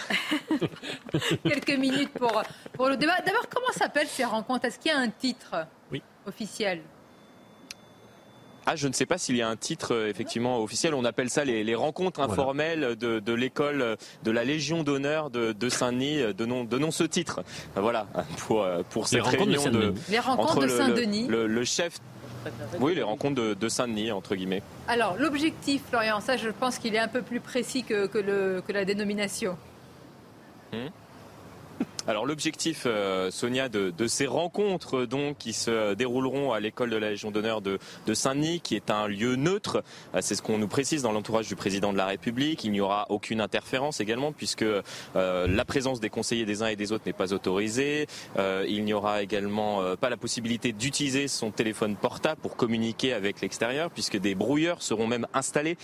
[1.43, 2.43] Quelques minutes pour,
[2.73, 3.21] pour le débat.
[3.27, 4.67] D'abord, comment s'appellent ces rencontres?
[4.67, 6.03] Est-ce qu'il y a un titre oui.
[6.25, 6.83] officiel?
[8.66, 10.95] Ah, je ne sais pas s'il y a un titre euh, effectivement officiel.
[10.95, 16.20] On appelle ça les, rencontres informelles de, l'école euh, de la Légion d'honneur de, Saint-Denis.
[16.20, 17.43] Euh, donnons, ce titre.
[17.77, 18.07] Voilà
[18.39, 21.27] pour pour cette réunion de, les rencontres de Saint-Denis.
[21.28, 21.99] Le, chef.
[22.81, 24.62] Oui, les rencontres de, Saint-Denis, entre guillemets.
[24.89, 28.85] Alors, l'objectif, Florian, ça, je pense qu'il est un peu plus précis que, que la
[28.85, 29.57] dénomination.
[30.73, 30.89] Hmm?
[32.11, 37.11] Alors l'objectif, euh, Sonia, de, ces rencontres donc qui se dérouleront à l'école de la
[37.11, 37.78] Légion d'honneur de,
[38.12, 39.85] Saint-Denis, qui est un lieu neutre,
[40.16, 42.65] euh, c'est ce qu'on nous précise dans l'entourage du président de la République.
[42.65, 44.82] Il n'y aura aucune interférence également, puisque euh,
[45.15, 48.09] la présence des conseillers des uns et des autres n'est pas autorisée.
[48.66, 53.89] il n'y aura également pas la possibilité d'utiliser son téléphone portable pour communiquer avec l'extérieur,
[53.89, 55.77] puisque des brouilleurs seront même installés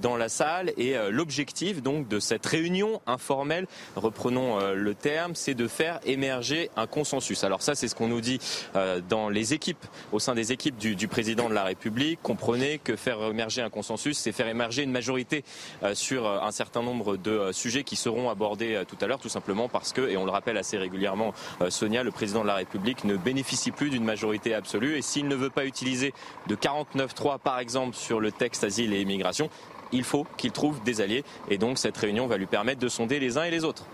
[0.00, 0.72] dans la salle.
[0.76, 6.86] Et l'objectif donc de cette réunion informelle, reprenons le terme, c'est de faire émerger un
[6.86, 7.44] consensus.
[7.44, 8.38] Alors ça, c'est ce qu'on nous dit
[8.76, 12.18] euh, dans les équipes, au sein des équipes du, président de la République.
[12.22, 15.44] Comprenez que faire émerger un consensus, c'est faire émerger une majorité
[15.82, 19.28] euh, sur euh, un certain nombre de sujets qui seront abordés tout à l'heure, tout
[19.28, 21.32] simplement parce que, et on le rappelle assez régulièrement,
[21.68, 25.34] Sonia, le président de la République ne bénéficie plus d'une majorité absolue et s'il ne
[25.34, 26.12] veut pas utiliser
[26.46, 29.50] de 49-3 par exemple sur le texte asile et immigration,
[29.92, 33.20] il faut qu'il trouve des alliés et donc cette réunion va lui permettre de sonder
[33.20, 33.84] les uns et les autres.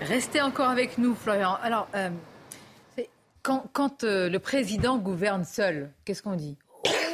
[0.00, 1.56] Restez encore avec nous, Florian.
[1.62, 2.10] Alors, euh,
[3.42, 6.56] quand, euh, le président gouverne seul, qu'est-ce qu'on dit?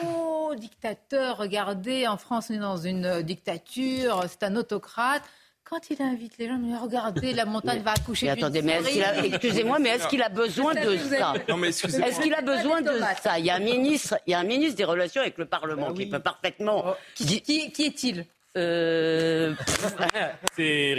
[0.05, 5.23] Oh, dictateur, regardez, en France, on est dans une euh, dictature, c'est un autocrate.
[5.65, 8.29] Quand il invite les gens, regardez, la montagne va accoucher.
[8.29, 8.81] attendez, mais
[9.25, 11.33] excusez-moi, mais est-ce qu'il a besoin de ça?
[12.07, 13.39] Est-ce qu'il a besoin de ça?
[13.39, 15.89] Il y a un ministre, il y a un ministre des relations avec le Parlement
[15.89, 16.85] bah qui peut parfaitement.
[16.87, 18.27] Oh, qui, qui est-il?
[18.57, 19.55] Euh,
[20.57, 20.97] c'est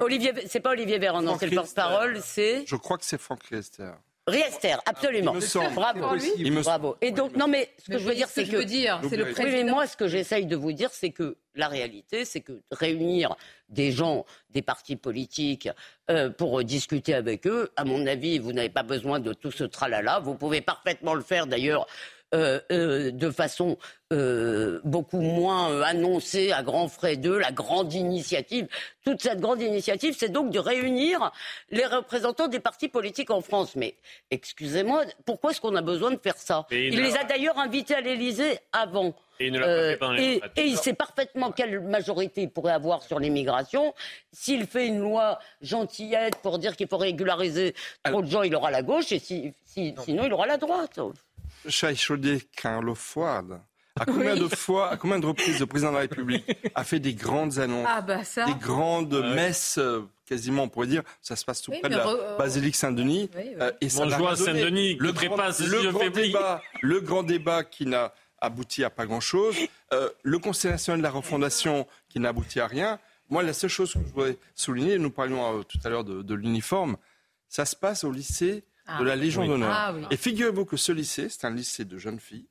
[0.00, 2.64] Olivier, c'est pas Olivier Véran, non, c'est le porte-parole, c'est.
[2.66, 3.90] Je crois que c'est Franck Riester.
[4.26, 5.34] Riester, absolument.
[5.74, 6.16] Bravo.
[6.38, 6.96] Il me Bravo.
[7.00, 8.60] Et donc, non, mais ce que je veux dire, c'est que.
[9.08, 9.50] c'est le président.
[9.50, 13.34] mais moi, ce que j'essaye de vous dire, c'est que la réalité, c'est que réunir
[13.68, 15.68] des gens, des partis politiques,
[16.10, 19.64] euh, pour discuter avec eux, à mon avis, vous n'avez pas besoin de tout ce
[19.64, 20.20] tralala.
[20.20, 21.86] Vous pouvez parfaitement le faire, d'ailleurs
[22.34, 23.76] euh, euh, de façon
[24.12, 28.68] euh, beaucoup moins annoncée à grands frais d'eux, la grande initiative.
[29.04, 31.32] Toute cette grande initiative, c'est donc de réunir
[31.70, 33.76] les représentants des partis politiques en France.
[33.76, 33.94] Mais
[34.30, 36.66] excusez-moi, pourquoi est-ce qu'on a besoin de faire ça?
[36.70, 39.14] Il, les a d'ailleurs invités à l'Élysée avant.
[39.40, 43.94] Et il, euh, et, et il sait parfaitement quelle majorité il pourrait avoir sur l'immigration.
[44.32, 47.74] S'il fait une loi gentillette pour dire qu'il faut régulariser
[48.04, 51.00] trop de gens, il aura la gauche, et si, sinon il aura la droite.
[51.68, 53.60] Chaudier Carlo Fouad.
[53.98, 57.00] À combien de fois, à combien de reprises le président de la République a fait
[57.00, 61.44] des grandes annonces, ah bah des grandes messes, euh, quasiment on pourrait dire, ça se
[61.44, 63.28] passe tout près de la euh, basilique Saint-Denis.
[63.36, 68.14] Euh, et ça Bonjour Saint-Denis, le, grand, le, grand débat, le grand débat qui n'a
[68.40, 69.56] abouti à pas grand-chose,
[70.22, 72.98] le Conseil national de la refondation qui n'a abouti à rien.
[73.28, 76.34] Moi, la seule chose que je voudrais souligner, nous parlions tout à l'heure de, de
[76.34, 76.96] l'uniforme,
[77.48, 78.64] ça se passe au lycée
[78.98, 79.16] de la ah.
[79.16, 79.70] Légion d'honneur.
[79.70, 82.46] Ah Et figurez-vous que ce lycée, c'est un lycée de jeunes filles.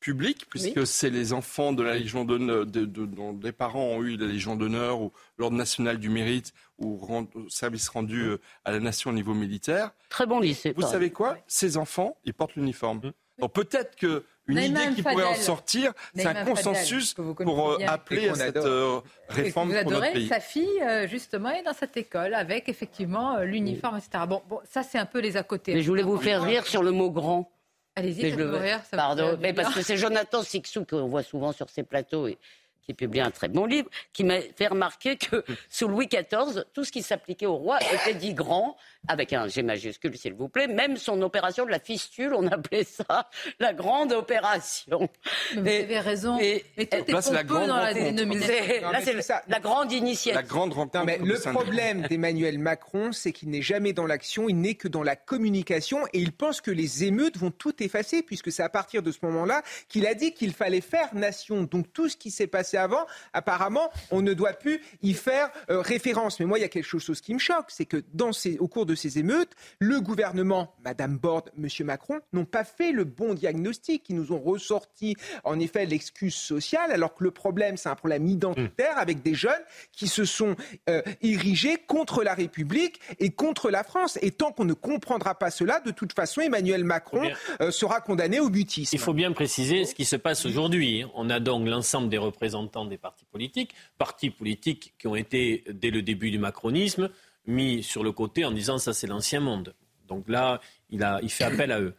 [0.00, 4.26] Public, puisque c'est les enfants de la Légion d'honneur, dont les parents ont eu la
[4.26, 7.00] Légion d'honneur ou l'Ordre national du mérite ou
[7.48, 9.92] service rendu euh, à la nation au niveau militaire.
[10.08, 10.72] Très bon lycée.
[10.74, 11.38] Vous savez quoi?
[11.46, 13.12] Ces enfants, ils portent l'uniforme.
[13.38, 18.28] Donc peut-être que une idée qui pourrait en sortir, c'est un consensus pour euh, appeler
[18.28, 20.28] à cette euh, réforme vous pour notre pays.
[20.28, 24.24] Sa fille, euh, justement, est dans cette école avec effectivement l'uniforme, etc.
[24.28, 25.74] Bon, bon, ça c'est un peu les à côté.
[25.74, 27.50] Mais je voulais vous faire rire sur le mot grand.
[27.94, 28.80] Allez-y, faites rire.
[28.90, 32.38] Pardon, mais parce que c'est Jonathan Sixou qu'on voit souvent sur ces plateaux et
[32.82, 36.84] qui publie un très bon livre, qui m'a fait remarquer que sous Louis XIV, tout
[36.84, 38.76] ce qui s'appliquait au roi était dit grand,
[39.08, 40.66] avec un G majuscule, s'il vous plaît.
[40.66, 43.28] Même son opération de la fistule, on appelait ça
[43.58, 45.08] la grande opération.
[45.56, 46.38] Mais vous avez raison.
[46.38, 48.90] Et, tout est là, la grande dans la dénomination.
[48.90, 49.16] Là, c'est
[49.48, 50.34] la grande initiative.
[50.34, 51.04] La grande rencontre.
[51.04, 55.02] mais le problème d'Emmanuel Macron, c'est qu'il n'est jamais dans l'action, il n'est que dans
[55.02, 59.02] la communication, et il pense que les émeutes vont tout effacer, puisque c'est à partir
[59.02, 61.62] de ce moment-là qu'il a dit qu'il fallait faire nation.
[61.62, 65.80] Donc tout ce qui s'est passé avant, apparemment, on ne doit plus y faire euh,
[65.80, 66.40] référence.
[66.40, 68.68] Mais moi, il y a quelque chose qui me choque, c'est que dans ces, au
[68.68, 73.34] cours de ces émeutes, le gouvernement, Madame Borde, Monsieur Macron, n'ont pas fait le bon
[73.34, 74.08] diagnostic.
[74.08, 78.26] Ils nous ont ressorti, en effet, l'excuse sociale, alors que le problème, c'est un problème
[78.26, 79.52] identitaire avec des jeunes
[79.92, 80.56] qui se sont
[80.88, 84.18] euh, érigés contre la République et contre la France.
[84.22, 87.28] Et tant qu'on ne comprendra pas cela, de toute façon, Emmanuel Macron
[87.60, 88.94] euh, sera condamné au mutisme.
[88.94, 91.04] Il faut bien préciser ce qui se passe aujourd'hui.
[91.14, 95.90] On a donc l'ensemble des représentants des partis politiques, partis politiques qui ont été, dès
[95.90, 97.10] le début du macronisme,
[97.46, 99.74] mis sur le côté en disant ça c'est l'ancien monde.
[100.08, 100.60] Donc là,
[100.90, 101.94] il, a, fait appel à eux.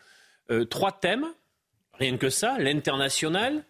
[0.51, 1.25] Euh, trois thèmes,
[1.93, 3.65] rien que ça, l'international,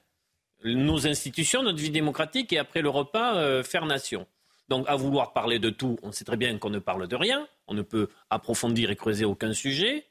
[0.64, 4.28] nos institutions, notre vie démocratique et après le repas, euh, faire nation.
[4.70, 7.48] Donc à vouloir parler de tout, on sait très bien qu'on ne parle de rien,
[7.68, 10.07] on ne peut approfondir et creuser aucun sujet,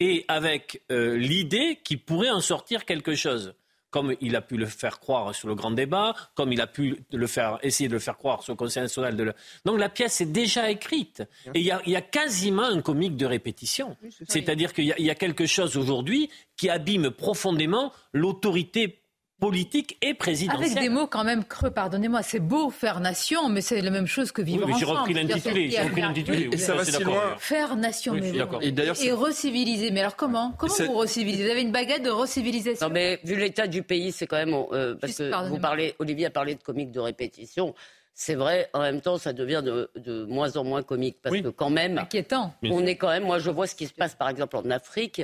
[0.00, 3.54] et avec euh, l'idée qu'il pourrait en sortir quelque chose
[3.94, 7.04] comme il a pu le faire croire sur le grand débat, comme il a pu
[7.12, 9.14] le faire, essayer de le faire croire sur le Conseil national.
[9.14, 9.32] De
[9.64, 11.22] Donc la pièce est déjà écrite.
[11.54, 13.96] Et il y, a, quasiment un comique de répétition.
[14.26, 18.98] C'est-à-dire qu'il y, a quelque chose aujourd'hui qui abîme profondément l'autorité
[19.40, 20.70] politique et présidentielle.
[20.70, 22.22] Avec des mots quand même creux, pardonnez-moi.
[22.22, 25.70] C'est beau faire nation, mais c'est la même chose que vivre oui, J'ai repris l'intitulé.
[25.70, 26.48] J'ai repris l'intitulé.
[26.52, 27.34] et ça va si loin.
[27.38, 28.32] Faire nation, mais
[28.62, 29.90] et, d'ailleurs, et reciviliser.
[29.90, 33.36] Mais alors comment Comment vous recivilisez Vous avez une baguette de recivilisation Non, mais vu
[33.36, 35.94] l'état du pays, c'est quand même euh, parce que vous parlez.
[35.98, 37.74] Olivier a parlé de comique de répétition
[38.16, 41.48] c'est vrai, en même temps, ça devient de, de, moins en moins comique parce que
[41.48, 42.54] quand même, inquiétant.
[42.62, 45.22] On est quand même, moi, je vois ce qui se passe, par exemple, en Afrique.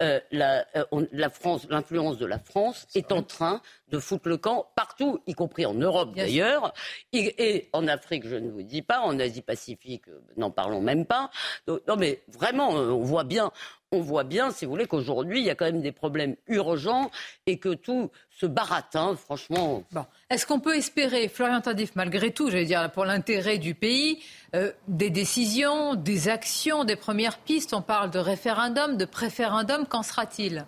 [0.00, 4.36] Euh, la, euh, la, France, l'influence de la France est en train de foutre le
[4.36, 6.72] camp partout, y compris en Europe d'ailleurs,
[7.12, 11.30] et, en Afrique, je ne vous dis pas, en Asie-Pacifique, euh, n'en parlons même pas.
[11.68, 13.52] non, mais vraiment, on voit bien,
[13.92, 17.10] on voit bien, si vous voulez, qu'aujourd'hui, il y a quand même des problèmes urgents
[17.46, 19.84] et que tout ce baratin, franchement.
[19.92, 20.06] Bon.
[20.30, 24.22] Est-ce qu'on peut espérer, Florian Tardif, malgré tout, j'allais dire, pour l'intérêt du pays,
[24.56, 27.74] euh, des décisions, des actions, des premières pistes?
[27.74, 30.64] On parle de référendum, de préférendum, qu'en sera-t-il?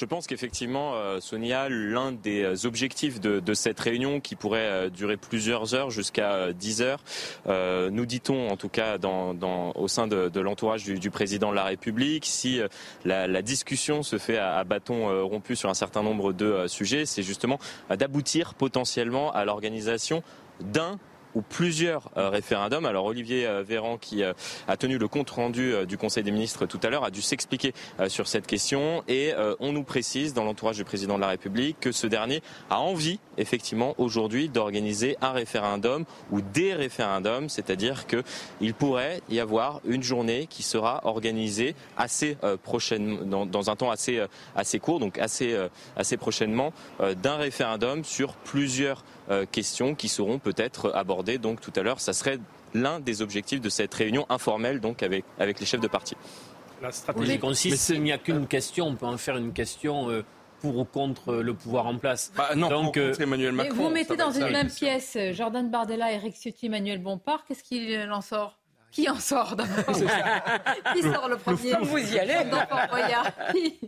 [0.00, 4.88] Je pense qu'effectivement, euh, Sonia, l'un des euh, objectifs de, cette réunion qui pourrait euh,
[4.88, 7.00] durer plusieurs heures jusqu'à 10 heures,
[7.90, 8.96] nous dit-on en tout cas
[9.74, 12.62] au sein de, l'entourage du, président de la République, si
[13.04, 17.58] la, discussion se fait à, bâton rompu sur un certain nombre de sujets, c'est justement
[17.90, 20.22] d'aboutir potentiellement à l'organisation
[20.60, 20.98] d'un
[21.34, 22.86] ou plusieurs euh, référendums.
[22.86, 24.32] Alors Olivier euh, Véran, qui euh,
[24.68, 27.72] a tenu le compte rendu du Conseil des ministres tout à l'heure, a dû s'expliquer
[28.08, 31.92] sur cette question et on nous précise dans l'entourage du président de la République que
[31.92, 39.20] ce dernier a envie, effectivement, aujourd'hui d'organiser un référendum ou des référendums, c'est-à-dire qu'il pourrait
[39.28, 44.24] y avoir une journée qui sera organisée assez prochainement, dans, un temps assez,
[44.56, 45.56] assez court, donc assez,
[45.96, 46.72] assez prochainement,
[47.22, 49.04] d'un référendum sur plusieurs
[49.52, 51.38] questions qui seront peut-être abordées.
[51.38, 52.38] Donc tout à l'heure, ça serait
[52.74, 56.16] l'un des objectifs de cette réunion informelle donc avec, avec les chefs de parti.
[56.82, 60.24] La stratégie consiste, s'il n'y a qu'une question, on peut en faire une question euh,
[60.60, 62.32] pour ou contre le pouvoir en place.
[62.36, 63.74] Bah, non, Donc, euh, Emmanuel Macron.
[63.74, 68.20] vous mettez dans une même pièce Jordan Bardella, Eric Ciotti, Emmanuel Bompard, qu'est-ce qu'il en
[68.20, 68.58] sort?
[68.90, 69.94] Qui en sort d'abord?
[70.94, 71.76] Qui sort le premier?
[71.82, 72.34] Vous y allez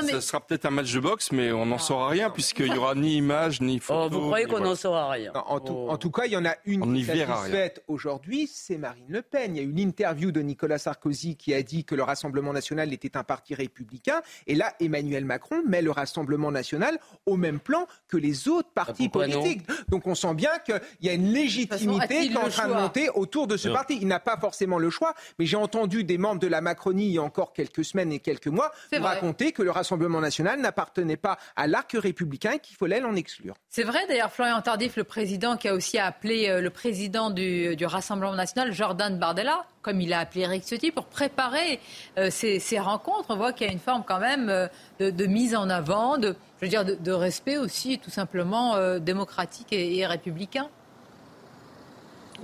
[0.00, 2.94] ça sera peut-être un match de boxe, mais on n'en saura rien puisqu'il n'y aura
[2.94, 4.00] ni image ni photo.
[4.04, 6.94] Oh, vous croyez qu'on n'en saura rien en, tout, cas, il y en a une
[6.94, 9.54] qui est faite aujourd'hui, c'est Marine Le Pen.
[9.54, 12.92] Il y a une interview de Nicolas Sarkozy qui a dit que le Rassemblement national
[12.92, 14.22] était un parti républicain.
[14.46, 18.84] Et là, Emmanuel Macron met le Rassemblement national au même plan que les autres ah,
[18.86, 19.62] partis politiques.
[19.88, 23.10] Donc on sent bien qu'il y a une légitimité qui est en train de monter
[23.10, 23.98] autour de ce parti.
[24.00, 27.12] Il n'a pas forcément le choix, mais j'ai entendu des membres de la Macronie il
[27.12, 29.81] y a encore quelques semaines et quelques mois raconter que le Rassemblement
[30.20, 33.54] national n'appartenait pas à l'arc républicain et qu'il fallait l'en exclure.
[33.68, 37.76] C'est vrai d'ailleurs, Florian Tardif, le président qui a aussi appelé euh, le président du,
[37.82, 41.80] Rassemblement national, Jordan Bardella, comme il a appelé Eric Ciotti, pour préparer
[42.18, 43.26] euh, ces, rencontres.
[43.30, 44.68] On voit qu'il y a une forme quand même euh,
[45.00, 50.06] de, mise en avant, de, je veux dire, de, respect aussi tout simplement démocratique et
[50.06, 50.68] républicain.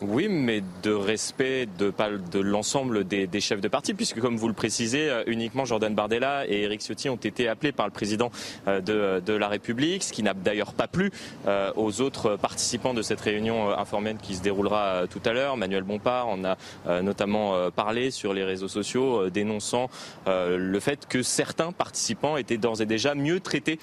[0.01, 1.93] Oui, mais de respect de,
[2.31, 6.47] de l'ensemble des, chefs de parti, puisque comme vous le précisez, euh, uniquement Jordan Bardella
[6.47, 8.31] et Éric Ciotti ont été appelés par le président
[8.69, 8.81] euh,
[9.21, 11.11] de, la République, ce qui n'a d'ailleurs pas plu
[11.49, 15.57] euh, aux autres participants de cette réunion informelle qui se déroulera tout à l'heure.
[15.57, 16.57] Manuel Bompard en a
[17.03, 19.91] notamment parlé sur les réseaux sociaux, dénonçant
[20.27, 23.79] le fait que certains participants étaient d'ores et déjà mieux traités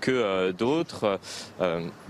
[0.00, 1.18] que d'autres.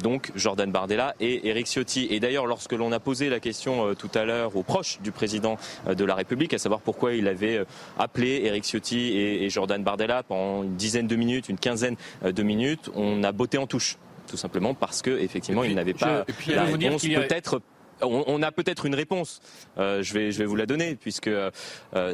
[0.02, 2.08] donc Jordan Bardella et Éric Ciotti.
[2.10, 5.12] Et d'ailleurs, lorsque l'on a posé la question euh, tout à l'heure aux proches du
[5.12, 7.64] président euh, de la République, à savoir pourquoi il avait euh,
[7.98, 12.88] appelé Eric Ciotti et, Jordan Bardella pendant une dizaine de minutes, une quinzaine de minutes.
[12.94, 13.96] On a botté en touche,
[14.28, 17.60] tout simplement parce que effectivement, il n'avait pas la réponse peut-être
[18.02, 19.42] on, a peut-être une réponse.
[19.76, 21.28] je, vais, je vais vous la donner, puisque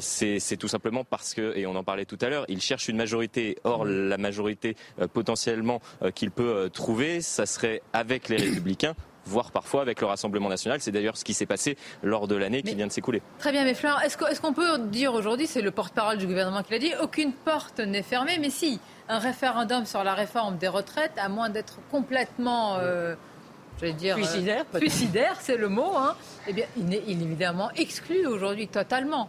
[0.00, 2.96] c'est tout simplement parce que, et on en parlait tout à l'heure, il cherche une
[2.96, 3.56] majorité.
[3.62, 4.76] Or, la majorité
[5.12, 5.80] potentiellement
[6.14, 8.94] qu'il peut trouver, ça serait avec les Républicains
[9.26, 10.80] voire parfois avec le Rassemblement national.
[10.80, 13.22] C'est d'ailleurs ce qui s'est passé lors de l'année qui vient de s'écouler.
[13.38, 16.72] Très bien, mais Fleur, est-ce qu'on peut dire aujourd'hui, c'est le porte-parole du gouvernement qui
[16.72, 21.12] l'a dit, aucune porte n'est fermée, mais si, un référendum sur la réforme des retraites,
[21.18, 22.76] à moins d'être complètement...
[22.78, 23.14] Euh,
[23.82, 25.96] dire, suicidaire, euh, suicidaire, c'est le mot.
[25.96, 26.16] Hein,
[26.48, 29.28] eh bien, il est évidemment exclu aujourd'hui totalement.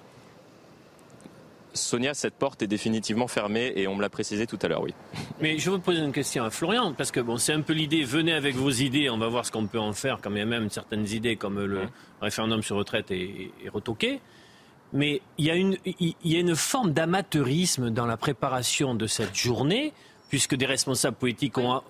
[1.74, 4.94] Sonia, cette porte est définitivement fermée et on me l'a précisé tout à l'heure, oui.
[5.42, 8.04] Mais je veux poser une question à Florian, parce que bon, c'est un peu l'idée,
[8.04, 10.70] venez avec vos idées, on va voir ce qu'on peut en faire, quand même, même
[10.70, 11.82] certaines idées comme le
[12.22, 14.20] référendum sur retraite est, retoqué.
[14.94, 19.06] Mais il y, a une, il y a une forme d'amateurisme dans la préparation de
[19.06, 19.94] cette journée,
[20.30, 21.82] puisque des responsables politiques ont,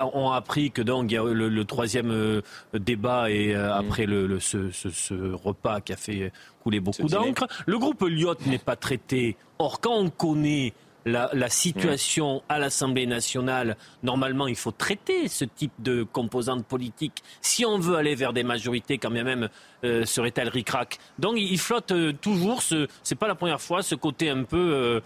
[0.00, 2.42] ont appris que y a le, troisième euh,
[2.74, 3.78] débat et euh, mm.
[3.78, 6.32] après le, ce, repas qui a fait
[6.62, 7.46] couler beaucoup d'encre.
[7.66, 9.36] Le groupe Lyot n'est pas traité.
[9.58, 10.72] Or, quand on connaît
[11.04, 12.40] la, situation mm.
[12.48, 17.96] à l'Assemblée nationale, normalement, il faut traiter ce type de composante politique si on veut
[17.96, 19.48] aller vers des majorités, quand bien même
[19.84, 20.98] euh, serait-elle ricrac.
[21.18, 24.72] Donc, il flotte toujours, ce, c'est pas la première fois, ce côté un peu.
[24.74, 25.00] Euh,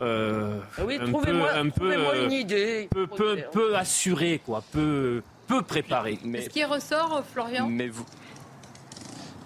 [0.00, 2.88] ah oui, trouvez-moi trouvez une euh, idée.
[2.90, 6.18] Peu, peu, peu, assuré, quoi, peu, peu préparé.
[6.24, 7.68] Mais, Ce qui ressort, Florian?
[7.68, 8.06] Mais vous,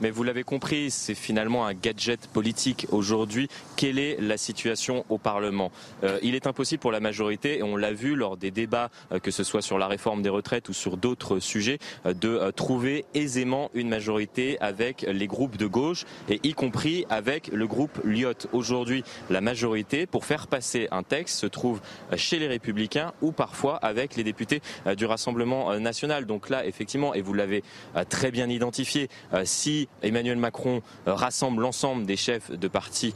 [0.03, 3.49] mais vous l'avez compris, c'est finalement un gadget politique aujourd'hui.
[3.77, 5.71] Quelle est la situation au Parlement
[6.03, 9.21] euh, Il est impossible pour la majorité, et on l'a vu lors des débats, euh,
[9.21, 13.05] que ce soit sur la réforme des retraites ou sur d'autres sujets, euh, de trouver
[13.15, 18.49] aisément une majorité avec les groupes de gauche, et y compris avec le groupe Lyot.
[18.53, 21.81] Aujourd'hui, la majorité, pour faire passer un texte, se trouve
[22.17, 24.63] chez les Républicains ou parfois avec les députés
[24.97, 26.27] du Rassemblement national.
[26.27, 27.63] Donc là, effectivement, et vous l'avez
[28.09, 29.09] très bien identifié,
[29.45, 33.15] si Emmanuel Macron rassemble l'ensemble des chefs de partis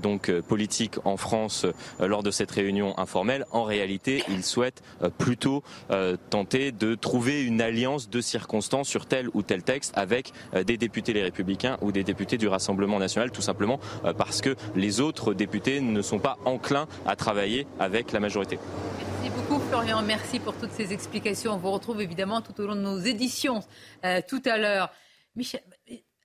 [0.00, 1.66] donc politiques en France
[2.00, 3.44] lors de cette réunion informelle.
[3.50, 4.82] En réalité, il souhaite
[5.18, 5.62] plutôt
[6.30, 10.32] tenter de trouver une alliance de circonstances sur tel ou tel texte avec
[10.66, 13.80] des députés les Républicains ou des députés du Rassemblement national, tout simplement
[14.16, 18.58] parce que les autres députés ne sont pas enclins à travailler avec la majorité.
[19.20, 21.52] Merci beaucoup Florian, merci pour toutes ces explications.
[21.52, 23.60] On vous retrouve évidemment tout au long de nos éditions
[24.04, 24.90] euh, tout à l'heure.
[25.36, 25.62] Michel,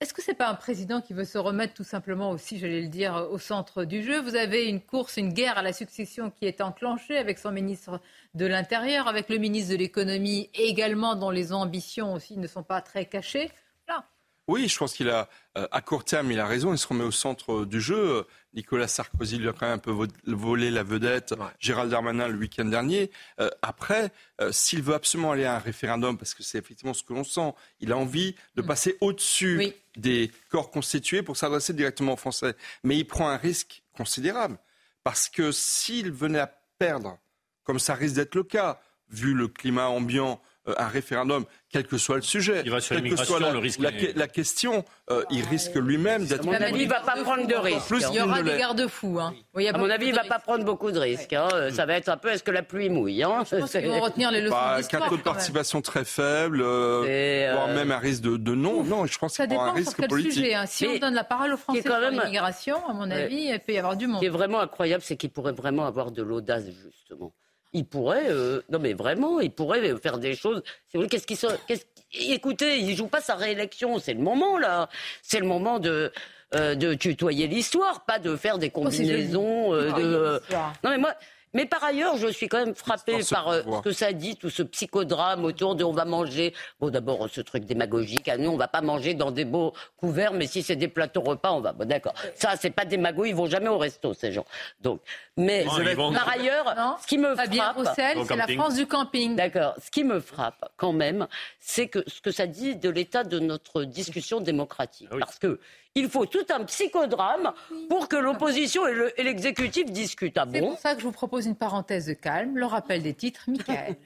[0.03, 2.81] est-ce que ce n'est pas un président qui veut se remettre tout simplement aussi, j'allais
[2.81, 4.19] le dire, au centre du jeu?
[4.19, 8.01] Vous avez une course, une guerre à la succession qui est enclenchée avec son ministre
[8.33, 12.81] de l'Intérieur, avec le ministre de l'Économie également, dont les ambitions aussi ne sont pas
[12.81, 13.49] très cachées.
[13.87, 14.03] Là,
[14.49, 17.05] oui, je pense qu'il a, euh, à court terme, il a raison, il se remet
[17.05, 18.27] au centre du jeu.
[18.53, 19.95] Nicolas Sarkozy lui a quand même un peu
[20.27, 23.11] volé la vedette, Gérald Darmanin le week-end dernier.
[23.39, 24.11] Euh, après,
[24.51, 27.53] s'il veut absolument aller à un référendum, parce que c'est effectivement ce que l'on sent,
[27.79, 28.65] il a envie de mm.
[28.65, 32.55] passer au-dessus des corps constitués pour s'adresser directement aux Français.
[32.83, 34.57] Mais il prend un risque considérable,
[35.03, 37.17] parce que s'il venait à perdre,
[37.63, 42.17] comme ça risque d'être le cas, vu le climat ambiant, un référendum quel que soit
[42.17, 42.61] le sujet.
[42.63, 43.79] Il va sur l'immigration, la, le risque.
[44.15, 46.41] La, question, euh, il risque lui-même d'être.
[46.41, 47.95] À mon avis, il ne va pas prendre de risques.
[48.11, 49.19] il y aura des garde-fous.
[49.19, 49.33] Hein.
[49.55, 51.33] à mon avis, il ne va pas prendre beaucoup de risques.
[51.33, 51.47] Hein.
[51.71, 53.43] Ça va être un peu est-ce que la pluie mouille hein?
[53.49, 57.51] Je pense qu'ils vont retenir les leçons bah, Un taux de participation très faible, euh,
[57.53, 58.83] voire euh, même un risque de, de non.
[58.83, 60.33] Non, je pense qu'il y aura un risque quel politique.
[60.33, 60.65] Sujet, hein.
[60.67, 63.77] Si on donne la parole aux Français sur l'immigration, à mon avis, il peut y
[63.79, 64.17] avoir du monde.
[64.17, 67.33] Ce qui est vraiment incroyable, c'est qu'il pourrait vraiment avoir de l'audace, justement
[67.73, 68.29] il pourrait,
[68.69, 70.63] non mais vraiment, il pourrait faire des choses.
[70.91, 71.37] Qu'est-ce qui,
[71.67, 73.99] qu'est-ce écoutez, il joue pas sa réélection.
[73.99, 74.89] C'est le moment, là.
[75.21, 76.11] C'est le moment de,
[76.55, 79.73] euh, de tutoyer l'histoire, pas de faire des oh, combinaisons.
[79.73, 80.41] Euh, de...
[80.83, 81.13] Non, mais moi,
[81.53, 84.49] mais par ailleurs, je suis quand même frappée par euh, ce que ça dit, tout
[84.49, 86.53] ce psychodrame autour de on va manger.
[86.79, 88.27] Bon, d'abord, ce truc démagogique.
[88.27, 91.21] À nous, on va pas manger dans des beaux couverts, mais si c'est des plateaux
[91.21, 91.73] repas, on va.
[91.73, 92.15] Bon, d'accord.
[92.33, 94.45] Ça, c'est pas démago, ils vont jamais au resto, ces gens.
[94.81, 95.01] Donc,
[95.37, 97.77] mais par ailleurs, ce qui me frappe.
[97.95, 99.35] c'est la France du camping.
[99.35, 99.73] D'accord.
[99.83, 101.27] Ce qui me frappe, quand même,
[101.59, 105.09] c'est que ce que ça dit de l'état de notre discussion démocratique.
[105.11, 105.59] Ah Parce que
[105.95, 107.53] il faut tout un psychodrame
[107.89, 110.37] pour que l'opposition et l'exécutif discutent.
[110.37, 113.13] Ah C'est pour ça que je vous propose une parenthèse de calme, le rappel des
[113.13, 113.95] titres, Michael.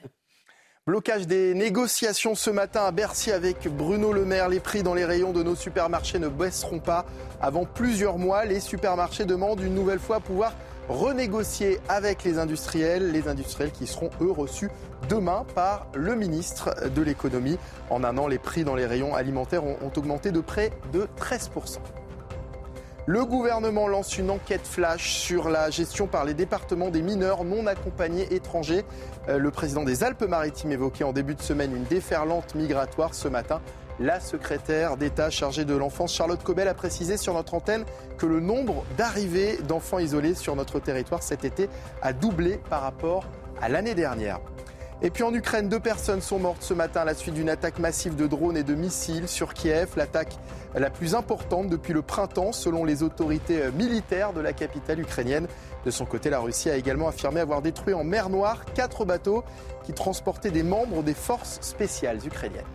[0.88, 4.48] Blocage des négociations ce matin à Bercy avec Bruno Le Maire.
[4.48, 7.06] Les prix dans les rayons de nos supermarchés ne baisseront pas.
[7.42, 10.54] Avant plusieurs mois, les supermarchés demandent une nouvelle fois pouvoir
[10.90, 14.70] renégocier avec les industriels, les industriels qui seront eux reçus
[15.10, 17.58] demain par le ministre de l'économie.
[17.90, 21.78] En un an, les prix dans les rayons alimentaires ont, augmenté de près de 13%.
[23.10, 27.66] Le gouvernement lance une enquête flash sur la gestion par les départements des mineurs non
[27.66, 28.84] accompagnés étrangers.
[29.30, 33.62] Euh, le président des Alpes-Maritimes évoquait en début de semaine une déferlante migratoire ce matin.
[34.00, 37.84] La secrétaire d'État chargée de l'enfance, Charlotte Cobel, a précisé sur notre antenne
[38.20, 41.68] que le nombre d'arrivées d'enfants isolés sur notre territoire cet été
[42.04, 43.26] a doublé par rapport
[43.60, 44.40] à l'année dernière.
[45.02, 47.80] Et puis en Ukraine, deux personnes sont mortes ce matin à la suite d'une attaque
[47.80, 50.36] massive de drones et de missiles sur Kiev, l'attaque
[50.76, 55.48] la plus importante depuis le printemps selon les autorités militaires de la capitale ukrainienne.
[55.86, 59.44] De son côté, la Russie a également affirmé avoir détruit en mer Noire quatre bateaux
[59.86, 62.66] qui transportaient des membres des forces spéciales ukrainiennes.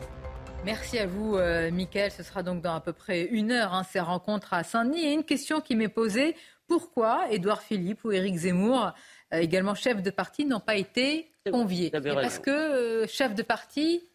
[0.65, 2.13] Merci à vous, euh, Mickaël.
[2.13, 5.05] Ce sera donc dans à peu près une heure, hein, ces rencontres à Saint-Denis.
[5.05, 6.37] Et une question qui m'est posée,
[6.69, 8.93] pourquoi Édouard Philippe ou Éric Zemmour,
[9.35, 11.91] euh, également chef de parti, n'ont pas été conviés?
[11.91, 14.09] Parce que euh, chef de parti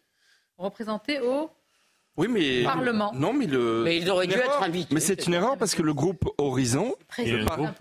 [0.56, 1.50] représenté au
[2.18, 3.12] oui, mais Parlement.
[3.14, 3.82] Non, mais le.
[3.84, 4.92] Mais ils auraient dû être invités.
[4.92, 6.96] Mais c'est une erreur parce que le groupe Horizon,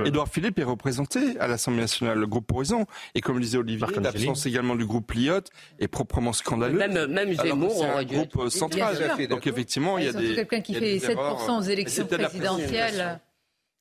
[0.05, 2.85] Édouard Philippe est représenté à l'Assemblée nationale, le groupe Horizon,
[3.15, 5.49] et comme le disait Olivier, l'absence également du groupe Lyotte
[5.79, 6.77] est proprement scandaleuse.
[6.77, 8.49] Même, même Zemmour aurait dû groupe être...
[8.49, 9.27] central.
[9.27, 10.35] Donc effectivement, il y a des.
[10.35, 13.19] Quelqu'un qui fait 7% aux élections présidentielles.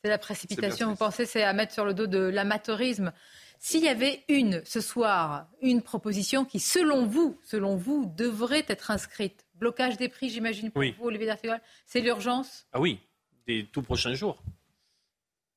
[0.03, 0.89] C'est la précipitation.
[0.89, 3.13] Vous pensez, c'est à mettre sur le dos de l'amateurisme.
[3.59, 8.91] S'il y avait une, ce soir, une proposition qui, selon vous, selon vous, devrait être
[8.91, 13.01] inscrite, blocage des prix, j'imagine, pour vous, Olivier D'Artigol, c'est l'urgence Ah oui,
[13.47, 14.43] des tout prochains jours.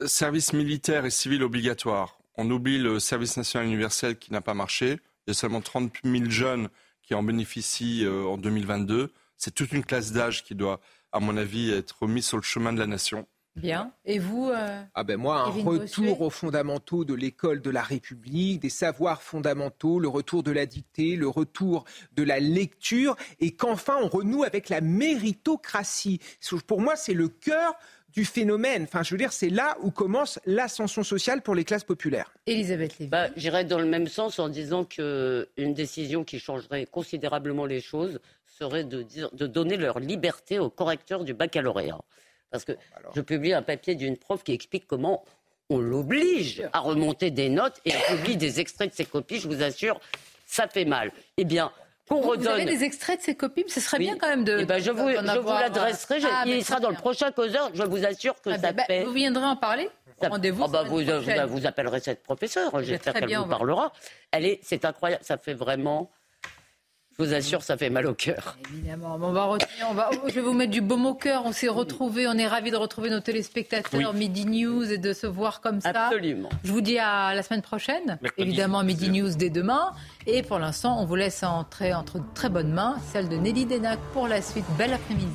[0.06, 2.20] Service militaire et civil obligatoire.
[2.36, 5.00] On oublie le service national universel qui n'a pas marché.
[5.28, 6.70] Il y a seulement 30 000 jeunes
[7.02, 9.12] qui en bénéficient euh, en 2022.
[9.36, 10.80] C'est toute une classe d'âge qui doit,
[11.12, 13.28] à mon avis, être remise sur le chemin de la nation.
[13.60, 13.92] Bien.
[14.06, 18.62] Et vous euh, Ah ben moi, un retour aux fondamentaux de l'école de la République,
[18.62, 23.98] des savoirs fondamentaux, le retour de la dictée, le retour de la lecture, et qu'enfin
[24.02, 26.20] on renoue avec la méritocratie.
[26.68, 27.76] Pour moi, c'est le cœur
[28.14, 28.84] du phénomène.
[28.84, 32.34] Enfin, je veux dire, c'est là où commence l'ascension sociale pour les classes populaires.
[32.48, 33.10] Elisabeth Lévy.
[33.10, 38.20] Bah, J'irais dans le même sens en disant qu'une décision qui changerait considérablement les choses
[38.48, 42.00] serait de, dire, de donner leur liberté aux correcteurs du baccalauréat.
[42.52, 42.74] Parce que
[43.16, 45.24] je publie un papier d'une prof qui explique comment
[45.70, 49.40] on l'oblige à remonter des notes et à publier des extraits de ses copies.
[49.40, 50.00] Je vous assure,
[50.48, 51.12] ça fait mal.
[51.38, 51.72] Eh bien,
[52.10, 52.44] qu'on redonne.
[52.44, 54.58] Vous avez des extraits de ses copies Ce serait bien quand même de.
[54.60, 56.20] Eh ben, je vous, je vous l'adresserai.
[56.26, 57.70] Ah, il sera dans le prochain causeur.
[57.74, 59.04] Je vous assure que ah, ça ben, fait.
[59.04, 59.90] Vous viendrez en parler
[60.22, 60.64] Rendez-vous.
[60.66, 61.02] Oh bah vous,
[61.48, 62.84] vous, appellerez cette professeure.
[62.84, 63.94] J'espère qu'elle vous parlera.
[64.32, 65.24] Elle est, c'est incroyable.
[65.24, 66.12] Ça fait vraiment
[67.20, 68.58] je vous assure, ça fait mal au cœur.
[68.74, 69.20] Évidemment.
[69.22, 71.44] on va retenir, on va, je vais vous mettre du baume au cœur.
[71.46, 75.28] On s'est retrouvés, on est ravis de retrouver nos téléspectateurs Midi News et de se
[75.28, 75.90] voir comme ça.
[75.90, 76.50] Absolument.
[76.64, 78.20] Je vous dis à la semaine prochaine.
[78.38, 79.92] Évidemment, Midi News dès demain.
[80.28, 84.00] Et pour l'instant, on vous laisse entrer entre très bonnes mains, celle de Nelly Denac
[84.14, 84.66] pour la suite.
[84.78, 85.28] Bel après-midi.